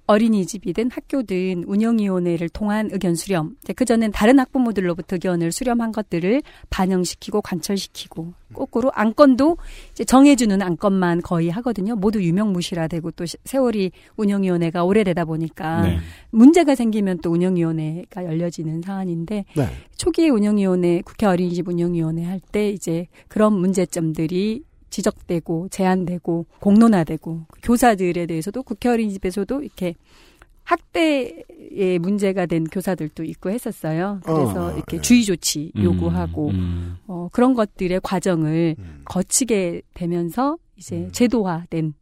어린이집이든 0.09 0.91
학교든 0.91 1.65
운영위원회를 1.67 2.49
통한 2.49 2.89
의견 2.93 3.15
수렴. 3.15 3.57
그 3.77 3.85
전엔 3.85 4.11
다른 4.11 4.39
학부모들로부터 4.41 5.17
의견을 5.17 5.53
수렴한 5.53 5.93
것들을 5.93 6.43
반영시키고 6.71 7.43
관철시키고 7.43 8.33
거꾸로 8.55 8.91
안건도 8.95 9.59
이제 9.93 10.05
정해주는 10.05 10.61
안건만 10.63 11.21
거의 11.21 11.51
하거든요. 11.51 11.95
모두 11.95 12.23
유명무실화되고 12.23 13.11
또 13.13 13.27
시- 13.27 13.37
세월이 13.45 13.93
운영위원회가 14.17 14.83
오래되다 14.85 15.27
보니까 15.27 15.83
네. 15.83 15.99
문제가 16.31 16.75
생기면 16.75 17.19
또 17.21 17.31
운영위원회가 17.31 18.25
열려지는 18.25 18.81
사안인데 18.81 19.45
네. 19.55 19.67
초기에 19.99 20.31
운영위원회 20.31 21.03
국회 21.05 21.27
어린이집 21.27 21.69
운영위원회 21.69 22.25
할 22.25 22.41
때 22.51 22.71
이제 22.71 23.07
그런 23.29 23.53
문제점들이 23.53 24.63
지적되고 24.91 25.69
제한되고 25.71 26.47
공론화되고 26.61 27.47
교사들에 27.63 28.27
대해서도 28.27 28.63
국회 28.63 28.89
어린이집에서도 28.89 29.63
이렇게 29.63 29.95
학대의 30.69 31.99
문제가 31.99 32.45
된 32.45 32.65
교사들도 32.65 33.25
있고 33.25 33.51
했었어요. 33.51 34.21
그래서 34.23 34.67
어, 34.67 34.73
이렇게 34.75 34.97
네. 34.97 35.03
주의 35.03 35.25
조치 35.25 35.73
음, 35.77 35.83
요구하고 35.83 36.51
음. 36.51 36.99
어, 37.07 37.29
그런 37.33 37.55
것들의 37.55 38.01
과정을 38.03 38.77
거치게 39.07 39.83
되면서 39.95 40.59
이제 40.77 41.09
제도화된 41.13 41.95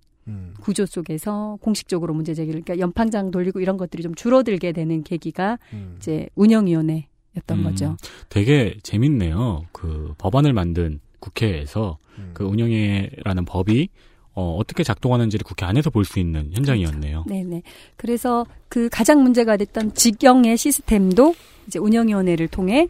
구조 0.61 0.85
속에서 0.85 1.57
공식적으로 1.61 2.13
문제 2.13 2.35
제기를 2.35 2.63
그러니까 2.63 2.83
연판장 2.83 3.31
돌리고 3.31 3.61
이런 3.61 3.77
것들이 3.77 4.03
좀 4.03 4.15
줄어들게 4.17 4.73
되는 4.73 5.05
계기가 5.05 5.61
이제 5.97 6.29
운영위원회였던 6.35 7.07
음, 7.51 7.63
거죠. 7.63 7.97
되게 8.29 8.77
재밌네요. 8.83 9.67
그 9.71 10.15
법안을 10.19 10.53
만든 10.53 10.99
국회에서 11.27 11.99
그 12.33 12.45
운영회라는 12.45 13.45
법이 13.45 13.89
어, 14.35 14.55
어떻게 14.57 14.83
작동하는지를 14.83 15.45
국회 15.45 15.65
안에서 15.65 15.91
볼 15.91 16.05
수 16.05 16.19
있는 16.19 16.51
현장이었네요. 16.53 17.25
네네. 17.27 17.63
그래서 17.97 18.45
그 18.69 18.89
가장 18.91 19.23
문제가 19.23 19.57
됐던 19.57 19.95
직영의 19.95 20.57
시스템도 20.57 21.35
이제 21.67 21.79
운영위원회를 21.79 22.49
통해 22.49 22.89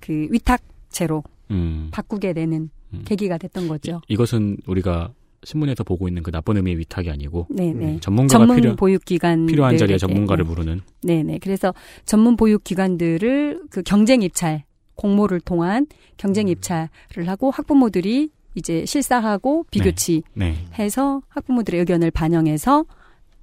그 0.00 0.28
위탁제로 0.30 1.22
음. 1.50 1.88
바꾸게 1.92 2.32
되는 2.32 2.70
계기가 3.04 3.38
됐던 3.38 3.66
거죠. 3.66 4.00
이것은 4.08 4.56
우리가 4.66 5.10
신문에서 5.42 5.82
보고 5.84 6.06
있는 6.08 6.22
그 6.22 6.30
나쁜 6.30 6.56
의미의 6.56 6.78
위탁이 6.78 7.10
아니고 7.10 7.48
네네. 7.50 7.84
음, 7.84 8.00
전문가가 8.00 8.38
전문 8.38 8.56
필요, 8.56 8.76
보육기관 8.76 9.46
필요한 9.46 9.76
자리에 9.76 9.98
전문가를 9.98 10.44
네. 10.44 10.48
부르는 10.48 10.80
네네. 11.02 11.38
그래서 11.42 11.74
전문 12.06 12.36
보육기관들을 12.36 13.62
그 13.68 13.82
경쟁 13.82 14.22
입찰 14.22 14.62
공모를 14.96 15.40
통한 15.40 15.86
경쟁 16.16 16.48
입찰을 16.48 17.28
하고 17.28 17.50
학부모들이 17.50 18.30
이제 18.54 18.86
실사하고 18.86 19.64
비교치 19.70 20.22
네. 20.34 20.56
해서 20.78 21.22
학부모들의 21.28 21.80
의견을 21.80 22.10
반영해서 22.10 22.84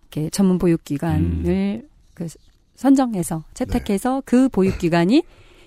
이렇게 0.04 0.30
전문 0.30 0.58
보육기관을 0.58 1.88
그 2.14 2.28
선정해서 2.76 3.43
채택해서 3.54 4.24
그 4.26 4.49
보육기관이 4.49 5.24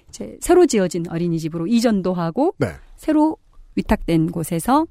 이제 0.08 0.38
새로 0.40 0.66
지어진 0.66 1.08
어린이집으로 1.08 1.66
이전도 1.66 2.14
하고 2.14 2.54
네. 2.58 2.68
새로 2.96 3.36
위탁된 3.74 4.30
곳에서 4.30 4.86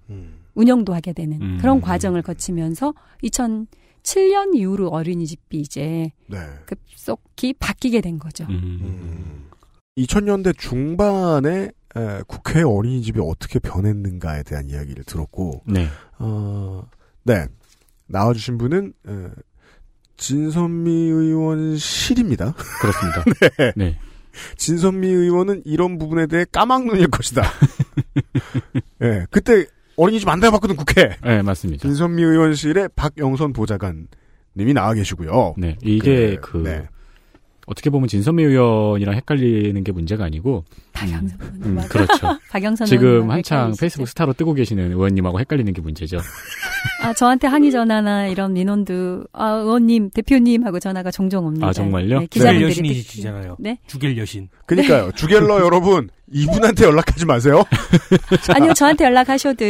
운영도 0.55 0.93
하게 0.93 1.13
되는 1.13 1.41
음. 1.41 1.57
그런 1.59 1.81
과정을 1.81 2.21
거치면서 2.21 2.93
2007년 3.23 4.55
이후로 4.55 4.89
어린이집이 4.89 5.59
이제 5.59 6.11
네. 6.27 6.37
급속히 6.65 7.53
바뀌게 7.53 8.01
된 8.01 8.19
거죠. 8.19 8.45
음. 8.49 9.42
2000년대 9.97 10.57
중반에 10.57 11.71
에, 11.95 12.21
국회 12.27 12.63
어린이집이 12.63 13.19
어떻게 13.21 13.59
변했는가에 13.59 14.43
대한 14.43 14.67
이야기를 14.69 15.03
들었고, 15.03 15.61
네. 15.65 15.87
어, 16.17 16.87
네. 17.23 17.45
나와주신 18.07 18.57
분은, 18.57 18.93
에, 19.07 19.11
진선미 20.17 20.91
의원 20.91 21.77
실입니다. 21.77 22.53
그렇습니다. 22.81 23.23
네. 23.57 23.73
네. 23.75 23.99
진선미 24.57 25.07
의원은 25.07 25.61
이런 25.65 25.99
부분에 25.99 26.25
대해 26.25 26.45
까막눈일 26.51 27.09
것이다. 27.09 27.43
예, 29.03 29.27
그때 29.29 29.67
어린이집 29.95 30.27
안 30.27 30.39
다녀봤거든, 30.39 30.75
국회. 30.75 31.15
네, 31.23 31.43
맞습니다. 31.43 31.87
진선미 31.87 32.23
의원실에 32.23 32.87
박영선 32.95 33.53
보좌관님이 33.53 34.73
나와 34.73 34.93
계시고요. 34.95 35.53
네, 35.57 35.77
이게 35.83 36.37
그, 36.41 36.57
네. 36.57 36.87
어떻게 37.65 37.89
보면 37.89 38.07
진선미 38.07 38.43
의원이랑 38.43 39.15
헷갈리는 39.15 39.83
게 39.83 39.91
문제가 39.91 40.25
아니고 40.25 40.65
박영선 40.93 41.39
음, 41.41 41.59
의원. 41.61 41.75
맞아. 41.75 41.87
그렇죠. 41.87 42.39
박영선 42.51 42.87
지금 42.87 43.31
한창 43.31 43.59
헷갈리시죠. 43.59 43.81
페이스북 43.81 44.07
스타로 44.07 44.33
뜨고 44.33 44.53
계시는 44.53 44.91
의원님하고 44.91 45.39
헷갈리는 45.39 45.71
게 45.73 45.81
문제죠. 45.81 46.17
아, 47.01 47.13
저한테 47.13 47.47
항의 47.47 47.71
전화나 47.71 48.27
이런 48.27 48.53
민원도, 48.53 49.25
아, 49.33 49.51
의원님, 49.51 50.09
대표님 50.11 50.65
하고 50.65 50.79
전화가 50.79 51.11
종종 51.11 51.45
옵니다. 51.45 51.67
아, 51.67 51.73
정말요? 51.73 52.19
네, 52.19 52.27
주겔. 52.27 52.61
여신이시잖아요. 52.61 53.57
네? 53.59 53.77
주겔 53.87 54.17
여신. 54.17 54.49
그니까요. 54.65 55.11
주갤러 55.13 55.59
여러분, 55.63 56.09
이분한테 56.31 56.85
연락하지 56.85 57.25
마세요. 57.25 57.63
아니요, 58.55 58.73
저한테 58.73 59.05
연락하셔도 59.05 59.63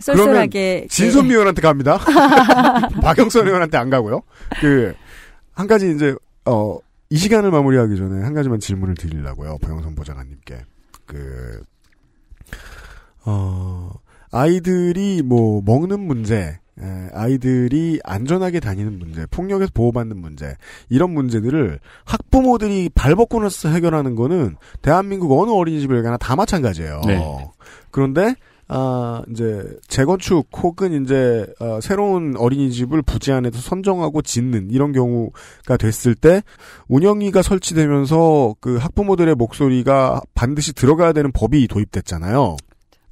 쏠쏠하게. 0.00 0.70
그러면 0.72 0.88
진선미 0.88 1.30
의원한테 1.30 1.62
갑니다. 1.62 1.98
박영선 3.02 3.46
의원한테 3.46 3.78
안 3.78 3.90
가고요. 3.90 4.22
그, 4.60 4.94
한 5.54 5.66
가지 5.66 5.90
이제, 5.94 6.14
어, 6.46 6.78
이 7.10 7.16
시간을 7.16 7.50
마무리하기 7.50 7.96
전에 7.96 8.22
한 8.22 8.34
가지만 8.34 8.60
질문을 8.60 8.94
드리려고요. 8.94 9.58
박영선 9.58 9.96
보좌관님께. 9.96 10.60
그, 11.06 11.62
어, 13.24 13.90
아이들이 14.30 15.20
뭐, 15.24 15.60
먹는 15.64 15.98
문제, 15.98 16.60
에, 16.80 17.08
아이들이 17.12 17.98
안전하게 18.04 18.60
다니는 18.60 19.00
문제, 19.00 19.26
폭력에서 19.26 19.72
보호받는 19.74 20.18
문제, 20.18 20.54
이런 20.88 21.10
문제들을 21.10 21.80
학부모들이 22.04 22.90
발벗고 22.94 23.40
나서 23.40 23.68
해결하는 23.68 24.14
거는 24.14 24.54
대한민국 24.80 25.32
어느 25.36 25.50
어린이집을 25.50 26.04
가나 26.04 26.16
다 26.16 26.36
마찬가지예요. 26.36 27.00
네. 27.08 27.50
그런데 27.90 28.36
아, 28.72 29.22
이제, 29.28 29.64
재건축 29.88 30.48
혹은 30.62 31.02
이제, 31.02 31.44
어, 31.58 31.80
새로운 31.80 32.36
어린이집을 32.36 33.02
부지 33.02 33.32
안에서 33.32 33.58
선정하고 33.58 34.22
짓는 34.22 34.70
이런 34.70 34.92
경우가 34.92 35.76
됐을 35.76 36.14
때, 36.14 36.44
운영위가 36.86 37.42
설치되면서 37.42 38.54
그 38.60 38.76
학부모들의 38.76 39.34
목소리가 39.34 40.20
반드시 40.34 40.72
들어가야 40.72 41.12
되는 41.12 41.32
법이 41.32 41.66
도입됐잖아요. 41.66 42.58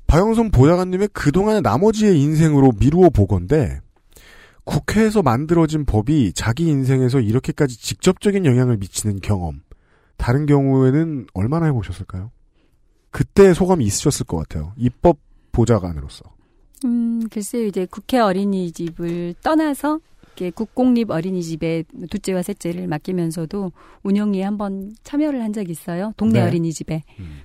박영선 0.07 0.53
보좌관님의 0.53 1.09
그동안의 1.13 1.63
나머지의 1.63 2.21
인생으로 2.21 2.71
미루어 2.79 3.11
보건데, 3.11 3.81
국회에서 4.63 5.23
만들어진 5.23 5.85
법이 5.85 6.35
자기 6.35 6.69
인생에서 6.69 7.19
이렇게까지 7.19 7.81
직접적인 7.81 8.47
영향을 8.47 8.77
미치는 8.77 9.19
경험, 9.21 9.63
다른 10.17 10.47
경우에는 10.47 11.27
얼마나 11.35 11.67
해보셨을까요? 11.67 12.31
그때 13.11 13.53
소감이 13.55 13.85
있으셨을 13.85 14.25
것 14.25 14.37
같아요. 14.37 14.73
입법 14.77 15.19
보좌관으로서. 15.59 16.25
음, 16.85 17.29
글쎄요, 17.31 17.67
이제 17.67 17.87
국회 17.91 18.19
어린이집을 18.21 19.35
떠나서, 19.43 19.99
이렇게 20.23 20.51
국공립 20.51 21.11
어린이집에 21.11 21.83
둘째와 22.11 22.43
셋째를 22.43 22.87
맡기면서도 22.87 23.73
운영위에 24.05 24.43
한번 24.43 24.95
참여를 25.03 25.43
한 25.43 25.53
적이 25.53 25.73
있어요. 25.73 26.13
동네 26.17 26.41
네. 26.41 26.47
어린이집에. 26.47 27.03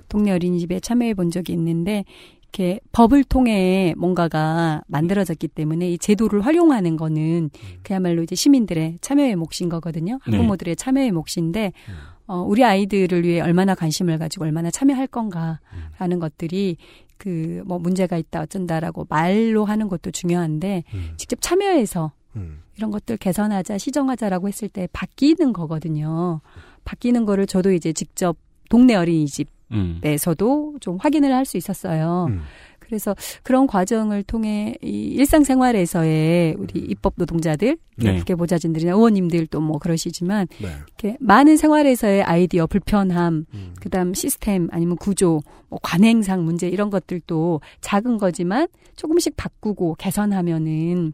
동네 0.09 0.31
어린이집에 0.31 0.79
참여해 0.79 1.15
본 1.15 1.31
적이 1.31 1.53
있는데, 1.53 2.05
이렇게 2.43 2.79
법을 2.91 3.23
통해 3.23 3.95
뭔가가 3.97 4.83
만들어졌기 4.85 5.47
때문에 5.47 5.89
이 5.89 5.97
제도를 5.97 6.41
활용하는 6.41 6.97
거는 6.97 7.49
그야말로 7.81 8.21
이제 8.21 8.35
시민들의 8.35 8.99
참여의 9.01 9.35
몫인 9.37 9.69
거거든요. 9.69 10.19
네. 10.27 10.37
학부모들의 10.37 10.75
참여의 10.75 11.11
몫인데, 11.13 11.73
어, 12.27 12.37
우리 12.41 12.63
아이들을 12.63 13.23
위해 13.23 13.41
얼마나 13.41 13.75
관심을 13.75 14.17
가지고 14.17 14.45
얼마나 14.45 14.71
참여할 14.71 15.07
건가라는 15.07 16.19
것들이 16.19 16.77
그 17.17 17.61
뭐 17.65 17.79
문제가 17.79 18.17
있다 18.17 18.41
어쩐다라고 18.41 19.05
말로 19.09 19.63
하는 19.65 19.87
것도 19.87 20.11
중요한데 20.11 20.83
직접 21.17 21.39
참여해서 21.41 22.11
이런 22.77 22.91
것들 22.91 23.17
개선하자 23.17 23.77
시정하자라고 23.77 24.47
했을 24.47 24.67
때 24.67 24.87
바뀌는 24.91 25.53
거거든요. 25.53 26.41
바뀌는 26.83 27.25
거를 27.25 27.45
저도 27.47 27.71
이제 27.71 27.93
직접 27.93 28.35
동네 28.69 28.95
어린이집에서도 28.95 30.75
좀 30.81 30.97
확인을 30.97 31.33
할 31.33 31.45
수 31.45 31.57
있었어요. 31.57 32.27
그래서 32.85 33.15
그런 33.43 33.67
과정을 33.67 34.23
통해 34.23 34.75
이 34.81 34.87
일상생활에서의 34.87 36.55
우리 36.57 36.79
입법 36.79 37.13
노동자들, 37.15 37.77
네. 37.97 38.17
국회 38.17 38.35
보좌진들이나 38.35 38.93
의원님들도 38.93 39.59
뭐 39.61 39.77
그러시지만 39.79 40.47
네. 40.61 40.67
이렇게 40.87 41.17
많은 41.19 41.57
생활에서의 41.57 42.23
아이디어 42.23 42.67
불편함, 42.67 43.45
그다음 43.79 44.13
시스템 44.13 44.67
아니면 44.71 44.97
구조, 44.97 45.41
뭐 45.69 45.79
관행상 45.81 46.43
문제 46.43 46.67
이런 46.67 46.89
것들도 46.89 47.61
작은 47.81 48.17
거지만 48.17 48.67
조금씩 48.95 49.35
바꾸고 49.35 49.95
개선하면은 49.95 51.13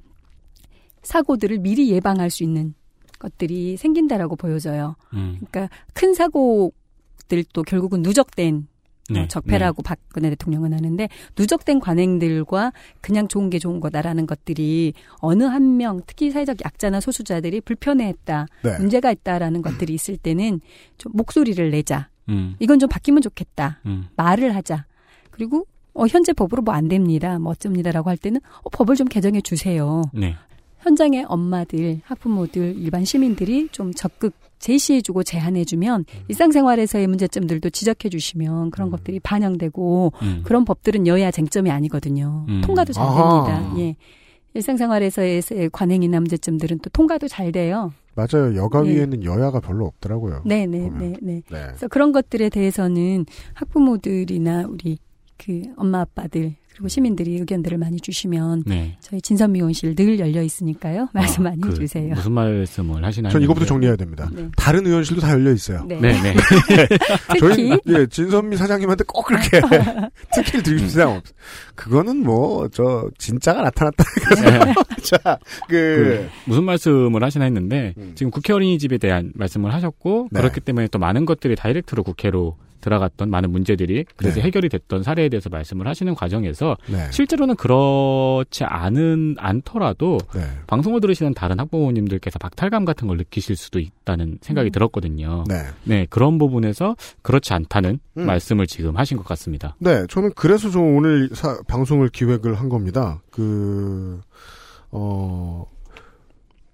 사고들을 1.02 1.60
미리 1.60 1.90
예방할 1.92 2.30
수 2.30 2.44
있는 2.44 2.74
것들이 3.20 3.78
생긴다라고 3.78 4.36
보여져요. 4.36 4.96
음. 5.14 5.40
그러니까 5.40 5.70
큰 5.94 6.14
사고들도 6.14 7.64
결국은 7.68 8.02
누적된 8.02 8.68
네, 9.10 9.22
어, 9.22 9.28
적폐라고 9.28 9.82
박근혜 9.82 10.30
대통령은 10.30 10.74
하는데 10.74 11.10
누적된 11.38 11.80
관행들과 11.80 12.74
그냥 13.02 13.28
좋은 13.28 13.50
게 13.50 13.60
좋은 13.60 13.80
거다라는 13.80 14.28
것들이 14.28 14.94
어느 15.20 15.44
한 15.44 15.70
명 15.80 16.02
특히 16.06 16.32
사회적 16.32 16.58
약자나 16.66 17.00
소수자들이 17.00 17.62
불편해했다 17.62 18.48
네. 18.64 18.78
문제가 18.80 19.12
있다라는 19.12 19.62
것들이 19.62 19.94
있을 19.94 20.18
때는 20.18 20.60
좀 20.98 21.12
목소리를 21.16 21.72
내자 21.72 22.10
음. 22.28 22.56
이건 22.60 22.80
좀 22.80 22.90
바뀌면 22.90 23.22
좋겠다 23.22 23.80
음. 23.86 24.08
말을 24.16 24.56
하자 24.56 24.86
그리고 25.32 25.66
어, 25.94 26.06
현재 26.08 26.34
법으로 26.34 26.62
뭐 26.64 26.74
안 26.74 26.88
됩니다 26.88 27.40
뭐 27.40 27.52
어쩝니다라고 27.52 28.10
할 28.10 28.18
때는 28.18 28.42
어, 28.64 28.70
법을 28.70 28.96
좀 28.96 29.08
개정해 29.08 29.42
주세요 29.42 30.02
네. 30.14 30.36
현장의 30.80 31.26
엄마들, 31.28 32.00
학부모들, 32.06 32.76
일반 32.78 33.04
시민들이 33.04 33.68
좀 33.72 33.94
적극 33.94 34.34
제시해주고 34.60 35.24
제안해주면 35.24 36.02
음. 36.02 36.24
일상생활에서의 36.28 37.08
문제점들도 37.08 37.70
지적해주시면 37.70 38.72
그런 38.72 38.90
것들이 38.90 39.20
반영되고 39.20 40.14
음. 40.22 40.42
그런 40.44 40.66
법들은 40.66 41.08
여야 41.08 41.32
쟁점이 41.32 41.72
아니거든요. 41.72 42.46
음. 42.50 42.62
통과도 42.64 42.94
잘 42.94 43.06
아하. 43.06 43.46
됩니다. 43.46 43.80
예. 43.80 43.96
일상생활에서의 44.54 45.70
관행이나 45.72 46.20
문제점들은 46.20 46.80
또 46.80 46.90
통과도 46.90 47.28
잘 47.28 47.52
돼요. 47.52 47.94
맞아요. 48.16 48.56
여가위에는 48.56 49.24
여야가 49.24 49.60
별로 49.62 49.86
없더라고요. 49.86 50.42
네, 50.46 50.66
네, 50.66 50.90
네, 50.90 51.14
네. 51.22 51.42
네. 51.42 51.42
그래서 51.48 51.88
그런 51.88 52.12
것들에 52.12 52.50
대해서는 52.50 53.26
학부모들이나 53.54 54.66
우리 54.68 54.98
그 55.38 55.62
엄마 55.78 56.02
아빠들 56.02 56.56
그리고 56.80 56.88
시민들이 56.88 57.38
의견들을 57.40 57.78
많이 57.78 58.00
주시면 58.00 58.64
네. 58.66 58.96
저희 59.02 59.22
진선미원실 59.22 59.96
늘 59.96 60.18
열려 60.18 60.42
있으니까요. 60.42 61.10
말씀 61.14 61.44
많이 61.44 61.60
그 61.60 61.72
해주세요. 61.72 62.14
무슨 62.16 62.32
말씀을 62.32 63.04
하시나요? 63.04 63.34
전 63.34 63.42
이거부터 63.42 63.66
정리해야 63.66 63.98
됩니다. 63.98 64.30
네. 64.34 64.48
다른 64.56 64.88
의원실도 64.88 65.22
다 65.22 65.32
열려 65.32 65.52
있어요. 65.52 65.84
네. 65.86 66.00
네, 66.00 66.14
네. 66.22 66.36
저희 67.38 67.78
예, 67.88 68.06
진선미 68.08 68.56
사장님한테 68.56 69.04
꼭 69.06 69.24
그렇게 69.26 69.60
특혜를 70.34 70.64
드리고 70.64 70.88
싶은 70.88 71.06
없. 71.08 71.24
그거는 71.76 72.24
뭐 72.24 72.70
저 72.72 73.10
진짜가 73.18 73.62
나타났다. 73.62 74.04
네. 74.42 74.74
자, 75.04 75.38
그, 75.68 75.76
그 75.76 76.30
무슨 76.46 76.64
말씀을 76.64 77.22
하시나 77.24 77.44
했는데 77.46 77.94
지금 78.16 78.32
국회 78.32 78.54
어린이집에 78.54 78.98
대한 79.00 79.34
말씀을 79.36 79.74
하셨고 79.74 80.30
네. 80.32 80.40
그렇기 80.40 80.62
때문에 80.62 80.88
또 80.88 81.00
많은 81.00 81.26
것들이 81.26 81.56
다이렉트로 81.58 82.04
국회로 82.04 82.56
들어갔던 82.82 83.30
많은 83.30 83.52
문제들이 83.52 84.06
그래서 84.16 84.36
네. 84.38 84.42
해결이 84.44 84.70
됐던 84.70 85.04
사례에 85.04 85.30
대해서 85.30 85.50
말씀을 85.50 85.88
하시는 85.88 86.14
과정에서 86.16 86.78
네. 86.88 87.12
실제로는 87.12 87.56
그렇지 87.56 88.64
않은 88.64 89.36
않더라도 89.38 90.18
네. 90.36 90.42
방송을 90.68 91.02
들으시는 91.02 91.34
다른 91.34 91.60
학부모님들께서 91.60 92.40
박탈감 92.40 92.86
같은 92.86 93.08
걸 93.08 93.18
느끼실 93.18 93.56
수도 93.56 93.80
있다는 93.80 94.40
생각이 94.42 94.70
음. 94.70 94.72
들었거든요. 94.72 95.44
네. 95.86 96.06
그런 96.10 96.38
부분에서 96.38 96.96
그렇지 97.22 97.54
않다는 97.54 98.00
음. 98.18 98.26
말씀을 98.26 98.68
지금 98.68 98.98
하신 98.98 99.18
것 99.18 99.26
같습니다. 99.26 99.76
네, 99.80 100.06
저는 100.10 100.32
그래서 100.36 100.70
좀 100.70 100.96
오늘 100.98 101.30
사- 101.34 101.60
방송을 101.68 102.10
기획을 102.10 102.56
한 102.56 102.70
겁니다. 102.70 103.22
그, 103.32 104.20
어, 104.92 105.66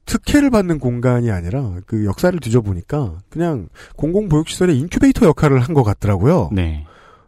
특혜를 0.06 0.50
받는 0.50 0.80
공간이 0.80 1.32
아니라 1.32 1.74
그 1.86 2.06
역사를 2.06 2.38
뒤져보니까 2.40 3.18
그냥 3.30 3.70
공공보육시설의 3.96 4.78
인큐베이터 4.80 5.26
역할을 5.26 5.60
한 5.60 5.74
것 5.76 5.84
같더라고요. 5.84 6.50
네. 6.54 6.86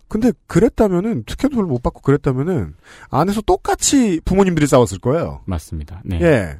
근데 0.07 0.31
그랬다면은 0.47 1.23
특혜도 1.25 1.61
못 1.63 1.83
받고 1.83 2.01
그랬다면은 2.01 2.75
안에서 3.09 3.41
똑같이 3.41 4.21
부모님들이 4.23 4.65
싸웠을 4.67 4.99
거예요. 4.99 5.41
맞습니다. 5.45 6.01
네. 6.05 6.21
예. 6.21 6.57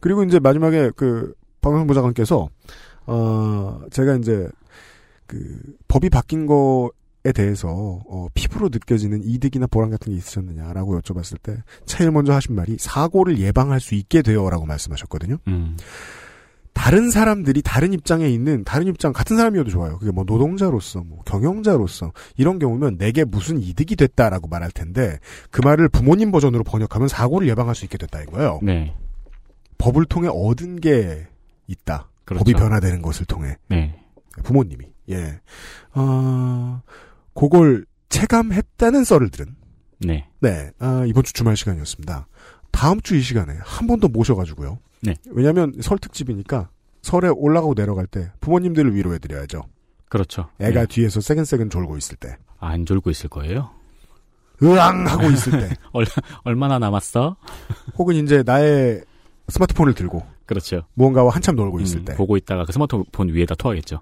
그리고 0.00 0.24
이제 0.24 0.38
마지막에 0.38 0.90
그 0.96 1.32
방송부 1.62 1.94
장관께서 1.94 2.48
어 3.06 3.80
제가 3.90 4.16
이제 4.16 4.48
그 5.26 5.58
법이 5.88 6.10
바뀐 6.10 6.44
거에 6.46 6.88
대해서 7.30 7.68
어 7.68 8.26
피부로 8.34 8.68
느껴지는 8.68 9.22
이득이나 9.22 9.68
보람 9.68 9.90
같은 9.90 10.12
게 10.12 10.18
있으셨느냐라고 10.18 11.00
여쭤봤을 11.00 11.40
때 11.40 11.62
제일 11.86 12.10
먼저 12.10 12.32
하신 12.32 12.56
말이 12.56 12.76
사고를 12.80 13.38
예방할 13.38 13.78
수 13.78 13.94
있게 13.94 14.22
되어라고 14.22 14.66
말씀하셨거든요. 14.66 15.36
음. 15.46 15.76
다른 16.72 17.10
사람들이 17.10 17.62
다른 17.62 17.92
입장에 17.92 18.28
있는 18.28 18.64
다른 18.64 18.88
입장 18.88 19.12
같은 19.12 19.36
사람이어도 19.36 19.70
좋아요. 19.70 19.98
그게 19.98 20.10
뭐 20.10 20.24
노동자로서 20.24 21.04
뭐 21.04 21.20
경영자로서 21.24 22.12
이런 22.36 22.58
경우면 22.58 22.96
내게 22.98 23.24
무슨 23.24 23.60
이득이 23.60 23.94
됐다라고 23.94 24.48
말할 24.48 24.72
텐데 24.72 25.18
그 25.50 25.60
말을 25.62 25.88
부모님 25.90 26.32
버전으로 26.32 26.64
번역하면 26.64 27.08
사고를 27.08 27.46
예방할 27.48 27.74
수 27.74 27.84
있게 27.84 27.98
됐다 27.98 28.22
이거예요. 28.22 28.58
네. 28.62 28.94
법을 29.78 30.06
통해 30.06 30.28
얻은 30.32 30.80
게 30.80 31.28
있다. 31.68 32.08
그렇죠. 32.24 32.44
법이 32.44 32.54
변화되는 32.54 33.02
것을 33.02 33.26
통해 33.26 33.56
네. 33.68 33.94
부모님이 34.42 34.92
예, 35.10 35.40
어, 35.94 36.80
그걸 37.34 37.84
체감했다는 38.08 39.04
썰을 39.04 39.30
들은 39.30 39.54
네. 40.00 40.28
네 40.40 40.70
아, 40.78 41.04
이번 41.06 41.22
주 41.24 41.32
주말 41.32 41.56
시간이었습니다. 41.56 42.26
다음 42.72 43.00
주 43.00 43.14
이 43.16 43.20
시간에 43.20 43.54
한 43.62 43.86
번 43.86 44.00
더 44.00 44.08
모셔가지고요. 44.08 44.78
네. 45.02 45.14
왜냐하면 45.30 45.72
설 45.80 45.98
특집이니까 45.98 46.70
설에 47.02 47.28
올라가고 47.28 47.74
내려갈 47.74 48.06
때 48.06 48.30
부모님들을 48.40 48.94
위로해드려야죠. 48.94 49.62
그렇죠. 50.08 50.48
애가 50.60 50.80
네. 50.80 50.86
뒤에서 50.86 51.20
새근새근 51.20 51.70
졸고 51.70 51.96
있을 51.96 52.16
때, 52.16 52.36
안 52.58 52.84
졸고 52.86 53.10
있을 53.10 53.28
거예요. 53.30 53.70
으앙 54.62 55.06
하고 55.08 55.28
있을 55.30 55.52
때, 55.58 55.74
얼, 55.92 56.04
얼마나 56.44 56.78
남았어? 56.78 57.36
혹은 57.98 58.14
이제 58.16 58.42
나의 58.44 59.02
스마트폰을 59.48 59.94
들고 59.94 60.22
그렇죠. 60.46 60.84
무언가와 60.94 61.34
한참 61.34 61.56
놀고 61.56 61.80
있을 61.80 62.00
음, 62.00 62.04
때, 62.04 62.14
보고 62.14 62.36
있다가 62.36 62.64
그 62.64 62.72
스마트폰 62.72 63.28
위에다 63.30 63.54
토하겠죠. 63.56 64.00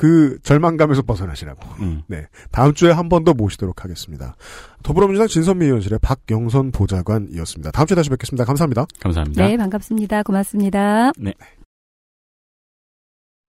그 0.00 0.38
절망감에서 0.42 1.02
벗어나시라고. 1.02 1.60
음. 1.82 2.02
네. 2.06 2.24
다음 2.50 2.72
주에 2.72 2.90
한 2.90 3.10
번 3.10 3.22
더 3.22 3.34
모시도록 3.34 3.84
하겠습니다. 3.84 4.34
더불어민주당 4.82 5.28
진선미 5.28 5.66
의원실의 5.66 5.98
박영선 6.00 6.70
보좌관이었습니다. 6.70 7.70
다음 7.70 7.86
주에 7.86 7.96
다시 7.96 8.08
뵙겠습니다. 8.08 8.46
감사합니다. 8.46 8.86
감사합니다. 8.98 9.46
네, 9.46 9.58
반갑습니다. 9.58 10.22
고맙습니다. 10.22 11.12
네. 11.18 11.34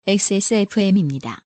XSFM입니다. 0.09 1.43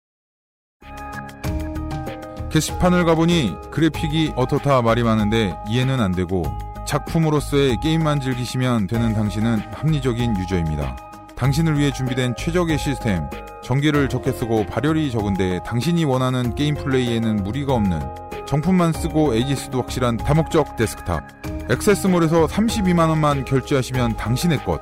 게시판을 2.51 3.05
가보니 3.05 3.53
그래픽이 3.71 4.33
어떻다 4.35 4.81
말이 4.81 5.03
많은데 5.03 5.55
이해는 5.69 6.01
안 6.01 6.13
되고 6.13 6.43
작품으로서의 6.87 7.77
게임만 7.83 8.21
즐기시면 8.23 8.87
되는 8.87 9.13
당신은 9.13 9.59
합리적인 9.59 10.39
유저입니다. 10.39 11.06
당신을 11.37 11.78
위해 11.78 11.93
준비된 11.93 12.34
최적의 12.37 12.78
시스템, 12.78 13.28
전기를 13.62 14.09
적게 14.09 14.32
쓰고 14.32 14.66
발열이 14.66 15.11
적은데 15.11 15.61
당신이 15.64 16.05
원하는 16.05 16.55
게임 16.55 16.74
플레이에는 16.74 17.45
무리가 17.45 17.74
없는 17.74 18.01
정품만 18.47 18.93
쓰고 18.93 19.34
A/S도 19.35 19.83
확실한 19.82 20.16
다목적 20.16 20.76
데스크탑. 20.76 21.22
액세스몰에서 21.68 22.47
32만 22.47 23.09
원만 23.09 23.45
결제하시면 23.45 24.16
당신의 24.16 24.64
것. 24.64 24.80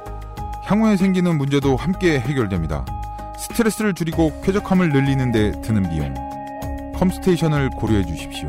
향후에 0.64 0.96
생기는 0.96 1.36
문제도 1.36 1.74
함께 1.76 2.20
해결됩니다. 2.20 2.84
스트레스를 3.36 3.94
줄이고 3.94 4.40
쾌적함을 4.42 4.90
늘리는 4.90 5.32
데 5.32 5.52
드는 5.62 5.88
비용. 5.90 6.14
컴스테이션을 6.94 7.70
고려해 7.70 8.04
주십시오. 8.04 8.48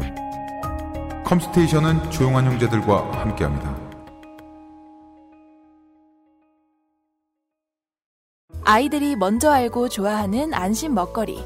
컴스테이션은 1.23 2.11
조용한 2.11 2.45
형제들과 2.45 3.21
함께합니다. 3.21 3.84
아이들이 8.67 9.15
먼저 9.15 9.51
알고 9.51 9.89
좋아하는 9.89 10.51
안심 10.51 10.95
먹거리. 10.95 11.37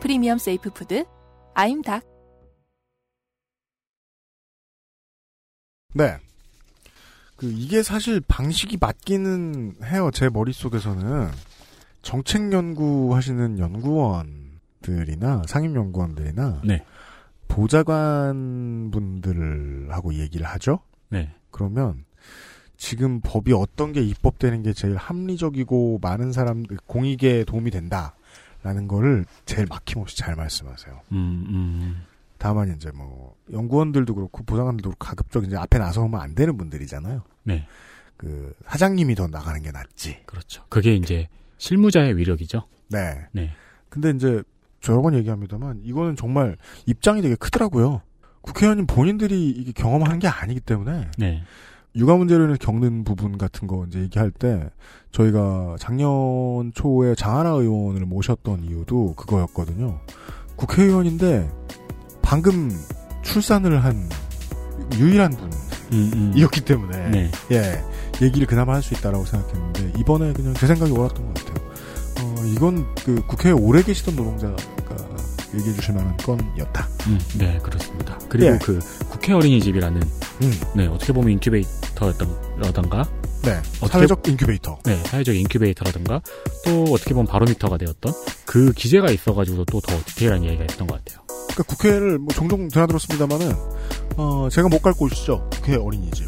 프리미엄 0.00 0.38
safe 0.38 0.70
food 0.70 1.04
아임닭. 1.54 2.04
네. 5.94 6.18
그 7.34 7.50
이게 7.50 7.82
사실 7.82 8.20
방식이 8.20 8.78
맞기는 8.80 9.74
해요. 9.82 10.12
제 10.12 10.28
머릿속에서는 10.28 11.32
정책 12.02 12.52
연구하시는 12.52 13.58
연구원들이나 13.58 15.42
상임 15.48 15.74
연구원들이나 15.74 16.62
네. 16.64 16.84
보좌관 17.48 18.92
분들하고 18.92 20.14
얘기를 20.14 20.46
하죠. 20.46 20.78
네. 21.08 21.34
그러면 21.50 22.04
지금 22.82 23.20
법이 23.20 23.52
어떤 23.52 23.92
게 23.92 24.02
입법되는 24.02 24.64
게 24.64 24.72
제일 24.72 24.96
합리적이고 24.96 26.00
많은 26.02 26.32
사람들 26.32 26.78
공익에 26.86 27.44
도움이 27.44 27.70
된다라는 27.70 28.88
거를 28.88 29.24
제일 29.46 29.68
막힘없이 29.70 30.16
잘 30.16 30.34
말씀하세요. 30.34 31.00
음, 31.12 31.46
음. 31.48 32.02
다만 32.38 32.74
이제 32.74 32.90
뭐 32.90 33.36
연구원들도 33.52 34.16
그렇고 34.16 34.42
보좌관들도 34.42 34.90
그렇고 34.90 34.98
가급적 34.98 35.44
이제 35.44 35.56
앞에 35.56 35.78
나서면 35.78 36.20
안 36.20 36.34
되는 36.34 36.58
분들이잖아요. 36.58 37.22
네. 37.44 37.68
그 38.16 38.52
사장님이 38.66 39.14
더 39.14 39.28
나가는 39.28 39.62
게 39.62 39.70
낫지. 39.70 40.18
그렇죠. 40.26 40.64
그게 40.68 40.96
이제 40.96 41.28
실무자의 41.58 42.16
위력이죠. 42.16 42.66
네. 42.88 43.28
네. 43.30 43.52
근데 43.90 44.10
이제 44.10 44.42
번 44.80 45.14
얘기합니다만 45.14 45.82
이거는 45.84 46.16
정말 46.16 46.56
입장이 46.86 47.22
되게 47.22 47.36
크더라고요. 47.36 48.02
국회의원님 48.40 48.88
본인들이 48.88 49.50
이게 49.50 49.70
경험하는 49.70 50.18
게 50.18 50.26
아니기 50.26 50.58
때문에 50.58 51.12
네. 51.16 51.44
육아 51.94 52.14
인해 52.14 52.56
겪는 52.58 53.04
부분 53.04 53.36
같은 53.36 53.68
거 53.68 53.84
이제 53.86 54.00
얘기할 54.00 54.30
때 54.30 54.70
저희가 55.10 55.76
작년 55.78 56.72
초에 56.74 57.14
장하나 57.14 57.50
의원을 57.50 58.06
모셨던 58.06 58.64
이유도 58.64 59.14
그거였거든요. 59.14 60.00
국회의원인데 60.56 61.50
방금 62.22 62.70
출산을 63.22 63.84
한 63.84 64.08
유일한 64.94 65.32
분이었기 65.90 66.62
때문에 66.62 66.96
음, 66.98 67.10
네. 67.10 67.30
예 67.50 68.24
얘기를 68.24 68.46
그나마 68.46 68.74
할 68.74 68.82
수 68.82 68.94
있다라고 68.94 69.24
생각했는데 69.24 69.92
이번에 70.00 70.32
그냥 70.32 70.54
제 70.54 70.66
생각이 70.66 70.92
옳았던 70.92 71.26
것 71.26 71.34
같아요. 71.44 71.68
어, 72.20 72.34
이건 72.46 72.86
그 73.04 73.24
국회에 73.26 73.52
오래 73.52 73.82
계시던 73.82 74.16
노동자가 74.16 74.56
얘기해 75.54 75.74
주실 75.74 75.94
만한 75.94 76.16
건이었다. 76.18 76.88
음, 77.08 77.18
네, 77.38 77.58
그렇습니다. 77.62 78.18
그리고 78.28 78.52
예. 78.54 78.58
그 78.62 78.78
국회 79.10 79.32
어린이집이라는 79.32 80.00
음. 80.00 80.60
네, 80.74 80.86
어떻게 80.86 81.12
보면 81.12 81.32
인큐베이터 81.32 81.70
였던가 82.08 83.04
네, 83.42 83.60
사회적 83.88 84.28
인큐베이터. 84.28 84.78
네, 84.84 85.02
사회적 85.04 85.34
인큐베이터라든가 85.34 86.20
또 86.64 86.84
어떻게 86.92 87.12
보면 87.12 87.26
바로미터가 87.26 87.76
되었던 87.76 88.12
그 88.44 88.72
기재가 88.72 89.10
있어가지고 89.10 89.64
또더 89.64 89.98
디테일한 90.06 90.44
이야기가 90.44 90.64
있던 90.64 90.86
것 90.86 91.04
같아요. 91.04 91.22
그러니까 91.48 91.62
국회를 91.64 92.18
뭐 92.18 92.28
종종 92.32 92.68
드나들었습니다만은 92.68 93.52
어, 94.16 94.48
제가 94.50 94.68
못 94.68 94.80
갈 94.82 94.92
곳이죠. 94.92 95.48
국회 95.50 95.74
어린이집. 95.76 96.26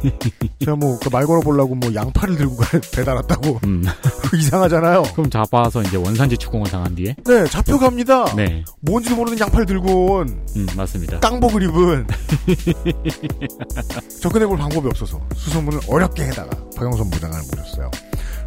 제가 0.60 0.76
뭐 0.76 0.98
말 1.12 1.26
걸어보려고 1.26 1.74
뭐 1.74 1.92
양파를 1.94 2.36
들고 2.36 2.56
가- 2.56 2.80
배달 2.92 3.14
왔다고 3.16 3.60
음. 3.64 3.84
이상하잖아요. 4.36 5.02
그럼 5.14 5.30
잡아서 5.30 5.82
이제 5.82 5.96
원산지 5.96 6.36
추궁을 6.36 6.70
당한 6.70 6.94
뒤에 6.94 7.14
네, 7.24 7.46
잡혀갑니다. 7.46 8.34
네, 8.36 8.64
뭔지도 8.80 9.16
모르는 9.16 9.38
양파를 9.38 9.66
들고 9.66 10.12
온 10.12 10.44
음, 10.56 10.66
맞습니다. 10.76 11.20
깡복을 11.20 11.62
입은 11.62 12.06
접근해볼 14.20 14.58
방법이 14.58 14.88
없어 14.88 14.99
서 15.06 15.20
수소문을 15.36 15.80
어렵게 15.88 16.24
해다가 16.24 16.50
박영선 16.76 17.10
부장을 17.10 17.38
모셨어요. 17.50 17.90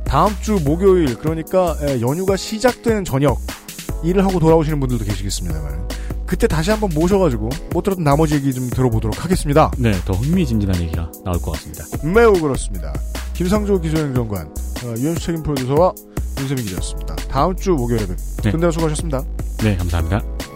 다음 0.05 0.35
주 0.41 0.59
목요일 0.63 1.15
그러니까 1.17 1.75
에, 1.81 2.01
연휴가 2.01 2.35
시작되는 2.37 3.05
저녁 3.05 3.39
일을 4.03 4.23
하고 4.25 4.39
돌아오시는 4.39 4.79
분들도 4.79 5.05
계시겠습니다만 5.05 5.87
그때 6.25 6.47
다시 6.47 6.71
한번 6.71 6.89
모셔가지고 6.93 7.49
못 7.71 7.83
들었던 7.83 8.03
나머지 8.03 8.35
얘기 8.35 8.53
좀 8.53 8.69
들어보도록 8.69 9.23
하겠습니다. 9.23 9.71
네, 9.77 9.91
더 10.05 10.13
흥미진진한 10.13 10.81
얘기가 10.81 11.11
나올 11.23 11.39
것 11.39 11.51
같습니다. 11.51 11.85
매우 12.03 12.33
그렇습니다. 12.33 12.93
김상조 13.33 13.79
기술행정관, 13.79 14.47
어, 14.47 14.93
유현수 14.97 15.21
책임 15.21 15.43
프로듀서와 15.43 15.93
윤세민 16.39 16.65
기자였습니다. 16.65 17.15
다음 17.29 17.55
주 17.55 17.71
목요일에 17.71 18.07
뵙. 18.07 18.17
네. 18.43 18.51
근데 18.51 18.71
수고하셨습니다. 18.71 19.23
네, 19.59 19.77
감사합니다. 19.77 20.52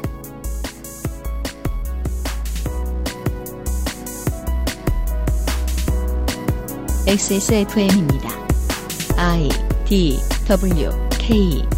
XSFM입니다. 7.08 8.30
I 9.16 9.48
D 9.86 10.20
W 10.46 10.92
K 11.12 11.77